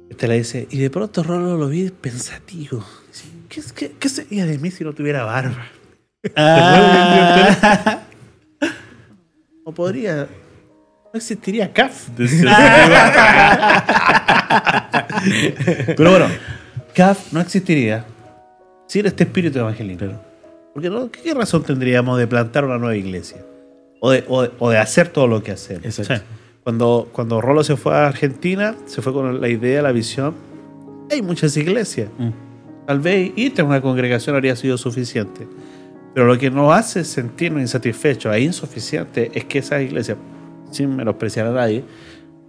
Estela 0.09 0.33
dice, 0.33 0.67
y 0.71 0.79
de 0.79 0.89
pronto 0.89 1.21
Rolo 1.23 1.55
lo 1.57 1.67
vi 1.69 1.89
pensativo. 1.91 2.83
Dice, 3.07 3.25
¿Qué, 3.47 3.61
qué, 3.75 3.91
qué 3.99 4.09
sería 4.09 4.45
de 4.45 4.57
mí 4.57 4.71
si 4.71 4.83
no 4.83 4.93
tuviera 4.93 5.23
barba? 5.23 5.65
Ah, 6.35 8.01
No 9.65 9.73
podría... 9.73 10.27
No 11.13 11.17
existiría 11.17 11.73
CAF. 11.73 12.09
Pero 15.97 16.09
bueno, 16.09 16.27
CAF 16.95 17.33
no 17.33 17.41
existiría 17.41 18.05
sin 18.87 19.05
este 19.05 19.23
espíritu 19.23 19.59
evangelista. 19.59 20.21
Porque 20.73 20.89
no, 20.89 21.11
¿qué 21.11 21.33
razón 21.33 21.63
tendríamos 21.63 22.17
de 22.17 22.27
plantar 22.27 22.63
una 22.65 22.77
nueva 22.77 22.95
iglesia? 22.95 23.37
O 24.03 24.09
de, 24.09 24.23
o 24.27 24.41
de- 24.41 24.51
o 24.59 24.69
de 24.71 24.77
hacer 24.79 25.09
todo 25.09 25.27
lo 25.27 25.43
que 25.43 25.51
hacemos. 25.51 25.85
Exacto. 25.85 26.15
Sí. 26.15 26.21
Cuando, 26.63 27.09
cuando 27.11 27.39
Rolo 27.39 27.63
se 27.63 27.75
fue 27.77 27.93
a 27.95 28.07
Argentina, 28.07 28.75
se 28.85 29.01
fue 29.01 29.13
con 29.13 29.39
la 29.39 29.47
idea, 29.47 29.81
la 29.81 29.91
visión. 29.91 30.33
Hay 31.11 31.21
muchas 31.21 31.55
iglesias. 31.57 32.09
Mm. 32.17 32.29
Tal 32.87 32.99
vez 32.99 33.31
irte 33.35 33.61
a 33.61 33.65
una 33.65 33.79
congregación 33.81 34.35
habría 34.35 34.55
sido 34.55 34.77
suficiente. 34.77 35.47
Pero 36.13 36.25
lo 36.25 36.37
que 36.37 36.49
nos 36.51 36.73
hace 36.73 37.03
sentirnos 37.03 37.61
insatisfechos 37.61 38.35
e 38.35 38.41
insuficientes 38.41 39.29
es 39.33 39.45
que 39.45 39.59
esas 39.59 39.81
iglesias, 39.81 40.17
sin 40.71 40.95
menospreciar 40.95 41.47
a 41.47 41.51
nadie, 41.51 41.83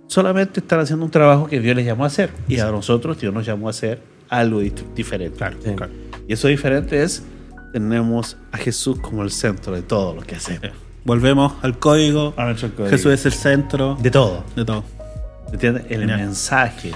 solamente 0.09 0.61
están 0.61 0.81
haciendo 0.81 1.05
un 1.05 1.11
trabajo 1.11 1.47
que 1.47 1.61
Dios 1.61 1.77
les 1.77 1.87
llamó 1.87 2.05
a 2.05 2.09
hacer. 2.09 2.31
Y 2.49 2.59
a 2.59 2.71
nosotros 2.71 3.21
Dios 3.21 3.33
nos 3.33 3.47
llamó 3.47 3.69
a 3.69 3.71
hacer 3.71 4.01
algo 4.29 4.61
diferente. 4.61 5.37
Claro, 5.37 5.57
Sí. 5.63 5.71
claro. 5.75 5.93
Y 6.27 6.33
eso 6.33 6.49
diferente 6.49 7.03
es, 7.03 7.25
tenemos 7.73 8.37
a 8.53 8.57
Jesús 8.59 8.99
como 9.01 9.23
el 9.23 9.31
centro 9.31 9.75
de 9.75 9.83
todo 9.83 10.15
lo 10.15 10.23
que 10.23 10.35
hacemos. 10.37 10.71
Volvemos 11.05 11.55
al 11.63 11.79
código. 11.79 12.35
A 12.37 12.45
nuestro 12.45 12.71
código. 12.75 12.91
Jesús 12.91 13.13
es 13.13 13.27
el 13.27 13.33
centro 13.33 13.97
De 14.01 14.11
todo. 14.11 14.45
de 14.57 14.65
todo. 14.65 14.85
¿Entiendes? 15.53 15.85
El 15.91 16.01
Genial. 16.01 16.19
mensaje 16.21 16.93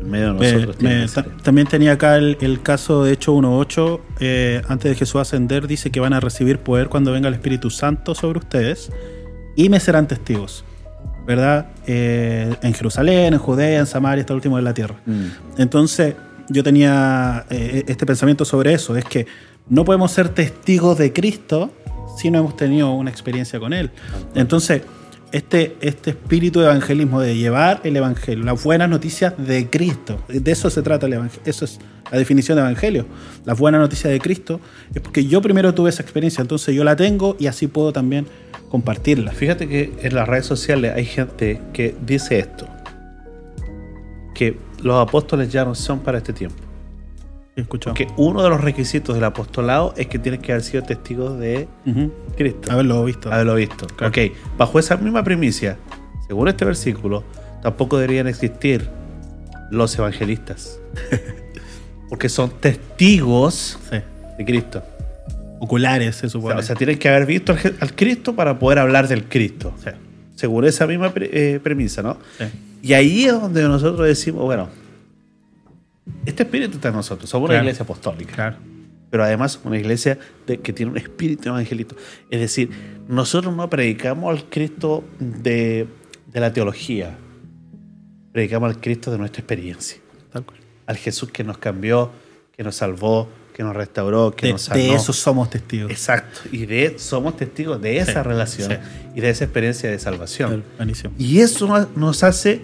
en 0.00 0.10
medio 0.10 0.32
de 0.34 0.52
nosotros 0.52 0.80
me- 0.80 1.06
ta- 1.08 1.26
también 1.42 1.66
tenía 1.66 1.92
acá 1.92 2.16
el, 2.16 2.38
el 2.40 2.62
caso 2.62 3.04
de 3.04 3.12
Hecho 3.12 3.34
1.8. 3.34 4.00
eh, 4.20 4.62
antes 4.68 4.90
de 4.90 4.96
Jesús 4.96 5.20
ascender, 5.20 5.66
dice 5.66 5.90
que 5.90 6.00
van 6.00 6.12
a 6.14 6.20
recibir 6.20 6.58
poder 6.60 6.88
cuando 6.88 7.12
venga 7.12 7.28
el 7.28 7.34
Espíritu 7.34 7.68
Santo 7.70 8.14
sobre 8.14 8.38
ustedes 8.38 8.90
y 9.56 9.68
me 9.68 9.78
serán 9.78 10.08
testigos. 10.08 10.64
¿Verdad? 11.26 11.66
Eh, 11.86 12.54
en 12.62 12.72
Jerusalén, 12.74 13.34
en 13.34 13.38
Judea, 13.38 13.78
en 13.80 13.86
Samaria, 13.86 14.22
hasta 14.22 14.32
el 14.32 14.36
último 14.36 14.56
de 14.56 14.62
la 14.62 14.72
tierra. 14.74 14.96
Mm. 15.06 15.26
Entonces, 15.58 16.14
yo 16.48 16.64
tenía 16.64 17.44
eh, 17.50 17.84
este 17.86 18.06
pensamiento 18.06 18.44
sobre 18.44 18.72
eso: 18.72 18.96
es 18.96 19.04
que 19.04 19.26
no 19.68 19.84
podemos 19.84 20.10
ser 20.10 20.30
testigos 20.30 20.96
de 20.98 21.12
Cristo 21.12 21.70
si 22.16 22.30
no 22.30 22.38
hemos 22.38 22.56
tenido 22.56 22.92
una 22.92 23.10
experiencia 23.10 23.58
con 23.58 23.72
Él. 23.72 23.90
Entonces, 24.34 24.82
este, 25.32 25.76
este 25.80 26.10
espíritu 26.10 26.60
de 26.60 26.66
evangelismo, 26.66 27.20
de 27.20 27.36
llevar 27.36 27.80
el 27.84 27.96
evangelio, 27.96 28.44
las 28.44 28.62
buenas 28.62 28.88
noticias 28.88 29.34
de 29.38 29.70
Cristo, 29.70 30.20
de 30.28 30.50
eso 30.50 30.70
se 30.70 30.82
trata 30.82 31.06
el 31.06 31.14
evangelio, 31.14 31.42
eso 31.44 31.64
es 31.64 31.78
la 32.10 32.18
definición 32.18 32.56
de 32.56 32.62
evangelio. 32.62 33.06
Las 33.44 33.58
buenas 33.58 33.80
noticias 33.80 34.12
de 34.12 34.18
Cristo 34.18 34.60
es 34.92 35.00
porque 35.00 35.26
yo 35.26 35.40
primero 35.40 35.72
tuve 35.72 35.90
esa 35.90 36.02
experiencia, 36.02 36.42
entonces 36.42 36.74
yo 36.74 36.82
la 36.82 36.96
tengo 36.96 37.36
y 37.38 37.46
así 37.46 37.68
puedo 37.68 37.92
también 37.92 38.26
compartirla. 38.70 39.32
Fíjate 39.32 39.68
que 39.68 39.92
en 40.02 40.14
las 40.14 40.28
redes 40.28 40.46
sociales 40.46 40.92
hay 40.94 41.04
gente 41.04 41.60
que 41.72 41.94
dice 42.04 42.40
esto, 42.40 42.66
que 44.34 44.56
los 44.82 45.00
apóstoles 45.00 45.52
ya 45.52 45.64
no 45.64 45.74
son 45.74 46.00
para 46.00 46.18
este 46.18 46.32
tiempo. 46.32 46.69
¿He 47.60 47.62
escuchado? 47.62 47.94
Que 47.94 48.08
uno 48.16 48.42
de 48.42 48.48
los 48.50 48.60
requisitos 48.60 49.14
del 49.14 49.24
apostolado 49.24 49.94
es 49.96 50.06
que 50.08 50.18
tienes 50.18 50.40
que 50.40 50.52
haber 50.52 50.62
sido 50.64 50.82
testigos 50.82 51.38
de 51.38 51.68
Ujú. 51.86 52.12
Cristo. 52.36 52.72
Haberlo 52.72 53.04
visto. 53.04 53.32
Haberlo 53.32 53.54
visto. 53.54 53.86
Claro. 53.86 54.08
Ok, 54.10 54.32
bajo 54.58 54.78
esa 54.78 54.96
misma 54.96 55.22
primicia, 55.24 55.76
según 56.26 56.48
este 56.48 56.64
versículo, 56.64 57.24
tampoco 57.62 57.98
deberían 57.98 58.26
existir 58.26 58.88
los 59.70 59.96
evangelistas. 59.98 60.78
Porque 62.08 62.28
son 62.28 62.50
testigos 62.50 63.78
Sí. 63.90 63.98
de 64.38 64.44
Cristo. 64.44 64.82
Oculares, 65.60 66.16
se 66.16 66.26
O 66.26 66.30
supone. 66.30 66.54
sea, 66.54 66.60
o 66.60 66.62
sea, 66.66 66.76
tienen 66.76 66.98
que 66.98 67.08
haber 67.08 67.26
visto 67.26 67.54
al, 67.80 67.94
Cristo 67.94 68.34
para 68.34 68.58
poder 68.58 68.78
hablar 68.78 69.06
del 69.08 69.24
Cristo. 69.24 69.74
Sí. 69.84 69.90
Según 70.34 70.64
esa 70.64 70.86
misma 70.86 71.10
pre- 71.12 71.30
eh, 71.32 71.60
premisa, 71.60 72.02
¿no? 72.02 72.16
Sí. 72.38 72.44
Y 72.82 72.92
ahí 72.94 73.24
es 73.26 73.32
donde 73.32 73.62
nosotros 73.64 74.06
decimos, 74.06 74.42
bueno, 74.44 74.68
este 76.26 76.42
espíritu 76.44 76.76
está 76.76 76.88
en 76.88 76.94
nosotros. 76.94 77.28
Somos 77.30 77.48
una 77.48 77.54
Claro. 77.54 77.64
iglesia 77.64 77.82
apostólica. 77.84 78.34
Claro. 78.34 78.56
Pero 79.10 79.24
además 79.24 79.60
una 79.64 79.76
iglesia 79.78 80.18
de- 80.46 80.58
que 80.60 80.72
tiene 80.72 80.92
un 80.92 80.98
espíritu 80.98 81.48
evangelito. 81.48 81.96
Es 82.30 82.40
decir, 82.40 82.70
nosotros 83.08 83.54
no 83.56 83.68
predicamos 83.68 84.30
al 84.38 84.44
Cristo 84.48 85.02
de, 85.18 85.88
de 86.32 86.40
la 86.40 86.52
teología. 86.52 87.16
Predicamos 88.32 88.70
al 88.74 88.80
Cristo 88.80 89.10
de 89.10 89.18
nuestra 89.18 89.40
experiencia. 89.40 89.98
Tal 90.32 90.44
cual. 90.44 90.60
Al 90.86 90.96
Jesús 90.96 91.30
que 91.32 91.42
nos 91.42 91.58
cambió, 91.58 92.12
que 92.56 92.62
nos 92.62 92.76
salvó, 92.76 93.28
que 93.54 93.64
nos 93.64 93.74
restauró, 93.74 94.30
que 94.34 94.46
De, 94.46 94.52
nos 94.52 94.62
sanó. 94.62 94.80
de 94.80 94.94
eso 94.94 95.12
somos 95.12 95.50
testigos. 95.50 95.90
Exacto. 95.90 96.40
Y 96.52 96.66
de 96.66 96.98
somos 96.98 97.36
testigos 97.36 97.80
de 97.82 97.98
esa 97.98 98.22
Sí, 98.22 98.28
relación 98.28 98.70
sí. 98.70 98.76
y 99.16 99.20
de 99.20 99.30
esa 99.30 99.44
experiencia 99.44 99.90
de 99.90 99.98
salvación. 99.98 100.62
Buenísimo. 100.76 101.12
Y 101.18 101.40
eso 101.40 101.66
no- 101.66 101.88
nos 101.96 102.22
hace 102.22 102.62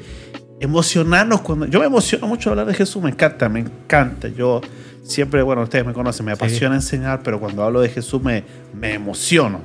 emocionarnos 0.61 1.41
cuando... 1.43 1.67
Yo 1.67 1.81
me 1.81 1.87
emociono 1.87 2.27
mucho 2.27 2.51
hablar 2.51 2.67
de 2.67 2.75
Jesús, 2.75 3.03
me 3.03 3.11
encanta, 3.11 3.49
me 3.49 3.61
encanta. 3.61 4.29
Yo 4.29 4.61
siempre, 5.03 5.43
bueno, 5.43 5.63
ustedes 5.63 5.85
me 5.87 5.93
conocen, 5.93 6.27
me 6.27 6.33
apasiona 6.33 6.75
enseñar, 6.77 7.23
pero 7.23 7.39
cuando 7.41 7.63
hablo 7.63 7.81
de 7.81 7.89
Jesús 7.89 8.23
me, 8.23 8.45
me 8.75 8.95
emociono. 8.95 9.61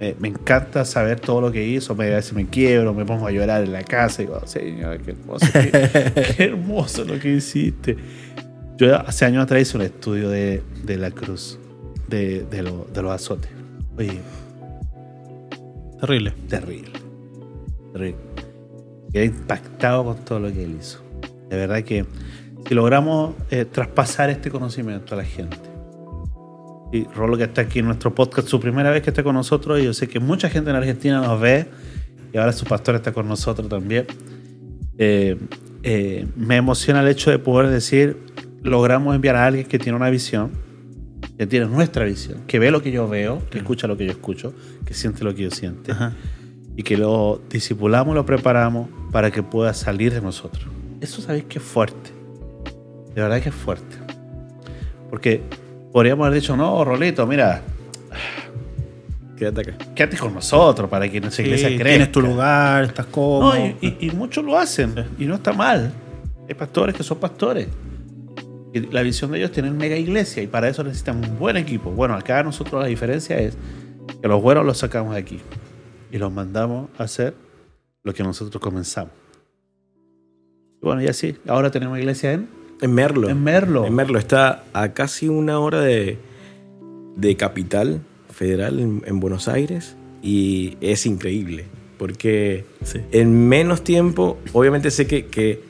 Me, 0.00 0.16
me 0.18 0.28
encanta 0.28 0.84
saber 0.84 1.20
todo 1.20 1.40
lo 1.40 1.52
que 1.52 1.64
hizo, 1.66 1.94
me, 1.94 2.06
a 2.12 2.16
veces 2.16 2.32
me 2.34 2.46
quiebro, 2.46 2.92
me 2.92 3.04
pongo 3.04 3.26
a 3.28 3.30
llorar 3.30 3.62
en 3.62 3.72
la 3.72 3.84
casa 3.84 4.22
y 4.22 4.26
digo, 4.26 4.40
Señor, 4.46 4.98
qué 5.00 5.12
hermoso, 5.12 5.46
qué, 5.52 6.34
qué 6.36 6.44
hermoso 6.44 7.04
lo 7.04 7.18
que 7.20 7.34
hiciste. 7.34 7.96
Yo 8.78 8.96
hace 8.96 9.24
años 9.26 9.44
atrás 9.44 9.62
hice 9.62 9.76
un 9.76 9.82
estudio 9.84 10.28
de, 10.28 10.60
de 10.82 10.96
la 10.96 11.12
cruz, 11.12 11.58
de, 12.08 12.42
de, 12.50 12.62
lo- 12.64 12.88
de 12.92 13.00
los 13.02 13.12
azotes. 13.12 13.50
Oye, 13.96 14.18
Terrible. 16.00 16.32
terrible. 16.48 16.90
Terrible. 17.92 18.18
Quedé 19.12 19.26
impactado 19.26 20.04
con 20.04 20.24
todo 20.24 20.40
lo 20.40 20.52
que 20.52 20.64
él 20.64 20.76
hizo. 20.80 21.02
De 21.50 21.56
verdad 21.56 21.82
que 21.82 22.06
si 22.66 22.74
logramos 22.74 23.34
eh, 23.50 23.64
traspasar 23.64 24.30
este 24.30 24.50
conocimiento 24.50 25.14
a 25.14 25.18
la 25.18 25.24
gente, 25.24 25.56
Y 26.92 27.04
Rolo 27.14 27.36
que 27.36 27.44
está 27.44 27.62
aquí 27.62 27.80
en 27.80 27.86
nuestro 27.86 28.14
podcast, 28.14 28.48
su 28.48 28.60
primera 28.60 28.90
vez 28.90 29.02
que 29.02 29.10
está 29.10 29.22
con 29.22 29.34
nosotros, 29.34 29.80
y 29.80 29.84
yo 29.84 29.94
sé 29.94 30.08
que 30.08 30.20
mucha 30.20 30.48
gente 30.48 30.70
en 30.70 30.76
Argentina 30.76 31.20
nos 31.20 31.40
ve, 31.40 31.66
y 32.32 32.38
ahora 32.38 32.52
su 32.52 32.64
pastor 32.64 32.94
está 32.94 33.12
con 33.12 33.28
nosotros 33.28 33.68
también. 33.68 34.06
Eh, 34.98 35.36
eh, 35.82 36.26
me 36.36 36.56
emociona 36.56 37.00
el 37.00 37.08
hecho 37.08 37.30
de 37.30 37.38
poder 37.38 37.70
decir, 37.70 38.18
logramos 38.62 39.14
enviar 39.14 39.36
a 39.36 39.46
alguien 39.46 39.66
que 39.66 39.78
tiene 39.78 39.96
una 39.96 40.10
visión, 40.10 40.52
que 41.36 41.46
tiene 41.46 41.66
nuestra 41.66 42.04
visión, 42.04 42.42
que 42.46 42.58
ve 42.58 42.70
lo 42.70 42.82
que 42.82 42.92
yo 42.92 43.08
veo, 43.08 43.42
que 43.50 43.58
escucha 43.58 43.86
lo 43.86 43.96
que 43.96 44.06
yo 44.06 44.12
escucho, 44.12 44.54
que 44.84 44.94
siente 44.94 45.24
lo 45.24 45.34
que 45.34 45.42
yo 45.42 45.50
siento, 45.50 45.92
Ajá. 45.92 46.12
Y 46.76 46.82
que 46.82 46.96
lo 46.96 47.40
discipulamos, 47.50 48.14
lo 48.14 48.24
preparamos 48.24 48.88
para 49.10 49.30
que 49.30 49.42
pueda 49.42 49.74
salir 49.74 50.12
de 50.12 50.20
nosotros. 50.20 50.64
Eso 51.00 51.20
sabéis 51.20 51.44
que 51.44 51.58
es 51.58 51.64
fuerte. 51.64 52.10
De 53.14 53.20
verdad 53.22 53.42
que 53.42 53.50
es 53.50 53.54
fuerte. 53.54 53.96
Porque 55.10 55.42
podríamos 55.92 56.26
haber 56.26 56.40
dicho, 56.40 56.56
no, 56.56 56.84
Rolito, 56.84 57.26
mira, 57.26 57.62
Quédate 59.36 59.60
acá. 59.62 59.72
quédate 59.94 60.16
con 60.18 60.34
nosotros 60.34 60.88
para 60.88 61.08
que 61.08 61.20
nuestra 61.20 61.42
Sí, 61.42 61.48
iglesia 61.48 61.68
crezca. 61.68 61.84
tienes 61.84 62.12
tu 62.12 62.20
lugar, 62.22 62.84
estás 62.84 63.06
cómodo. 63.06 63.54
No, 63.54 63.58
y, 63.58 63.76
y- 64.00 64.06
y 64.06 64.10
muchos 64.12 64.44
lo 64.44 64.56
hacen 64.58 64.94
y 65.18 65.24
no 65.24 65.34
está 65.36 65.52
mal. 65.52 65.92
Hay 66.48 66.54
pastores 66.54 66.94
que 66.94 67.02
son 67.02 67.18
pastores. 67.18 67.66
Y 68.72 68.80
la 68.80 69.02
visión 69.02 69.30
de 69.32 69.38
ellos 69.38 69.50
es 69.50 69.54
tener 69.56 69.72
mega 69.72 69.96
iglesia 69.96 70.42
y 70.42 70.46
para 70.46 70.68
eso 70.68 70.82
necesitan 70.84 71.16
un 71.22 71.38
buen 71.38 71.56
equipo. 71.56 71.90
Bueno, 71.90 72.14
acá 72.14 72.42
nosotros 72.42 72.80
la 72.80 72.86
diferencia 72.88 73.38
es 73.38 73.56
que 74.20 74.28
los 74.28 74.40
buenos 74.40 74.64
los 74.64 74.78
sacamos 74.78 75.14
de 75.14 75.20
aquí 75.20 75.40
y 76.12 76.18
los 76.18 76.32
mandamos 76.32 76.90
a 76.98 77.02
hacer 77.04 77.34
lo 78.04 78.12
que 78.14 78.22
nosotros 78.22 78.62
comenzamos. 78.62 79.12
Bueno, 80.80 81.02
y 81.02 81.06
así, 81.08 81.36
ahora 81.46 81.70
tenemos 81.70 81.98
iglesia 81.98 82.32
en, 82.32 82.48
En 82.80 82.92
Merlo. 82.92 83.28
en 83.28 83.42
Merlo. 83.42 83.86
En 83.86 83.94
Merlo 83.94 84.18
está 84.18 84.64
a 84.72 84.92
casi 84.92 85.28
una 85.28 85.58
hora 85.60 85.80
de, 85.80 86.18
de 87.16 87.36
capital 87.36 88.00
federal 88.30 88.80
en, 88.80 89.02
en 89.06 89.20
Buenos 89.20 89.46
Aires 89.48 89.96
y 90.22 90.76
es 90.80 91.06
increíble 91.06 91.66
porque 91.98 92.64
Sí. 92.82 93.00
en 93.12 93.48
menos 93.48 93.84
tiempo, 93.84 94.38
obviamente 94.52 94.90
sé 94.90 95.06
que, 95.06 95.26
que, 95.26 95.62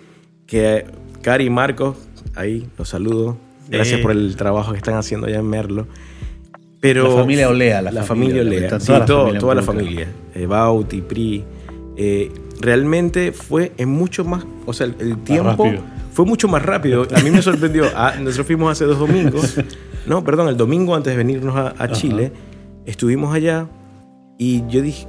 que 0.47 0.87
Cari 1.21 1.45
y 1.47 1.51
Marcos, 1.51 1.97
ahí 2.35 2.67
los 2.79 2.89
saludo, 2.89 3.37
gracias 3.69 3.99
Sí. 3.99 4.03
por 4.03 4.13
el 4.13 4.35
trabajo 4.37 4.73
que 4.73 4.79
están 4.79 4.95
haciendo 4.95 5.27
allá 5.27 5.41
en 5.41 5.47
Merlo. 5.49 5.87
Pero 6.83 7.05
La 7.09 7.21
familia 7.23 7.49
Olea, 7.49 7.81
la 7.81 7.93
la, 7.93 8.03
familia 8.03 8.43
familia, 8.43 8.59
Olea, 8.67 8.81
sí, 8.81 8.87
toda 8.87 8.99
la 8.99 9.07
todo- 9.07 9.19
familia 9.23 9.41
toda 9.41 9.55
la 9.55 9.63
familia, 9.63 10.09
eh, 10.35 10.47
Bauti, 10.47 11.01
Pri, 11.01 11.45
eh, 11.97 12.31
realmente 12.61 13.33
fue 13.33 13.73
en 13.79 13.89
mucho 13.89 14.25
más, 14.25 14.45
o 14.67 14.73
sea, 14.73 14.87
el, 14.87 14.97
el 14.99 15.17
tiempo 15.19 15.65
rápido. 15.65 15.83
fue 16.13 16.25
mucho 16.27 16.49
más 16.49 16.61
rápido. 16.63 17.07
A 17.15 17.21
mí 17.21 17.31
me 17.31 17.41
sorprendió. 17.41 17.85
Ah, 17.95 18.15
nosotros 18.21 18.47
fuimos 18.49 18.73
hace 18.73 18.85
dos 18.85 18.99
domingos, 18.99 19.57
no, 20.07 20.25
perdón, 20.25 20.49
el 20.49 20.57
domingo 20.57 20.95
antes 20.97 21.13
de 21.13 21.17
venirnos 21.17 21.55
a, 21.57 21.73
a 21.79 21.89
Chile, 21.93 22.33
estuvimos 22.85 23.33
allá 23.35 23.69
y 24.37 24.65
yo 24.69 24.83
dije, 24.83 25.07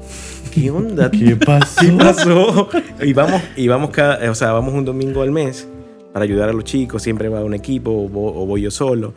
¿qué 0.54 0.70
onda? 0.70 1.10
¿Qué 1.10 1.36
pasó? 1.36 1.82
¿Qué 1.82 1.92
pasó? 1.98 2.70
Y 3.02 3.14
vamos, 3.14 3.42
y 3.58 3.68
vamos 3.68 3.90
cada, 3.90 4.30
o 4.30 4.36
sea, 4.36 4.52
vamos 4.52 4.76
un 4.76 4.86
domingo 4.86 5.24
al 5.24 5.32
mes 5.32 5.68
para 6.14 6.24
ayudar 6.24 6.50
a 6.50 6.54
los 6.54 6.66
chicos, 6.66 7.02
siempre 7.02 7.30
va 7.30 7.44
un 7.44 7.56
equipo 7.56 7.90
o 7.92 8.46
voy 8.46 8.62
yo 8.62 8.70
solo. 8.70 9.16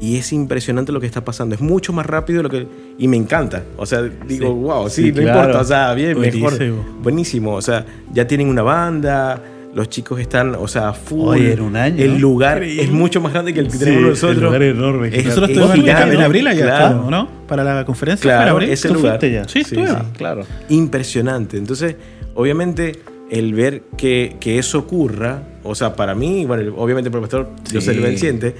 Y 0.00 0.16
es 0.16 0.32
impresionante 0.32 0.90
lo 0.90 1.00
que 1.00 1.06
está 1.06 1.24
pasando. 1.24 1.54
Es 1.54 1.60
mucho 1.60 1.92
más 1.92 2.06
rápido 2.06 2.38
de 2.38 2.42
lo 2.42 2.50
que. 2.50 2.66
Y 2.98 3.06
me 3.08 3.16
encanta. 3.16 3.62
O 3.76 3.86
sea, 3.86 4.02
digo, 4.02 4.48
Sí. 4.48 4.52
wow, 4.54 4.88
sí, 4.88 5.02
Sí, 5.04 5.08
no 5.12 5.22
claro. 5.22 5.38
importa. 5.40 5.60
O 5.60 5.64
sea, 5.64 5.94
bien, 5.94 6.18
mejor. 6.18 6.40
Buenísimo. 6.58 6.84
Buenísimo. 7.02 7.54
O 7.54 7.62
sea, 7.62 7.84
ya 8.12 8.26
tienen 8.26 8.48
una 8.48 8.62
banda. 8.62 9.40
Los 9.74 9.88
chicos 9.88 10.20
están, 10.20 10.54
o 10.54 10.68
sea, 10.68 10.92
full. 10.92 11.28
Oye, 11.28 11.52
en 11.54 11.60
un 11.62 11.76
año, 11.76 12.02
El 12.04 12.18
lugar 12.18 12.58
Increíble. 12.58 12.82
es 12.82 12.90
mucho 12.90 13.22
más 13.22 13.32
grande 13.32 13.54
que 13.54 13.60
el 13.60 13.68
que 13.68 13.78
tenemos 13.78 14.02
nosotros. 14.02 14.36
el 14.36 14.44
lugar 14.44 14.62
es 14.62 14.74
enorme. 14.74 15.08
Es- 15.08 15.24
Nosotros 15.24 15.48
es 15.50 15.56
estuvimos 15.56 15.74
en, 15.76 15.80
gigante, 15.82 16.14
en 16.16 16.20
abril 16.20 16.46
allá, 16.46 16.64
claro. 16.66 16.94
¿no? 17.04 17.10
¿no? 17.10 17.28
Para 17.48 17.64
la 17.64 17.84
conferencia. 17.86 18.22
Claro, 18.22 18.40
¿fue 18.40 18.48
en 18.48 18.52
abril? 18.54 18.68
ese 18.70 18.88
¿Tú 18.88 18.94
lugar. 18.94 19.20
ya? 19.20 19.48
Sí, 19.48 19.64
Sí, 19.64 19.76
sí. 19.76 19.82
Claro. 20.18 20.42
impresionante. 20.68 21.56
Entonces, 21.56 21.96
obviamente, 22.34 23.00
el 23.30 23.54
ver 23.54 23.84
que, 23.96 24.36
que 24.40 24.58
eso 24.58 24.78
ocurra, 24.80 25.42
o 25.62 25.74
sea, 25.74 25.96
para 25.96 26.14
mí, 26.14 26.44
bueno, 26.44 26.74
obviamente 26.76 27.08
el 27.08 27.18
pastor, 27.18 27.48
yo 27.72 27.80
Sí. 27.80 27.86
sé 27.86 27.94
lo 27.94 28.14
siente, 28.18 28.54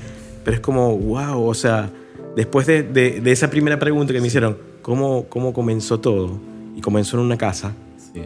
pero 0.45 0.55
es 0.57 0.61
como, 0.61 0.97
wow, 0.97 1.43
o 1.45 1.55
sea, 1.55 1.90
después 2.36 2.66
de, 2.66 2.82
de- 2.82 3.20
de 3.20 3.32
esa 3.32 3.49
primera 3.51 3.78
pregunta 3.78 4.12
que 4.12 4.20
me 4.20 4.26
hicieron, 4.26 4.57
¿cómo, 4.82 5.26
¿cómo 5.28 5.53
comenzó 5.53 6.01
todo? 6.01 6.38
Y 6.76 6.80
comenzó 6.80 7.16
en 7.18 7.24
una 7.24 7.36
casa 7.38 7.74
Sí. 8.14 8.22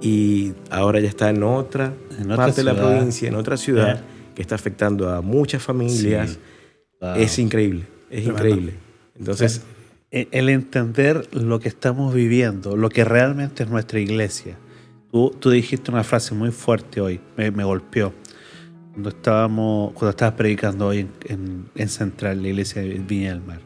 y 0.00 0.52
ahora 0.70 1.00
ya 1.00 1.08
está 1.08 1.30
en 1.30 1.42
otra, 1.42 1.92
En 2.18 2.24
otra 2.30 2.36
parte 2.46 2.62
de 2.62 2.64
la 2.64 2.74
provincia, 2.76 3.28
en 3.28 3.34
otra 3.34 3.56
ciudad, 3.56 3.96
Ya. 3.96 4.04
que 4.34 4.42
está 4.42 4.54
afectando 4.54 5.10
a 5.10 5.20
muchas 5.20 5.62
familias. 5.62 6.30
Sí. 6.32 6.38
Wow. 7.00 7.14
Es 7.16 7.38
increíble, 7.38 7.84
es 8.10 8.26
increíble. 8.26 8.74
Entonces, 9.18 9.62
el 10.10 10.28
el 10.30 10.48
entender 10.48 11.28
lo 11.32 11.58
que 11.60 11.68
estamos 11.68 12.14
viviendo, 12.14 12.76
lo 12.76 12.88
que 12.88 13.04
realmente 13.04 13.64
es 13.64 13.68
nuestra 13.68 13.98
iglesia. 14.00 14.56
Tú, 15.10 15.34
tú 15.38 15.50
dijiste 15.50 15.90
una 15.90 16.02
frase 16.04 16.34
muy 16.34 16.50
fuerte 16.50 17.00
hoy, 17.00 17.20
me, 17.36 17.50
me 17.50 17.64
golpeó. 17.64 18.12
Cuando 18.94 19.08
estábamos, 19.10 19.92
cuando 19.92 20.10
estabas 20.10 20.34
predicando 20.34 20.86
hoy 20.86 21.00
en, 21.00 21.10
en- 21.26 21.68
en 21.74 21.88
Central, 21.88 22.40
la 22.42 22.48
iglesia 22.48 22.80
de 22.82 22.88
Viña 22.94 23.30
del 23.30 23.42
Mar. 23.42 23.60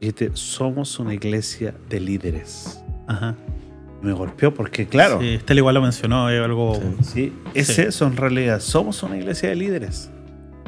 Dijiste, 0.00 0.30
somos 0.34 0.98
una 1.00 1.14
iglesia 1.14 1.74
de 1.88 1.98
líderes. 2.00 2.80
Ajá. 3.06 3.34
Me 4.02 4.12
golpeó 4.12 4.54
porque, 4.54 4.86
claro, 4.86 5.18
Sí, 5.20 5.34
Estela 5.34 5.58
igual 5.58 5.74
lo 5.74 5.82
mencionó, 5.82 6.28
es 6.30 6.40
algo. 6.40 6.78
Sí, 7.02 7.32
es 7.54 7.66
Sí. 7.68 7.82
eso 7.82 8.06
en 8.06 8.16
realidad. 8.16 8.60
Somos 8.60 9.02
una 9.02 9.16
iglesia 9.16 9.48
de 9.48 9.56
líderes. 9.56 10.10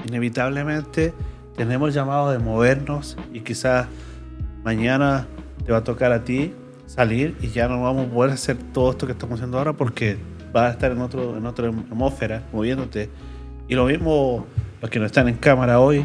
Inevitablemente 0.09 1.13
tenemos 1.57 1.91
el 1.91 1.95
llamado 1.95 2.33
de 2.33 2.39
movernos 2.39 3.17
y 3.33 3.41
quizás 3.41 3.87
mañana 4.65 5.27
te 5.65 5.71
va 5.71 5.79
a 5.79 5.85
tocar 5.85 6.11
a 6.13 6.25
ti 6.25 6.53
salir 6.87 7.37
y 7.41 7.49
ya 7.49 7.69
no 7.69 7.83
vamos 7.83 8.09
a 8.09 8.11
poder 8.11 8.33
hacer 8.33 8.57
todo 8.73 8.91
esto 8.91 9.07
que 9.07 9.13
estamos 9.13 9.35
haciendo 9.39 9.59
ahora 9.59 9.75
porque 9.75 10.17
vas 10.53 10.71
a 10.71 10.71
estar 10.73 10.91
en, 10.91 11.01
otro, 11.01 11.37
en 11.37 11.47
otra 11.47 11.69
atmósfera 11.69 12.43
moviéndote. 12.53 13.11
Y 13.71 13.75
lo 13.75 13.87
mismo 13.87 14.47
los 14.83 14.91
que 14.91 14.99
no 14.99 15.07
están 15.07 15.29
en 15.29 15.37
cámara 15.37 15.81
hoy, 15.81 16.05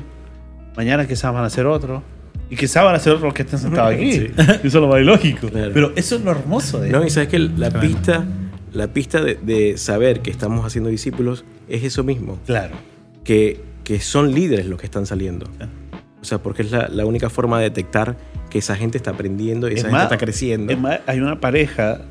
mañana 0.77 1.05
quizás 1.07 1.33
van 1.33 1.43
a 1.43 1.47
hacer 1.47 1.65
otro. 1.65 2.01
Y 2.49 2.55
quizás 2.55 2.83
van 2.83 2.93
a 2.95 2.99
ser 2.99 3.13
otros 3.13 3.23
los 3.25 3.33
que 3.33 3.41
estén 3.41 3.57
sentados 3.59 3.93
aquí. 3.93 4.11
Sí. 4.13 4.31
Eso 4.37 4.59
es 4.63 4.73
lo 4.75 4.87
más 4.87 5.01
lógico. 5.01 5.49
Claro. 5.49 5.71
Pero 5.73 5.91
eso 5.95 6.15
es 6.17 6.21
lo 6.23 6.29
hermoso 6.31 6.79
de 6.79 6.91
No, 6.91 7.03
y 7.03 7.09
sabes 7.09 7.27
que 7.29 7.39
la 7.39 7.71
pista, 7.71 8.23
la 8.71 8.87
pista 8.89 9.21
de, 9.21 9.35
de 9.35 9.77
saber 9.77 10.21
que 10.21 10.29
estamos 10.29 10.63
haciendo 10.63 10.89
discípulos 10.91 11.43
es 11.67 11.83
eso 11.83 12.03
mismo, 12.03 12.37
Claro. 12.45 12.75
que, 13.23 13.61
que 13.83 13.99
son 13.99 14.31
líderes 14.33 14.67
los 14.67 14.79
que 14.79 14.85
están 14.85 15.07
saliendo. 15.07 15.47
O 16.21 16.23
sea, 16.25 16.37
porque 16.37 16.61
es 16.61 16.71
la, 16.71 16.87
la 16.87 17.05
única 17.05 17.29
forma 17.31 17.57
de 17.57 17.63
detectar 17.65 18.15
que 18.51 18.59
esa 18.59 18.75
gente 18.75 18.97
está 18.99 19.11
aprendiendo 19.11 19.67
y 19.69 19.73
Es 19.73 19.79
esa 19.79 19.89
más, 19.89 20.01
gente 20.01 20.13
está 20.15 20.23
creciendo. 20.25 20.71
Es 20.71 20.79
más, 20.79 20.99
hay 21.07 21.19
una 21.19 21.39
pareja 21.39 22.01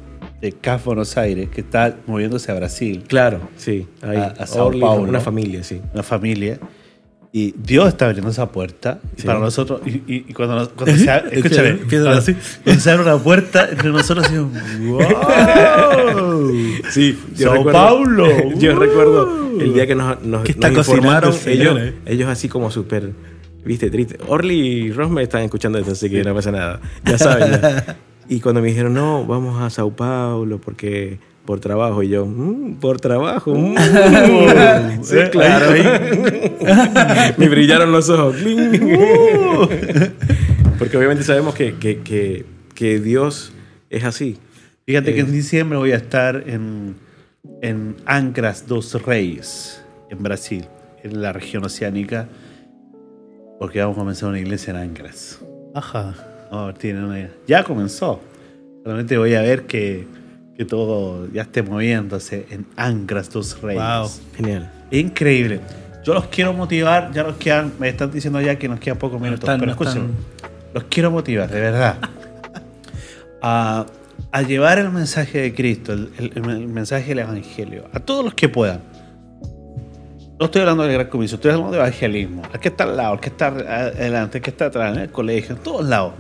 de 0.44 0.52
CAF 0.52 0.84
Buenos 0.84 1.16
Aires 1.16 1.48
que 1.48 1.62
está 1.62 1.96
moviéndose 2.06 2.52
a 2.52 2.54
Brasil, 2.54 3.04
Claro, 3.08 3.40
sí. 3.56 3.86
Hay 4.02 4.16
A- 4.18 4.34
a 4.38 4.46
Sao 4.46 4.66
Orly, 4.66 4.80
Paulo. 4.80 5.08
Una 5.08 5.20
familia, 5.20 5.64
sí. 5.64 5.80
una 5.94 6.02
familia, 6.02 6.58
y 7.32 7.52
Dios 7.56 7.88
está 7.88 8.06
abriendo 8.06 8.30
esa 8.30 8.52
puerta 8.52 9.00
Sí. 9.16 9.26
para 9.26 9.38
nosotros. 9.40 9.80
Y, 9.86 9.90
y- 10.06 10.24
y 10.28 10.32
cuando, 10.34 10.54
nos- 10.56 10.68
cuando 10.68 10.94
se 11.02 11.10
abre, 11.10 11.36
escúchame, 11.36 11.78
cuando, 11.88 12.10
así. 12.10 12.36
cuando 12.62 12.80
se 12.82 12.90
abre 12.90 13.02
una 13.04 13.16
puerta, 13.18 13.68
entre 13.70 13.90
nosotros 13.90 14.24
decimos, 14.30 14.52
¡Wow! 14.80 16.52
Sí, 16.90 17.18
Sao 17.34 17.64
Paulo. 17.64 18.26
yo 18.56 18.74
Uh. 18.74 18.78
recuerdo 18.78 19.60
el 19.60 19.72
día 19.74 19.86
que 19.86 19.94
nos, 19.94 20.22
nos, 20.22 20.44
¿Qué 20.44 20.52
está 20.52 20.68
nos 20.70 20.86
cocinando 20.86 21.28
informaron, 21.28 21.34
ellos, 21.46 21.80
eh? 21.80 21.94
ellos 22.06 22.28
así 22.28 22.48
como 22.48 22.70
súper, 22.70 23.10
viste, 23.64 23.90
triste. 23.90 24.18
Orly 24.28 24.54
y 24.58 24.92
Ross 24.92 25.10
me 25.10 25.22
están 25.22 25.42
escuchando 25.42 25.78
esto, 25.78 25.92
así 25.92 26.10
que 26.10 26.22
no 26.22 26.34
pasa 26.34 26.52
nada. 26.52 26.80
Ya 27.04 27.18
saben. 27.18 27.50
ya. 27.60 27.96
Y 28.28 28.40
cuando 28.40 28.60
me 28.62 28.68
dijeron, 28.68 28.94
no, 28.94 29.24
vamos 29.26 29.60
a 29.60 29.68
Sao 29.70 29.90
Paulo 29.94 30.58
porque 30.60 31.18
por 31.44 31.60
trabajo, 31.60 32.02
y 32.02 32.08
yo, 32.08 32.24
"Mm, 32.24 32.76
por 32.76 32.98
trabajo. 33.00 33.54
mm". 33.54 33.74
sí, 35.02 35.16
Eh, 35.18 35.28
claro. 35.30 35.72
me 37.36 37.48
brillaron 37.50 37.92
los 37.92 38.08
ojos. 38.08 38.36
Cling. 38.36 38.96
porque 40.78 40.96
obviamente 40.96 41.22
sabemos 41.22 41.54
que, 41.54 41.74
que, 41.74 41.98
que, 42.00 42.46
que 42.74 42.98
Dios 42.98 43.52
es 43.90 44.04
así. 44.04 44.38
Fíjate 44.86 45.12
que 45.14 45.20
Eh. 45.20 45.24
en 45.24 45.32
diciembre 45.32 45.78
voy 45.78 45.92
a 45.92 45.96
estar 45.96 46.44
en, 46.46 46.94
en 47.62 47.96
Ancras 48.06 48.66
dos 48.66 49.00
Reis, 49.04 49.82
en 50.10 50.22
Brasil, 50.22 50.64
en 51.02 51.20
la 51.20 51.32
región 51.34 51.64
oceánica, 51.64 52.26
porque 53.58 53.80
vamos 53.80 53.96
a 53.96 54.00
comenzar 54.00 54.28
una 54.30 54.40
iglesia 54.40 54.70
en 54.72 54.76
Ancras. 54.78 55.40
Ajá. 55.74 56.14
No, 56.54 56.74
tiene 56.74 57.04
una- 57.04 57.28
ya 57.46 57.64
comenzó. 57.64 58.20
Solamente 58.82 59.16
voy 59.18 59.34
a 59.34 59.42
ver 59.42 59.62
que, 59.66 60.06
que 60.56 60.64
todo 60.64 61.26
ya 61.32 61.42
esté 61.42 61.62
moviéndose 61.62 62.46
en 62.50 62.66
Ancras 62.76 63.30
dos 63.30 63.60
Reyes. 63.60 63.82
Wow. 63.82 64.08
Genial. 64.36 64.70
Increíble. 64.90 65.60
Yo 66.04 66.14
los 66.14 66.26
quiero 66.26 66.52
motivar. 66.52 67.10
Ya 67.12 67.22
nos 67.22 67.36
quedan, 67.36 67.72
me 67.78 67.88
están 67.88 68.10
diciendo 68.12 68.40
ya 68.40 68.56
que 68.58 68.68
nos 68.68 68.78
quedan 68.78 68.98
pocos 68.98 69.20
minutos. 69.20 69.40
están, 69.44 69.58
pero 69.58 69.66
no 69.66 69.72
escúchenme, 69.72 70.10
están. 70.36 70.50
los 70.74 70.84
quiero 70.84 71.10
motivar, 71.10 71.50
de 71.50 71.60
verdad. 71.60 71.96
a, 73.42 73.86
a 74.30 74.42
llevar 74.42 74.78
el 74.78 74.90
mensaje 74.90 75.40
de 75.40 75.54
Cristo, 75.54 75.92
el, 75.92 76.10
el- 76.18 76.32
el 76.50 76.68
mensaje 76.68 77.08
del 77.08 77.20
Evangelio, 77.20 77.84
a 77.92 78.00
todos 78.00 78.24
los 78.24 78.34
que 78.34 78.48
puedan. 78.48 78.80
No 80.44 80.48
estoy 80.48 80.60
hablando 80.60 80.82
del 80.82 80.92
gran 80.92 81.06
comisión, 81.06 81.38
estoy 81.38 81.52
hablando 81.52 81.72
de 81.72 81.78
evangelismo. 81.78 82.42
El 82.52 82.60
que 82.60 82.68
está 82.68 82.84
al 82.84 82.98
lado, 82.98 83.14
el 83.14 83.20
que 83.20 83.30
está 83.30 83.46
adelante, 83.46 84.36
el 84.36 84.44
que 84.44 84.50
está 84.50 84.66
atrás, 84.66 84.94
en 84.94 85.04
el 85.04 85.10
colegio, 85.10 85.56
en 85.56 85.62
todos 85.62 85.88
lados. 85.88 86.12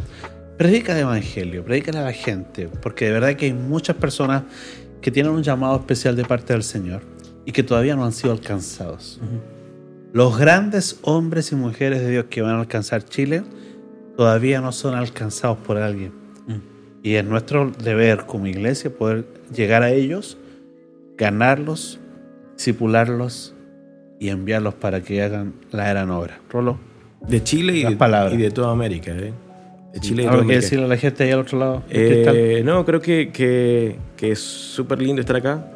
Predica 0.56 0.94
el 0.94 1.00
evangelio, 1.00 1.62
predica 1.62 1.90
a 1.90 2.04
la 2.04 2.12
gente, 2.14 2.70
porque 2.80 3.04
de 3.04 3.12
verdad 3.12 3.36
que 3.36 3.44
hay 3.44 3.52
muchas 3.52 3.96
personas 3.96 4.44
que 5.02 5.10
tienen 5.10 5.30
un 5.30 5.42
llamado 5.42 5.76
especial 5.76 6.16
de 6.16 6.24
parte 6.24 6.54
del 6.54 6.62
Señor 6.62 7.02
y 7.44 7.52
que 7.52 7.62
todavía 7.62 7.96
no 7.96 8.06
han 8.06 8.12
sido 8.12 8.32
alcanzados. 8.32 9.20
Los 10.14 10.38
grandes 10.38 10.98
hombres 11.02 11.52
y 11.52 11.56
mujeres 11.56 12.00
de 12.00 12.10
Dios 12.10 12.24
que 12.30 12.40
van 12.40 12.54
a 12.54 12.60
alcanzar 12.60 13.04
Chile 13.04 13.42
todavía 14.16 14.62
no 14.62 14.72
son 14.72 14.94
alcanzados 14.94 15.58
por 15.58 15.76
alguien. 15.76 16.14
Y 17.02 17.16
es 17.16 17.26
nuestro 17.26 17.70
deber 17.72 18.24
como 18.24 18.46
iglesia 18.46 18.88
poder 18.88 19.26
llegar 19.54 19.82
a 19.82 19.90
ellos, 19.90 20.38
ganarlos, 21.18 22.00
discipularlos 22.56 23.53
y 24.18 24.28
enviarlos 24.28 24.74
para 24.74 25.02
que 25.02 25.22
hagan 25.22 25.54
la 25.70 25.88
gran 25.88 26.10
obra. 26.10 26.40
Rolo. 26.50 26.78
De 27.26 27.42
Chile 27.42 27.76
y 27.76 27.84
de, 27.84 27.96
palabras. 27.96 28.34
y 28.34 28.36
de 28.36 28.50
toda 28.50 28.70
América. 28.70 29.12
¿eh? 29.12 29.32
De 29.92 30.00
Chile 30.00 30.24
y 30.24 30.26
¿Algo 30.26 30.46
que 30.46 30.54
decirle 30.54 30.84
a 30.84 30.88
la 30.88 30.96
gente 30.96 31.24
ahí 31.24 31.30
al 31.30 31.40
otro 31.40 31.58
lado? 31.58 31.82
Eh, 31.90 32.62
no, 32.64 32.84
creo 32.84 33.00
que, 33.00 33.30
que, 33.30 33.96
que 34.16 34.32
es 34.32 34.40
súper 34.40 35.00
lindo 35.00 35.20
estar 35.20 35.36
acá. 35.36 35.70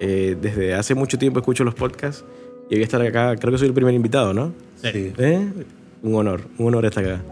Eh, 0.00 0.36
desde 0.40 0.74
hace 0.74 0.94
mucho 0.94 1.18
tiempo 1.18 1.38
escucho 1.38 1.62
los 1.64 1.74
podcasts 1.74 2.24
y 2.68 2.76
hoy 2.76 2.82
estar 2.82 3.00
acá, 3.00 3.36
creo 3.36 3.52
que 3.52 3.58
soy 3.58 3.68
el 3.68 3.74
primer 3.74 3.94
invitado, 3.94 4.34
¿no? 4.34 4.52
Sí. 4.82 5.12
¿Eh? 5.18 5.46
Un 6.02 6.14
honor, 6.14 6.42
un 6.58 6.68
honor 6.68 6.86
estar 6.86 7.04
acá. 7.04 7.22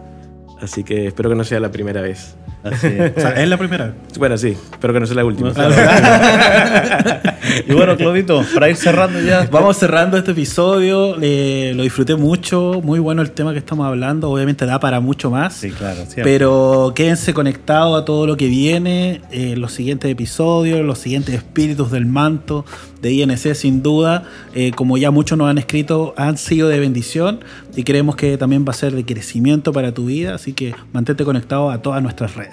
Así 0.61 0.83
que 0.83 1.07
espero 1.07 1.29
que 1.29 1.35
no 1.35 1.43
sea 1.43 1.59
la 1.59 1.71
primera 1.71 2.01
vez. 2.01 2.35
Así 2.63 2.87
es. 2.87 3.13
O 3.17 3.19
sea, 3.19 3.31
es 3.31 3.47
la 3.49 3.57
primera. 3.57 3.93
Bueno, 4.17 4.37
sí, 4.37 4.57
espero 4.71 4.93
que 4.93 4.99
no 4.99 5.05
sea 5.05 5.15
la 5.15 5.25
última. 5.25 5.51
y 7.67 7.73
bueno, 7.73 7.97
Claudito, 7.97 8.45
para 8.53 8.69
ir 8.69 8.75
cerrando 8.77 9.19
ya. 9.19 9.47
Vamos 9.51 9.77
cerrando 9.77 10.17
este 10.17 10.31
episodio. 10.31 11.17
eh, 11.21 11.73
lo 11.75 11.83
disfruté 11.83 12.15
mucho. 12.15 12.81
Muy 12.83 12.99
bueno 12.99 13.21
el 13.21 13.31
tema 13.31 13.51
que 13.51 13.59
estamos 13.59 13.85
hablando. 13.85 14.29
Obviamente 14.29 14.65
da 14.65 14.79
para 14.79 14.99
mucho 14.99 15.29
más. 15.29 15.53
Sí, 15.53 15.71
claro. 15.71 15.97
siempre. 16.05 16.23
Pero 16.23 16.93
quédense 16.95 17.33
conectados 17.33 18.01
a 18.01 18.05
todo 18.05 18.25
lo 18.25 18.37
que 18.37 18.47
viene, 18.47 19.21
eh, 19.31 19.55
los 19.57 19.73
siguientes 19.73 20.09
episodios, 20.09 20.79
los 20.85 20.99
siguientes 20.99 21.35
espíritus 21.35 21.91
del 21.91 22.05
manto 22.05 22.65
de 23.03 23.11
INC, 23.11 23.53
sin 23.53 23.83
duda, 23.83 24.23
eh, 24.55 24.71
como 24.71 24.97
ya 24.97 25.11
muchos 25.11 25.37
nos 25.37 25.49
han 25.49 25.57
escrito, 25.57 26.13
han 26.15 26.37
sido 26.37 26.69
de 26.69 26.79
bendición 26.79 27.41
y 27.75 27.83
creemos 27.83 28.15
que 28.15 28.37
también 28.37 28.65
va 28.65 28.71
a 28.71 28.75
ser 28.75 28.93
de 28.93 29.03
crecimiento 29.03 29.73
para 29.73 29.93
tu 29.93 30.05
vida, 30.05 30.33
así 30.33 30.53
que 30.53 30.73
mantente 30.93 31.25
conectado 31.25 31.69
a 31.69 31.81
todas 31.81 32.01
nuestras 32.01 32.35
redes. 32.35 32.52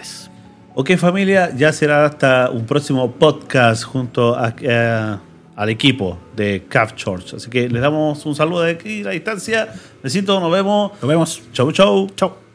Ok 0.75 0.97
familia, 0.97 1.51
ya 1.57 1.73
será 1.73 2.05
hasta 2.07 2.51
un 2.51 2.65
próximo 2.65 3.11
podcast 3.13 3.85
junto 3.85 4.37
a- 4.37 4.55
eh, 4.61 5.17
al 5.57 5.69
equipo 5.69 6.17
de 6.35 6.65
CAF 6.69 6.95
Church. 6.95 7.35
Así 7.35 7.51
que 7.51 7.69
les 7.69 7.83
damos 7.83 8.25
un 8.25 8.35
saludo 8.35 8.63
de 8.63 8.73
aquí 8.73 9.01
a 9.03 9.07
la 9.07 9.11
distancia. 9.11 9.69
Besitos, 10.03 10.41
nos 10.41 10.51
vemos. 10.53 10.93
Nos 11.03 11.09
vemos. 11.09 11.43
Chau, 11.53 11.71
chau. 11.73 12.07
Chao. 12.17 12.50